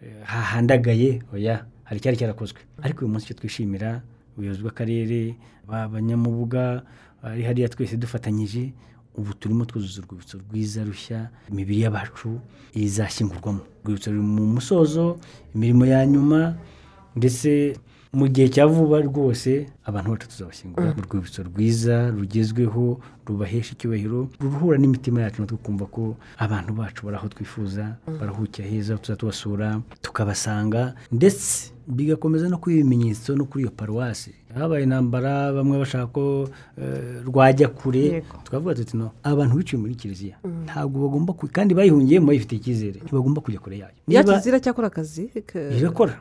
[0.02, 1.64] eh, hahandagaye oya.
[1.84, 2.60] Hari icyari cyarakozwe.
[2.82, 4.02] Ariko uyu munsi icyo twishimira
[4.36, 5.20] ubuyobozi bw'akarere
[5.68, 6.82] abanyamubuga
[7.22, 8.72] bari hariya twese dufatanyije
[9.18, 12.40] ubu turimo twuzuza urwibutso rwiza rushya imibiri y'abacu
[12.74, 13.62] izashyingurwamo.
[13.82, 15.18] Urwibutso ruri mu musozo
[15.54, 16.56] imirimo ya nyuma
[17.16, 17.76] ndetse
[18.14, 24.78] mu gihe cya vuba rwose abantu bacu tuzabashyingura mu rwibutso rwiza rugezweho rubahesha icyubahiro ruruhura
[24.78, 30.94] n'imitima yacu natwe kumva ko abantu bacu bari aho twifuza barahukiye heza tuza tubasura tukabasanga
[31.12, 37.20] ndetse bigakomeza no kuba ibimenyetso no kuri iyo paruwasi habaye intambara bamwe bashaka ko eh,
[37.26, 40.36] rwajya kure twavuga tuti no abantu biciwe muri kiliziya.
[40.64, 43.92] Ntabwo bagomba kandi bayihungiyemo bayifitiye icyizere ntibagomba kujya kure yayo.
[44.08, 46.14] Ya Niba- kiliziya cyakora akazi ka- irakora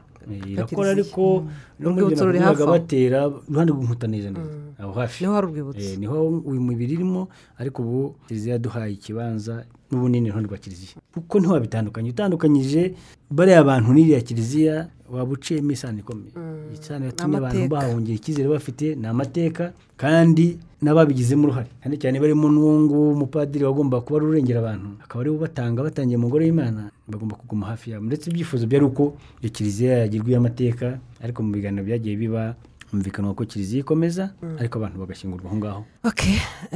[0.54, 1.44] irakora ariko
[1.80, 2.72] no muri ibyo ruri navugaga hafi aho.
[2.72, 3.20] batera
[3.50, 6.18] iruhande rw'inkuta neza neza aho hafi ni ho hari urwibutso ni ho
[6.50, 7.28] uyu mubiri irimo
[7.62, 10.98] ariko ubu kiliziya yaduhaye ikibanza n'ubunini iruhande rwa kiliziya.
[11.14, 12.94] Kuko ntiwabitandukanye utandukanyije
[13.32, 16.34] bariya bantu n'iriya kiliziya waba uciyemo isano ikomeye.
[16.74, 17.76] Isano yatumye abantu Amateka.
[17.76, 21.70] bahongera icyizere bafite ni amateka kandi n'ababigizemo uruhare.
[21.82, 24.88] Cyane cyane barimo n'uwo umupadiri wagomba kuba ari urengera abantu.
[25.06, 28.06] Akaba ari we ubatanga batangiye mu ngoro y'imana bagomba kuguma hafi yabo.
[28.10, 32.56] Ndetse ibyifuzo byari uko iyo kiliziya yagirwa iy'amateka ariko mu biganiro byagiye biba
[32.94, 34.30] humvikanwa ko kiliziya ikomeza
[34.60, 35.82] ariko abantu bagashyingurwa aho ngaho.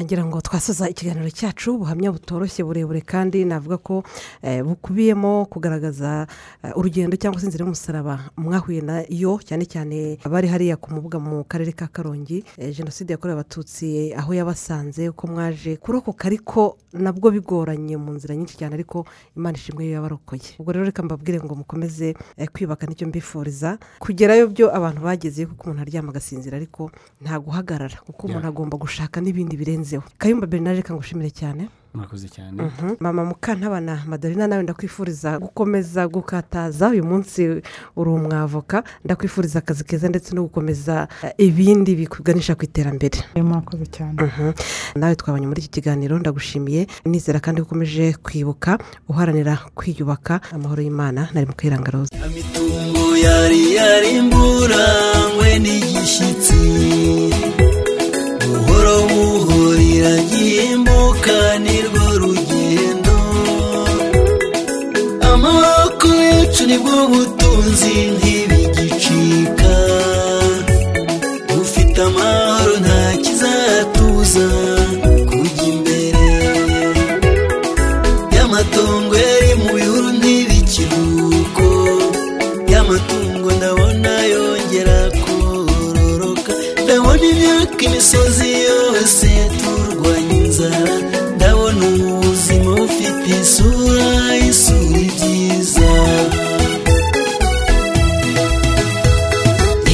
[0.02, 4.04] Ngira ngo twasoza ikiganiro cyacu ubuhamya butoroshye burebure kandi navuga ko
[4.42, 6.28] eh, bukubiyemo kugaragaza
[6.64, 11.20] eh, urugendo cyangwa se inzira y'umusaraba mwahuye na yo cyane cyane abari hariya ku mubuga
[11.20, 12.44] mu karere ka karongi.
[12.58, 18.58] Eh, jenoside yakorewe abatutsi aho yabasanze uko mwaje kurokoka ariko nabwo bigoranye mu nzira nyinshi
[18.58, 19.06] cyane ariko
[19.38, 20.58] imana ishimwe yo yabarokoye.
[20.60, 22.16] Ubwo rero reka mbabwire ngo mukomeze
[22.54, 27.98] kwiyubaka ni cyo mbifuriza kugerayo byo abantu bagezeyo kuko umuntu aryama agasinzira ariko nta guhagarara
[28.06, 30.04] kuko umuntu agomba gushaka n'ibindi birenzeho.
[30.18, 31.70] Kayumba bernard reka ngushimire cyane.
[31.94, 32.62] Murakoze cyane.
[32.62, 32.96] Mhm.
[33.00, 37.62] mama mukantabana madalina nawe ndakwifuriza gukomeza gukataza uyu munsi
[37.96, 38.84] uri umwavoka.
[39.06, 43.18] Ndakwifuriza akazi keza ndetse no gukomeza eh, ibindi bikuganisha ku iterambere.
[43.36, 44.22] Murakoze cyane.
[44.22, 44.52] Mhm.
[44.96, 46.88] nawe twabonye muri iki kiganiro ndagushimiye.
[47.06, 48.78] Nizera kandi ko ukomeje kwibuka
[49.10, 51.30] uharanira kwiyubaka amahoro y'imana.
[51.34, 52.06] Nari mu kayirangaro.
[52.14, 53.08] Imitungo
[55.48, 56.60] yarimburanywe n'igishyitsi
[58.66, 63.16] buhoro buhoro iragimbuka nirwo rugendo.
[65.32, 69.72] Amaboko yacu ni bwo butunzi ntibigicika
[87.88, 90.96] imisozi yose turwanya inzara
[91.36, 94.10] ndabona ubuzima bufite isura
[94.50, 95.92] isura ibyiza.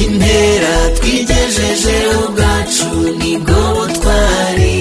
[0.02, 4.80] Intera twigejeje ubwacu ni bwo butwari.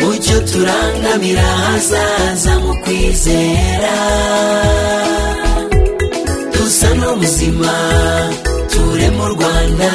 [0.00, 3.96] Mucyo turangamira ahazaza mu kwizera.
[6.52, 7.74] Dusa n'ubuzima
[8.70, 9.90] ture mu rwanda.